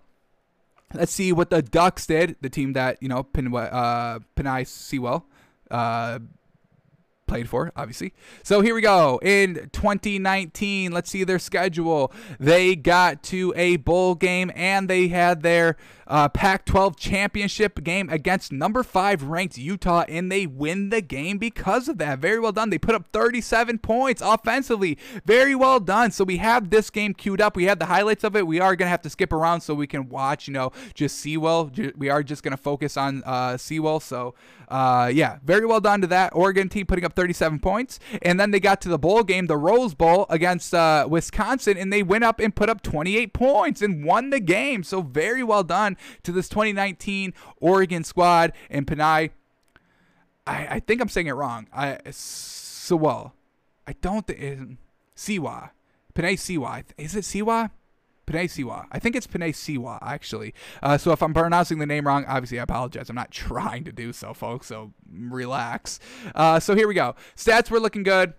[0.94, 5.26] let's see what the ducks did the team that you know Pin, uh, Penei Sewell
[5.72, 6.20] uh,
[7.26, 8.12] played for, obviously.
[8.42, 9.18] So here we go.
[9.22, 12.12] In 2019, let's see their schedule.
[12.38, 18.08] They got to a bowl game and they had their uh, Pac 12 championship game
[18.08, 22.18] against number five ranked Utah, and they win the game because of that.
[22.18, 22.70] Very well done.
[22.70, 24.98] They put up 37 points offensively.
[25.24, 26.10] Very well done.
[26.10, 27.56] So we have this game queued up.
[27.56, 28.46] We have the highlights of it.
[28.46, 31.18] We are going to have to skip around so we can watch, you know, just
[31.18, 31.70] Sewell.
[31.96, 34.00] We are just going to focus on uh, Sewell.
[34.00, 34.34] So,
[34.68, 37.98] uh, yeah, very well done to that Oregon team putting up 37 points.
[38.22, 41.92] And then they got to the bowl game, the Rose Bowl against uh, Wisconsin, and
[41.92, 44.82] they went up and put up 28 points and won the game.
[44.82, 48.52] So, very well done to this 2019 Oregon squad.
[48.70, 49.30] And Penei,
[50.46, 51.68] I, I think I'm saying it wrong.
[51.72, 53.34] I Sewell.
[53.86, 54.78] I don't think
[55.16, 55.70] Siwa.
[56.14, 56.84] Penei Siwa.
[56.98, 57.70] Is it Siwa?
[58.26, 58.86] Penei Siwa.
[58.90, 60.52] I think it's Penei Siwa, actually.
[60.82, 63.08] Uh, so if I'm pronouncing the name wrong, obviously I apologize.
[63.08, 66.00] I'm not trying to do so, folks, so relax.
[66.34, 67.14] Uh, so here we go.
[67.36, 68.34] Stats were looking good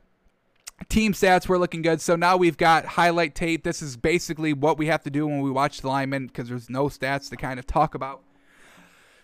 [0.85, 2.01] team stats were looking good.
[2.01, 3.63] So now we've got highlight tape.
[3.63, 6.69] This is basically what we have to do when we watch the linemen because there's
[6.69, 8.21] no stats to kind of talk about.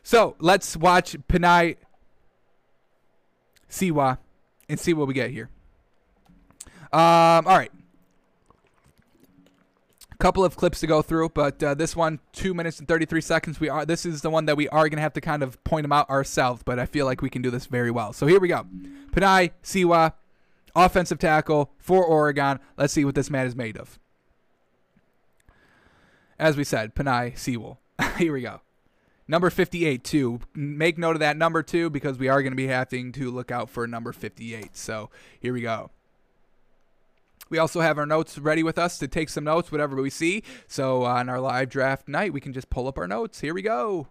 [0.03, 1.77] So let's watch Penei
[3.69, 4.17] Siwa
[4.67, 5.49] and see what we get here.
[6.91, 7.71] Um, all right.
[10.11, 13.21] A couple of clips to go through, but uh, this one, two minutes and 33
[13.21, 13.59] seconds.
[13.59, 13.85] We are.
[13.85, 15.91] This is the one that we are going to have to kind of point them
[15.91, 18.13] out ourselves, but I feel like we can do this very well.
[18.13, 18.65] So here we go.
[19.11, 20.13] Penei Siwa
[20.75, 22.59] offensive tackle for Oregon.
[22.77, 23.99] Let's see what this man is made of.
[26.39, 27.79] As we said, Penei Sewell.
[28.17, 28.61] Here we go.
[29.27, 30.39] Number 58, too.
[30.53, 33.51] Make note of that number, too, because we are going to be having to look
[33.51, 34.75] out for number 58.
[34.75, 35.09] So
[35.39, 35.91] here we go.
[37.49, 40.43] We also have our notes ready with us to take some notes, whatever we see.
[40.67, 43.39] So on our live draft night, we can just pull up our notes.
[43.39, 44.07] Here we go.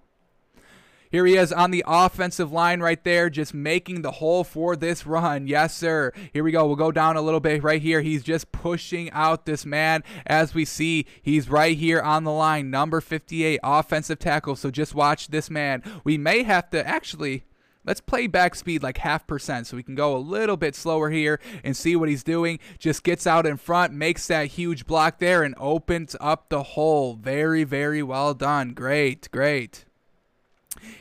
[1.13, 5.07] Here he is on the offensive line right there, just making the hole for this
[5.07, 5.47] run.
[5.47, 6.11] Yes, sir.
[6.33, 6.67] Here we go.
[6.67, 8.01] We'll go down a little bit right here.
[8.01, 10.05] He's just pushing out this man.
[10.27, 14.57] As we see, he's right here on the line, number 58, offensive tackle.
[14.57, 15.83] So just watch this man.
[16.03, 17.45] We may have to actually.
[17.85, 21.11] Let's play back speed like half percent so we can go a little bit slower
[21.11, 22.61] here and see what he's doing.
[22.79, 27.17] Just gets out in front, makes that huge block there, and opens up the hole.
[27.17, 28.73] Very, very well done.
[28.73, 29.85] Great, great.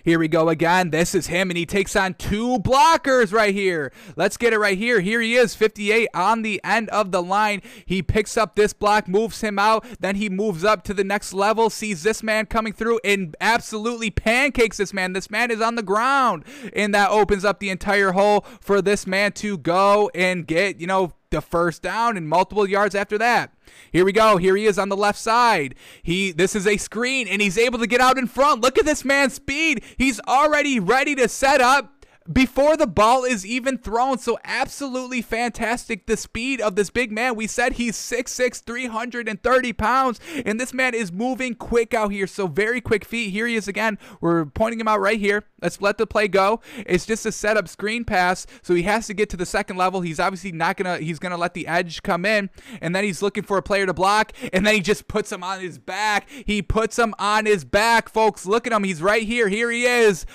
[0.03, 0.89] Here we go again.
[0.89, 3.91] This is him, and he takes on two blockers right here.
[4.15, 4.99] Let's get it right here.
[4.99, 7.61] Here he is, 58 on the end of the line.
[7.85, 9.85] He picks up this block, moves him out.
[9.99, 14.09] Then he moves up to the next level, sees this man coming through, and absolutely
[14.09, 15.13] pancakes this man.
[15.13, 19.05] This man is on the ground, and that opens up the entire hole for this
[19.05, 23.51] man to go and get, you know, the first down and multiple yards after that.
[23.91, 24.37] Here we go.
[24.37, 25.75] Here he is on the left side.
[26.03, 28.61] He this is a screen and he's able to get out in front.
[28.61, 29.83] Look at this man's speed.
[29.97, 32.00] He's already ready to set up
[32.31, 34.17] before the ball is even thrown.
[34.17, 36.05] So absolutely fantastic.
[36.05, 37.35] The speed of this big man.
[37.35, 42.27] We said he's 6'6", 330 pounds, and this man is moving quick out here.
[42.27, 43.31] So very quick feet.
[43.31, 43.97] Here he is again.
[44.19, 45.43] We're pointing him out right here.
[45.61, 46.59] Let's let the play go.
[46.85, 50.01] It's just a setup screen pass, so he has to get to the second level.
[50.01, 50.97] He's obviously not gonna.
[50.97, 52.49] He's gonna let the edge come in,
[52.81, 55.43] and then he's looking for a player to block, and then he just puts him
[55.43, 56.27] on his back.
[56.29, 58.45] He puts him on his back, folks.
[58.45, 58.83] Look at him.
[58.83, 59.47] He's right here.
[59.47, 60.25] Here he is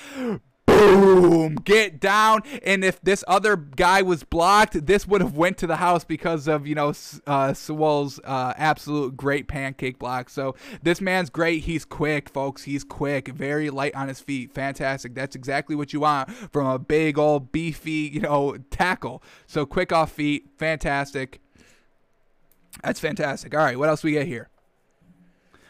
[0.67, 2.43] boom, get down.
[2.63, 6.47] And if this other guy was blocked, this would have went to the house because
[6.49, 6.93] of you know
[7.27, 10.29] uh, Sewell's uh, absolute great pancake block.
[10.29, 11.65] So this man's great.
[11.65, 12.65] He's quick, folks.
[12.65, 14.53] He's quick, very light on his feet.
[14.53, 15.15] Fantastic.
[15.15, 19.23] That's exactly what you want from a big old beefy you know tackle.
[19.47, 21.41] So quick off feet, fantastic.
[22.83, 23.55] That's fantastic.
[23.55, 24.51] All right, what else we get here?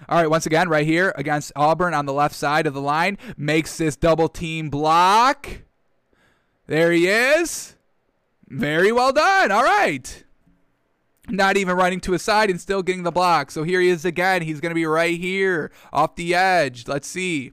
[0.09, 3.19] All right, once again, right here against Auburn on the left side of the line,
[3.37, 5.63] makes this double team block.
[6.67, 7.77] There he is.
[8.49, 9.51] Very well done.
[9.51, 10.25] All right.
[11.29, 13.51] Not even running to his side and still getting the block.
[13.51, 14.43] So here he is again.
[14.43, 16.87] He's going to be right here off the edge.
[16.87, 17.53] Let's see.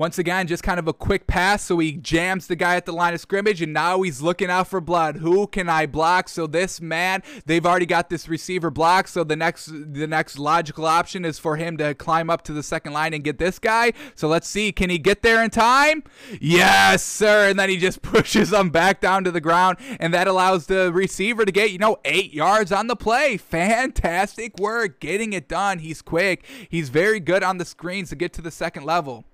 [0.00, 1.62] Once again, just kind of a quick pass.
[1.62, 4.66] So he jams the guy at the line of scrimmage, and now he's looking out
[4.66, 5.16] for blood.
[5.16, 6.30] Who can I block?
[6.30, 9.10] So this man, they've already got this receiver blocked.
[9.10, 12.62] So the next, the next logical option is for him to climb up to the
[12.62, 13.92] second line and get this guy.
[14.14, 16.02] So let's see, can he get there in time?
[16.40, 17.50] Yes, sir.
[17.50, 20.90] And then he just pushes him back down to the ground, and that allows the
[20.94, 23.36] receiver to get you know eight yards on the play.
[23.36, 25.80] Fantastic work, getting it done.
[25.80, 26.46] He's quick.
[26.70, 29.26] He's very good on the screens to get to the second level.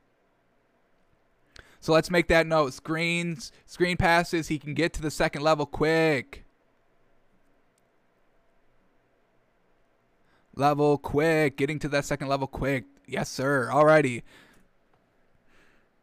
[1.86, 2.72] So let's make that note.
[2.72, 6.44] Screens, screen passes, he can get to the second level quick.
[10.56, 12.86] Level quick, getting to that second level quick.
[13.06, 13.68] Yes, sir.
[13.70, 14.24] Alrighty.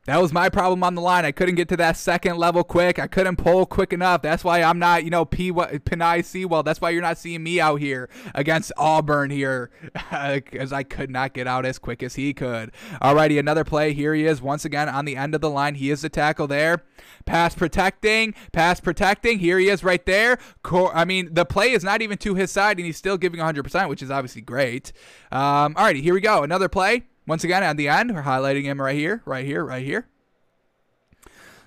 [0.06, 1.24] That was my problem on the line.
[1.24, 3.00] I couldn't get to that second level quick.
[3.00, 4.22] I couldn't pull quick enough.
[4.22, 6.62] That's why I'm not, you know, P Penei Sewell.
[6.62, 9.72] That's why you're not seeing me out here against Auburn here,
[10.12, 12.74] because I could not get out as quick as he could.
[13.02, 13.94] Alrighty, another play.
[13.94, 15.76] Here he is once again on the end of the line.
[15.76, 16.84] He is the tackle there.
[17.26, 19.40] Pass protecting, pass protecting.
[19.40, 20.38] Here he is right there.
[20.66, 23.88] I mean, the play is not even to his side, and he's still giving 100%,
[23.88, 24.92] which is obviously great.
[25.32, 26.44] Um, alrighty, here we go.
[26.44, 27.04] Another play.
[27.26, 30.08] Once again, at the end, we're highlighting him right here, right here, right here.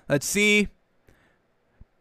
[0.07, 0.69] Let's see.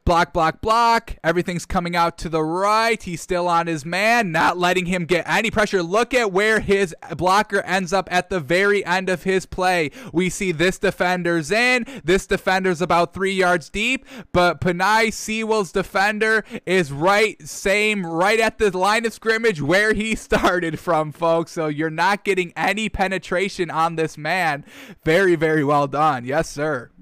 [0.07, 1.17] Block, block, block.
[1.25, 3.03] Everything's coming out to the right.
[3.03, 5.83] He's still on his man, not letting him get any pressure.
[5.83, 9.91] Look at where his blocker ends up at the very end of his play.
[10.13, 11.87] We see this defender's in.
[12.05, 18.59] This defender's about three yards deep, but Penei Sewell's defender is right, same, right at
[18.59, 21.51] the line of scrimmage where he started from, folks.
[21.51, 24.65] So you're not getting any penetration on this man.
[25.05, 26.25] Very, very well done.
[26.25, 26.93] Yes, sir.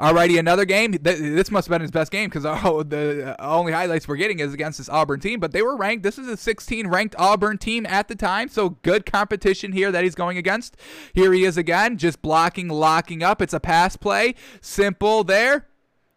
[0.00, 0.92] Alrighty, another game.
[0.92, 2.42] This must have been his best game because
[2.88, 5.40] the uh, only highlights we're getting is against this Auburn team.
[5.40, 6.02] But they were ranked.
[6.02, 10.04] This is a 16 ranked Auburn team at the time, so good competition here that
[10.04, 10.76] he's going against.
[11.14, 13.40] Here he is again, just blocking, locking up.
[13.40, 15.66] It's a pass play, simple there.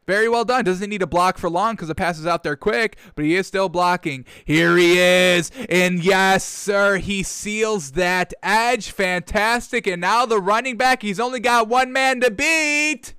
[0.09, 0.65] Very well done.
[0.65, 3.35] Doesn't need to block for long because the pass is out there quick, but he
[3.35, 4.25] is still blocking.
[4.43, 5.51] Here he is.
[5.69, 8.89] And yes, sir, he seals that edge.
[8.89, 9.85] Fantastic.
[9.85, 13.13] And now the running back, he's only got one man to beat.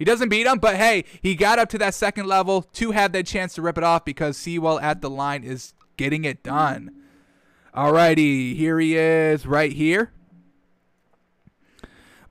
[0.00, 3.12] He doesn't beat him, but hey, he got up to that second level to have
[3.12, 6.90] that chance to rip it off because Sewell at the line is getting it done.
[7.76, 10.10] Alrighty, here he is right here.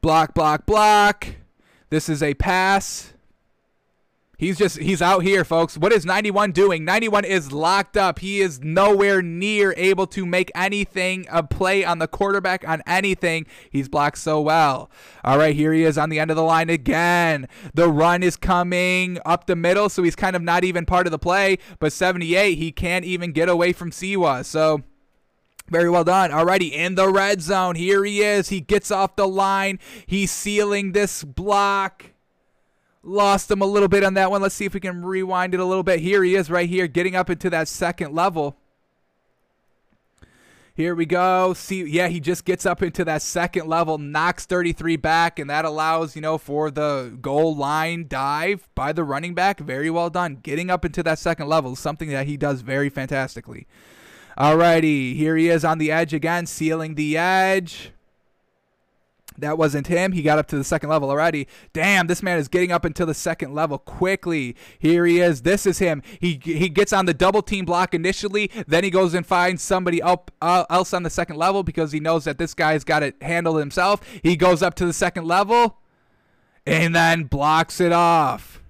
[0.02, 1.28] Block, block, block.
[1.91, 3.14] This is a pass.
[4.40, 5.78] He's just he's out here, folks.
[5.78, 6.86] What is 91 doing?
[6.86, 8.20] 91 is locked up.
[8.20, 13.48] He is nowhere near able to make anything a play on the quarterback on anything.
[13.70, 14.90] He's blocked so well.
[15.26, 17.49] All right, here he is on the end of the line again.
[17.74, 21.11] The run is coming up the middle, so he's kind of not even part of
[21.11, 21.57] the play.
[21.80, 24.45] But 78, he can't even get away from Siwa.
[24.45, 24.84] So
[25.68, 26.32] very well done.
[26.32, 27.76] Alrighty, in the red zone.
[27.76, 28.48] Here he is.
[28.48, 29.80] He gets off the line.
[30.06, 32.06] He's sealing this block.
[33.02, 34.42] Lost him a little bit on that one.
[34.42, 36.02] Let's see if we can rewind it a little bit.
[36.02, 38.58] Here he is right here, getting up into that second level.
[40.80, 41.54] Here we go.
[41.54, 45.66] See, yeah, he just gets up into that second level, knocks 33 back, and that
[45.66, 49.60] allows, you know, for the goal line dive by the running back.
[49.60, 50.36] Very well done.
[50.42, 53.68] Getting up into that second level something that he does very fantastically.
[54.38, 57.92] Alrighty, here he is on the edge again, sealing the edge.
[59.40, 60.11] That wasn't him.
[60.11, 61.48] He got up to the second level already.
[61.74, 64.56] Damn, this man is getting up into the second level quickly.
[64.78, 65.41] Here he is.
[65.41, 66.02] This is him.
[66.20, 70.02] He he gets on the double team block initially, then he goes and finds somebody
[70.02, 73.16] up uh, else on the second level because he knows that this guy's got it
[73.22, 74.02] handled himself.
[74.24, 75.78] He goes up to the second level
[76.66, 78.61] and then blocks it off.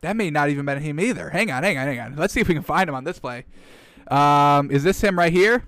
[0.00, 1.30] That may not even been him either.
[1.30, 2.16] Hang on, hang on, hang on.
[2.16, 3.44] Let's see if we can find him on this play.
[4.08, 5.64] Um, is this him right here?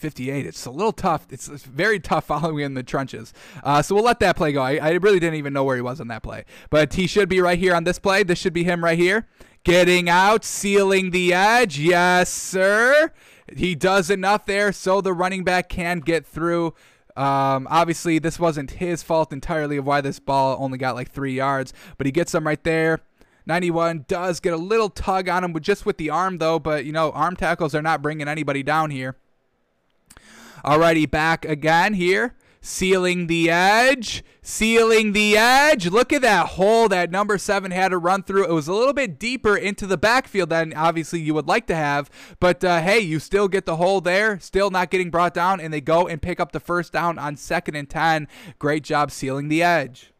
[0.00, 0.46] 58.
[0.46, 1.26] It's a little tough.
[1.30, 3.32] It's, it's very tough following in the trenches.
[3.62, 4.62] Uh, so we'll let that play go.
[4.62, 6.44] I, I really didn't even know where he was on that play.
[6.70, 8.22] But he should be right here on this play.
[8.22, 9.26] This should be him right here.
[9.62, 11.78] Getting out, sealing the edge.
[11.78, 13.12] Yes, sir.
[13.54, 16.74] He does enough there so the running back can get through.
[17.16, 21.34] Um, obviously, this wasn't his fault entirely of why this ball only got like three
[21.34, 23.00] yards, but he gets them right there.
[23.46, 26.58] 91 does get a little tug on him, just with the arm though.
[26.58, 29.16] But you know, arm tackles are not bringing anybody down here.
[30.64, 32.34] Alrighty, back again here.
[32.62, 34.22] Sealing the edge.
[34.42, 35.86] Sealing the edge.
[35.86, 38.44] Look at that hole that number seven had to run through.
[38.44, 41.74] It was a little bit deeper into the backfield than obviously you would like to
[41.74, 42.10] have.
[42.38, 44.38] But uh, hey, you still get the hole there.
[44.40, 45.60] Still not getting brought down.
[45.60, 48.28] And they go and pick up the first down on second and 10.
[48.58, 50.12] Great job sealing the edge.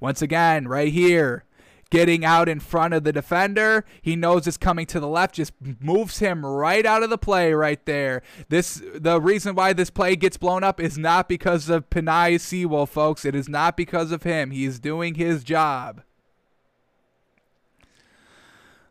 [0.00, 1.44] Once again, right here
[1.90, 3.84] getting out in front of the defender.
[4.00, 7.52] He knows it's coming to the left, just moves him right out of the play
[7.52, 8.22] right there.
[8.48, 12.86] This the reason why this play gets blown up is not because of Penei Sewell,
[12.86, 13.24] folks.
[13.24, 14.50] It is not because of him.
[14.50, 16.02] He is doing his job.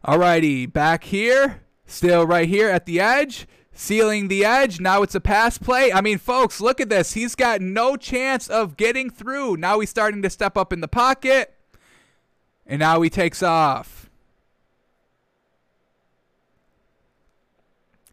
[0.05, 1.61] Alrighty, back here.
[1.85, 3.47] Still right here at the edge
[3.79, 4.81] sealing the edge.
[4.81, 5.91] Now it's a pass play.
[5.93, 7.13] I mean, folks, look at this.
[7.13, 9.55] He's got no chance of getting through.
[9.55, 11.55] Now he's starting to step up in the pocket.
[12.69, 14.09] And now he takes off.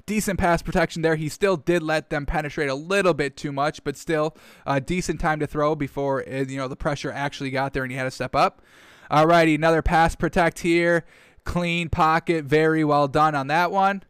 [0.07, 1.17] Decent pass protection there.
[1.17, 4.35] He still did let them penetrate a little bit too much, but still
[4.65, 7.93] a decent time to throw before uh, you know the pressure actually got there and
[7.93, 8.63] he had to step up.
[9.11, 11.05] Alrighty, another pass protect here.
[11.45, 12.45] Clean pocket.
[12.45, 14.05] Very well done on that one.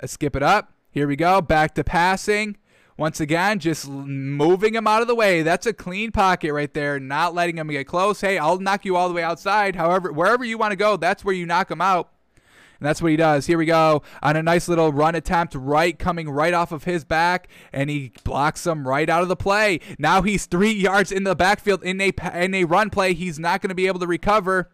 [0.00, 0.72] Let's skip it up.
[0.90, 1.42] Here we go.
[1.42, 2.56] Back to passing.
[3.00, 5.40] Once again, just moving him out of the way.
[5.40, 8.20] That's a clean pocket right there, not letting him get close.
[8.20, 9.74] Hey, I'll knock you all the way outside.
[9.74, 12.12] However, wherever you want to go, that's where you knock him out.
[12.34, 13.46] And that's what he does.
[13.46, 17.04] Here we go on a nice little run attempt, right coming right off of his
[17.04, 19.80] back, and he blocks him right out of the play.
[19.98, 23.14] Now he's three yards in the backfield in a in a run play.
[23.14, 24.68] He's not going to be able to recover,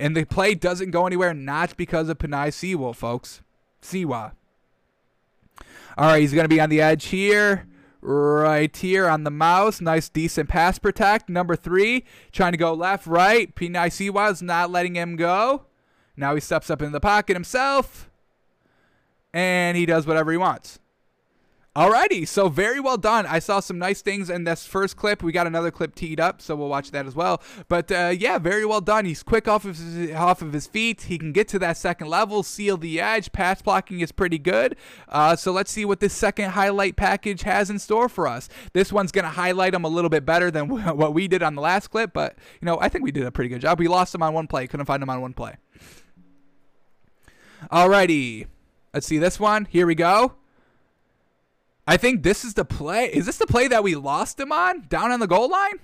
[0.00, 1.34] and the play doesn't go anywhere.
[1.34, 3.42] Not because of Penei Sewell, folks.
[3.82, 4.32] Siwa.
[5.96, 7.66] All right, he's going to be on the edge here
[8.06, 9.80] right here on the mouse.
[9.80, 11.28] Nice, decent pass protect.
[11.28, 13.54] Number three, trying to go left, right.
[13.54, 15.66] Penei Sewell is not letting him go.
[16.16, 18.10] Now he steps up in the pocket himself
[19.34, 20.78] and he does whatever he wants.
[21.76, 23.26] Alrighty, so very well done.
[23.26, 25.22] I saw some nice things in this first clip.
[25.22, 27.42] We got another clip teed up, so we'll watch that as well.
[27.68, 29.04] But uh, yeah, very well done.
[29.04, 31.02] He's quick off of his, off of his feet.
[31.02, 33.30] He can get to that second level, seal the edge.
[33.30, 34.74] Pass blocking is pretty good.
[35.06, 38.48] Uh, so let's see what this second highlight package has in store for us.
[38.72, 41.62] This one's gonna highlight him a little bit better than what we did on the
[41.62, 43.78] last clip, but you know I think we did a pretty good job.
[43.78, 45.56] We lost him on one play, couldn't find him on one play.
[47.70, 48.46] Alrighty.
[48.94, 49.66] Let's see this one.
[49.66, 50.36] Here we go.
[51.86, 53.06] I think this is the play.
[53.06, 55.78] Is this the play that we lost him on down on the goal line?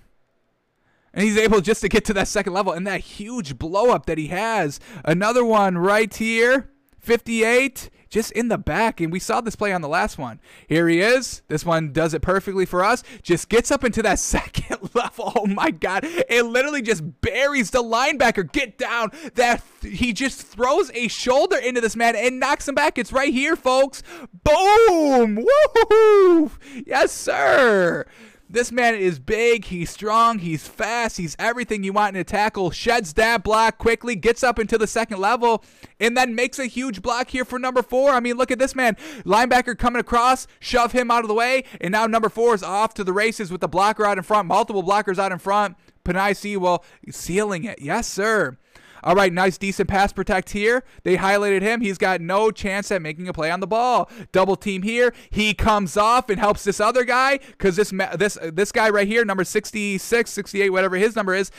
[1.15, 4.07] And he's able just to get to that second level and that huge blow up
[4.07, 4.81] that he has.
[5.05, 6.71] Another one right here.
[6.99, 9.01] 58 just in the back.
[9.01, 10.39] And we saw this play on the last one.
[10.69, 11.41] Here he is.
[11.49, 13.03] This one does it perfectly for us.
[13.23, 15.33] Just gets up into that second level.
[15.35, 16.05] Oh my God.
[16.05, 18.53] It literally just buries the linebacker.
[18.53, 19.11] Get down.
[19.35, 22.99] That he just throws a shoulder into this man and knocks him back.
[22.99, 24.03] It's right here, folks.
[24.45, 25.47] Boom.
[25.47, 26.51] Woohoo.
[26.87, 28.05] Yes, sir.
[28.53, 32.71] This man is big, he's strong, he's fast, he's everything you want in a tackle.
[32.71, 35.65] Sheds that block quickly, gets up into the second level,
[35.99, 38.11] and then makes a huge block here for number four.
[38.11, 38.97] I mean, look at this man.
[39.25, 42.93] Linebacker coming across, shove him out of the way, and now number four is off
[42.93, 45.75] to the races with the blocker out in front, multiple blockers out in front.
[46.05, 47.81] Penei Sewell sealing it.
[47.81, 48.59] Yes, sir.
[49.05, 50.85] All right, nice, decent pass protect here.
[51.03, 51.81] They highlighted him.
[51.81, 54.11] He's got no chance at making a play on the ball.
[54.31, 55.13] Double team here.
[55.31, 59.25] He comes off and helps this other guy because this this this guy right here,
[59.25, 61.51] number 66, 68, whatever his number is,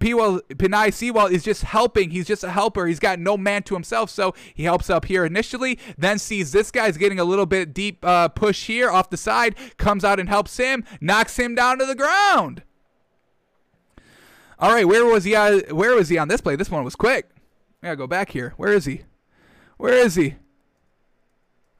[0.00, 2.10] P-Well, Penei Sewell is just helping.
[2.10, 2.86] He's just a helper.
[2.86, 5.78] He's got no man to himself, so he helps up here initially.
[5.98, 9.56] Then sees this guy's getting a little bit deep uh, push here off the side,
[9.78, 12.62] comes out and helps him, knocks him down to the ground.
[14.58, 15.34] All right, where was he?
[15.34, 16.56] where was he on this play?
[16.56, 17.30] This one was quick.
[17.82, 18.54] I gotta go back here.
[18.56, 19.02] Where is he?
[19.76, 20.36] Where is he?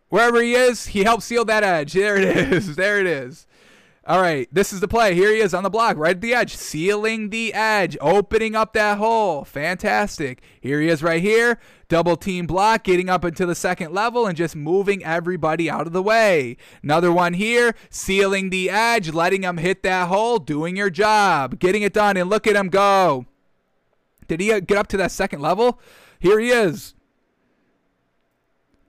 [0.08, 1.92] Wherever he is, he helped seal that edge.
[1.92, 2.76] There it is.
[2.76, 3.46] There it is.
[4.06, 5.14] All right, this is the play.
[5.14, 8.74] Here he is on the block, right at the edge, sealing the edge, opening up
[8.74, 9.44] that hole.
[9.44, 10.42] Fantastic.
[10.60, 11.58] Here he is right here.
[11.88, 15.94] Double team block, getting up into the second level and just moving everybody out of
[15.94, 16.58] the way.
[16.82, 21.80] Another one here, sealing the edge, letting him hit that hole, doing your job, getting
[21.80, 23.24] it done, and look at him go.
[24.28, 25.80] Did he uh, get up to that second level?
[26.18, 26.94] Here he is.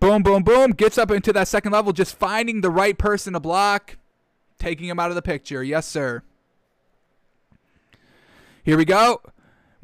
[0.01, 0.71] Boom, boom, boom.
[0.71, 3.97] Gets up into that second level, just finding the right person to block
[4.59, 5.63] taking him out of the picture.
[5.63, 6.23] Yes, sir.
[8.63, 9.21] Here we go.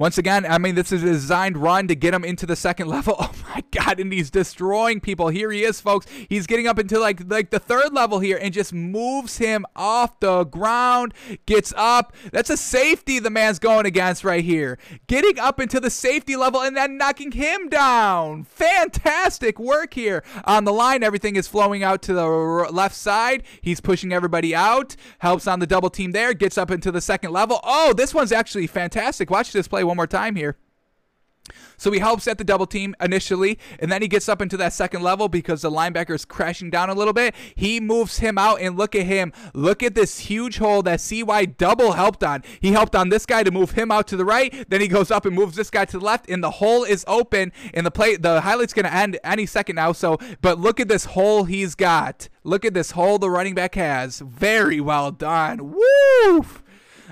[0.01, 2.87] Once again, I mean, this is a designed run to get him into the second
[2.87, 3.15] level.
[3.31, 5.27] Oh my god, and he's destroying people.
[5.27, 6.07] Here he is, folks.
[6.29, 10.19] He's getting up into like like the third level here and just moves him off
[10.21, 11.13] the ground.
[11.45, 12.13] Gets up.
[12.31, 14.79] That's a safety the man's going against right here.
[15.07, 18.45] Getting up into the safety level and then knocking him down.
[18.45, 21.03] Fantastic work here on the line.
[21.03, 23.43] Everything is flowing out to the left side.
[23.61, 24.95] He's pushing everybody out.
[25.19, 26.33] Helps on the double team there.
[26.33, 27.59] Gets up into the second level.
[27.63, 29.29] Oh, this one's actually fantastic.
[29.29, 30.57] Watch this play one more time here.
[31.75, 34.71] So he helps at the double team initially, and then he gets up into that
[34.71, 37.33] second level because the linebacker is crashing down a little bit.
[37.55, 39.33] He moves him out, and look at him.
[39.55, 42.43] Look at this huge hole that CY double helped on.
[42.59, 44.69] He helped on this guy to move him out to the right.
[44.69, 47.03] Then he goes up and moves this guy to the left, and the hole is
[47.07, 47.51] open.
[47.73, 49.91] And the play, the highlight's to end any second now.
[49.91, 52.29] So, but look at this hole he's got.
[52.43, 54.19] Look at this hole the running back has.
[54.19, 55.73] Very well done.
[55.73, 56.45] Woo!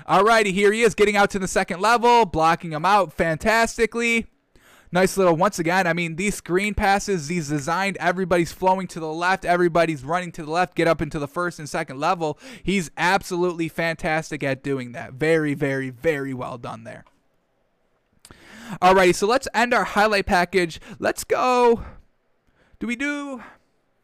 [0.08, 4.26] Alrighty, here he is getting out to the second level, blocking him out fantastically.
[4.92, 9.12] Nice little, once again, I mean, these screen passes, these designed, everybody's flowing to the
[9.12, 12.38] left, everybody's running to the left, get up into the first and second level.
[12.64, 15.12] He's absolutely fantastic at doing that.
[15.12, 17.04] Very, very, very well done there.
[18.82, 20.80] Alrighty, so let's end our highlight package.
[20.98, 21.84] Let's go.
[22.80, 23.42] Do we do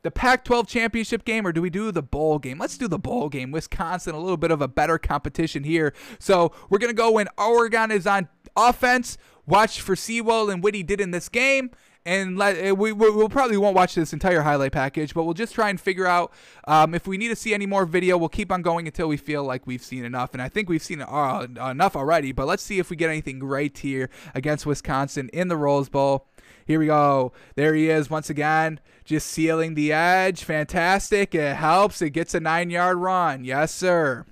[0.06, 2.60] the Pac 12 championship game or do we do the bowl game?
[2.60, 3.50] Let's do the bowl game.
[3.50, 5.92] Wisconsin, a little bit of a better competition here.
[6.20, 9.18] So we're going to go when Oregon is on offense.
[9.46, 11.72] Watch for Sewell and what he did in this game.
[12.04, 15.56] and let, eh, we we'll probably won't watch this entire highlight package, but we'll just
[15.56, 16.32] try and figure out
[16.68, 18.16] um, if we need to see any more video.
[18.16, 20.84] We'll keep on going until we feel like we've seen enough, and I think we've
[20.84, 22.30] seen uh, enough already.
[22.30, 26.28] But let's see if we get anything great here against Wisconsin in the Rose Bowl.
[26.66, 27.32] Here we go.
[27.54, 30.44] There he is once again, just sealing the edge.
[30.44, 31.34] Fantastic.
[31.34, 32.02] It helps.
[32.02, 33.44] It gets a nine yard run.
[33.44, 34.26] Yes, sir.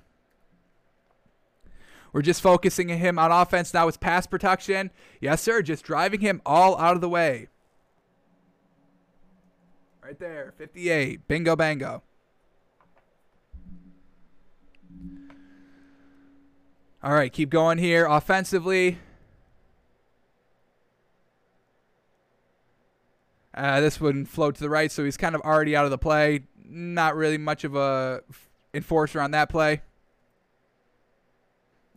[2.13, 4.91] We're just focusing him on offense now with pass protection.
[5.19, 5.61] Yes, sir.
[5.61, 7.47] Just driving him all out of the way.
[10.03, 11.27] Right there, 58.
[11.27, 12.03] Bingo, bango.
[17.03, 18.99] All right, keep going here offensively.
[23.55, 25.97] Uh, this wouldn't float to the right, so he's kind of already out of the
[25.97, 26.41] play.
[26.67, 28.21] Not really much of a
[28.73, 29.81] enforcer on that play.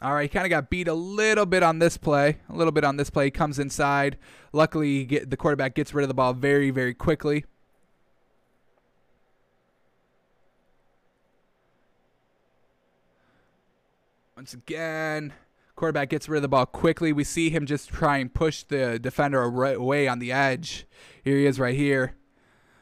[0.00, 2.38] All right, he kind of got beat a little bit on this play.
[2.48, 3.24] A little bit on this play.
[3.24, 4.16] He comes inside.
[4.52, 7.44] Luckily, get, the quarterback gets rid of the ball very, very quickly.
[14.36, 15.32] Once again,
[15.74, 17.12] quarterback gets rid of the ball quickly.
[17.12, 20.86] We see him just try and push the defender away on the edge.
[21.28, 22.14] Here he is right here.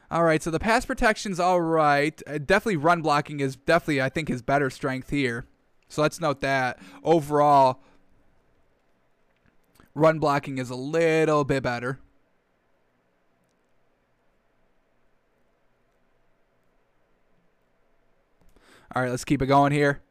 [0.09, 2.21] All right, so the pass protection's all right.
[2.25, 5.45] Uh, definitely run blocking is definitely, I think, his better strength here.
[5.89, 7.81] So let's note that overall,
[9.93, 11.99] run blocking is a little bit better.
[18.95, 20.01] All right, let's keep it going here.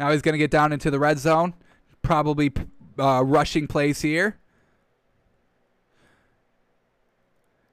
[0.00, 1.52] Now he's going to get down into the red zone.
[2.00, 2.54] Probably
[2.98, 4.38] uh, rushing plays here.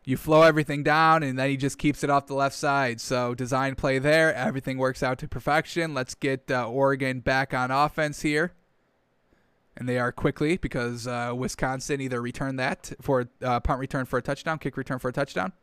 [0.09, 2.99] You flow everything down and then he just keeps it off the left side.
[2.99, 5.93] So design play there, everything works out to perfection.
[5.93, 8.53] Let's get uh, Oregon back on offense here.
[9.77, 14.17] And they are quickly because uh, Wisconsin either returned that for uh, punt return for
[14.17, 15.53] a touchdown, kick return for a touchdown.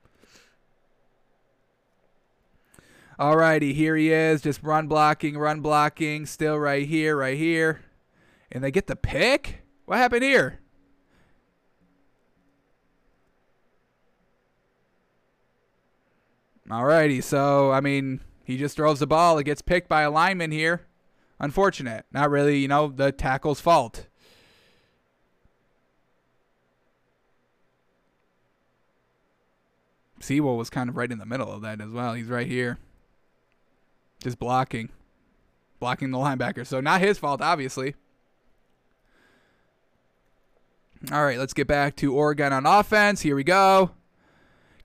[3.19, 7.81] Alrighty, here he is, just run blocking, run blocking, still right here, right here.
[8.53, 9.63] And they get the pick?
[9.87, 10.61] What happened here?
[16.69, 19.39] Alrighty, so I mean, he just throws the ball.
[19.39, 20.83] It gets picked by a lineman here.
[21.39, 22.07] Unfortunate.
[22.13, 24.07] Not really, you know, the tackle's fault.
[30.19, 32.15] Sewell was kind of right in the middle of that as well.
[32.15, 32.79] He's right here.
[34.21, 34.89] Just blocking.
[35.79, 36.67] Blocking the linebacker.
[36.67, 37.95] So not his fault, obviously.
[41.13, 43.21] All right, let's get back to Oregon on offense.
[43.21, 43.93] Here we go.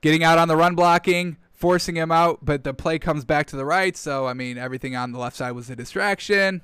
[0.01, 3.55] Getting out on the run blocking forcing him out, but the play comes back to
[3.55, 3.95] the right.
[3.95, 6.61] So, I mean, everything on the left side was a distraction.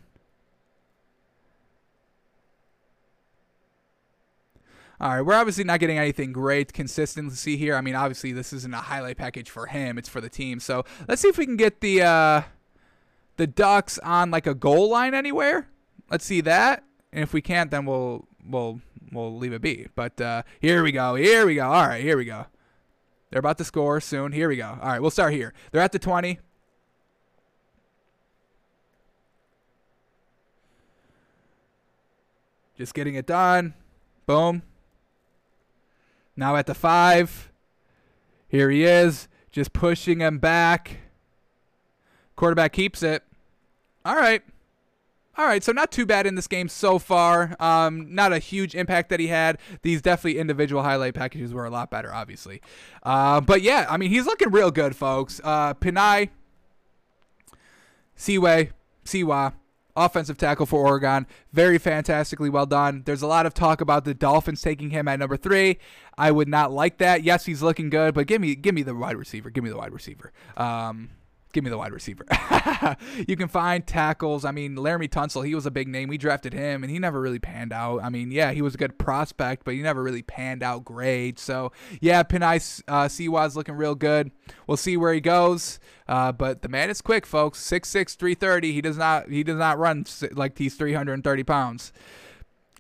[5.00, 7.76] All right, we're obviously not getting anything great consistency here.
[7.76, 10.60] I mean, obviously this isn't a highlight package for him; it's for the team.
[10.60, 12.42] So let's see if we can get the uh,
[13.36, 15.70] the Ducks on like a goal line anywhere.
[16.10, 16.84] Let's see that,
[17.14, 19.86] and if we can't, then we'll we'll we'll leave it be.
[19.94, 21.14] But uh, here we go.
[21.14, 21.68] Here we go.
[21.68, 22.48] All right, here we go.
[23.30, 24.32] They're about to score soon.
[24.32, 24.78] Here we go.
[24.82, 25.54] All right, we'll start here.
[25.72, 26.40] They're at the 20.
[32.78, 33.74] Just getting it done.
[34.28, 34.62] Boom.
[36.36, 37.52] Now at the 5.
[38.48, 39.28] Here he is.
[39.52, 41.00] Just pushing him back.
[42.36, 43.24] Quarterback keeps it.
[44.06, 44.44] All right.
[45.38, 47.56] All right, so not too bad in this game so far.
[47.60, 49.60] Um, not a huge impact that he had.
[49.84, 52.60] These definitely individual highlight packages were a lot better, obviously.
[53.04, 55.40] Uh, but yeah, I mean, he's looking real good, folks.
[55.44, 56.30] Uh, Penei,
[58.16, 58.72] Seaway,
[59.06, 59.54] Siwa,
[59.96, 61.28] offensive tackle for Oregon.
[61.54, 63.04] Very fantastically well done.
[63.06, 65.78] There's a lot of talk about the Dolphins taking him at number three.
[66.18, 67.24] I would not like that.
[67.24, 69.52] Yes, he's looking good, but give me give me the wide receiver.
[69.52, 70.32] Give me the wide receiver.
[70.56, 71.10] Um,
[71.54, 72.26] Give me the wide receiver.
[73.28, 74.44] you can find tackles.
[74.44, 76.10] I mean, Laremy Tunsil, he was a big name.
[76.10, 78.04] We drafted him, and he never really panned out.
[78.04, 81.40] I mean, yeah, he was a good prospect, but he never really panned out great.
[81.40, 81.72] So,
[82.02, 84.32] yeah, Penei uh, Siwa's looking real good.
[84.68, 85.80] We'll see where he goes.
[86.08, 87.62] Uh, but the man is quick, folks.
[87.62, 88.74] 6'6", 330.
[88.74, 91.92] He does not he does not run like he's 330 pounds.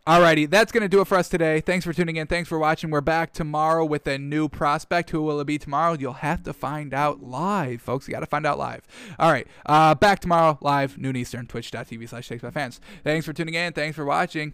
[0.07, 1.59] Alrighty, that's going to do it for us today.
[1.59, 2.27] Thanks for tuning in.
[2.27, 2.91] Thanks for watching.
[2.91, 5.09] We're back tomorrow with a new prospect.
[5.09, 5.97] Who will it be tomorrow?
[5.99, 8.07] You'll have to find out live, folks.
[8.07, 8.83] You got to find out live.
[9.19, 12.79] All right, uh, back tomorrow, live, noon Eastern, twitch.tv slash takes fans.
[13.03, 13.73] Thanks for tuning in.
[13.73, 14.53] Thanks for watching.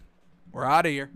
[0.50, 1.12] We're out of here.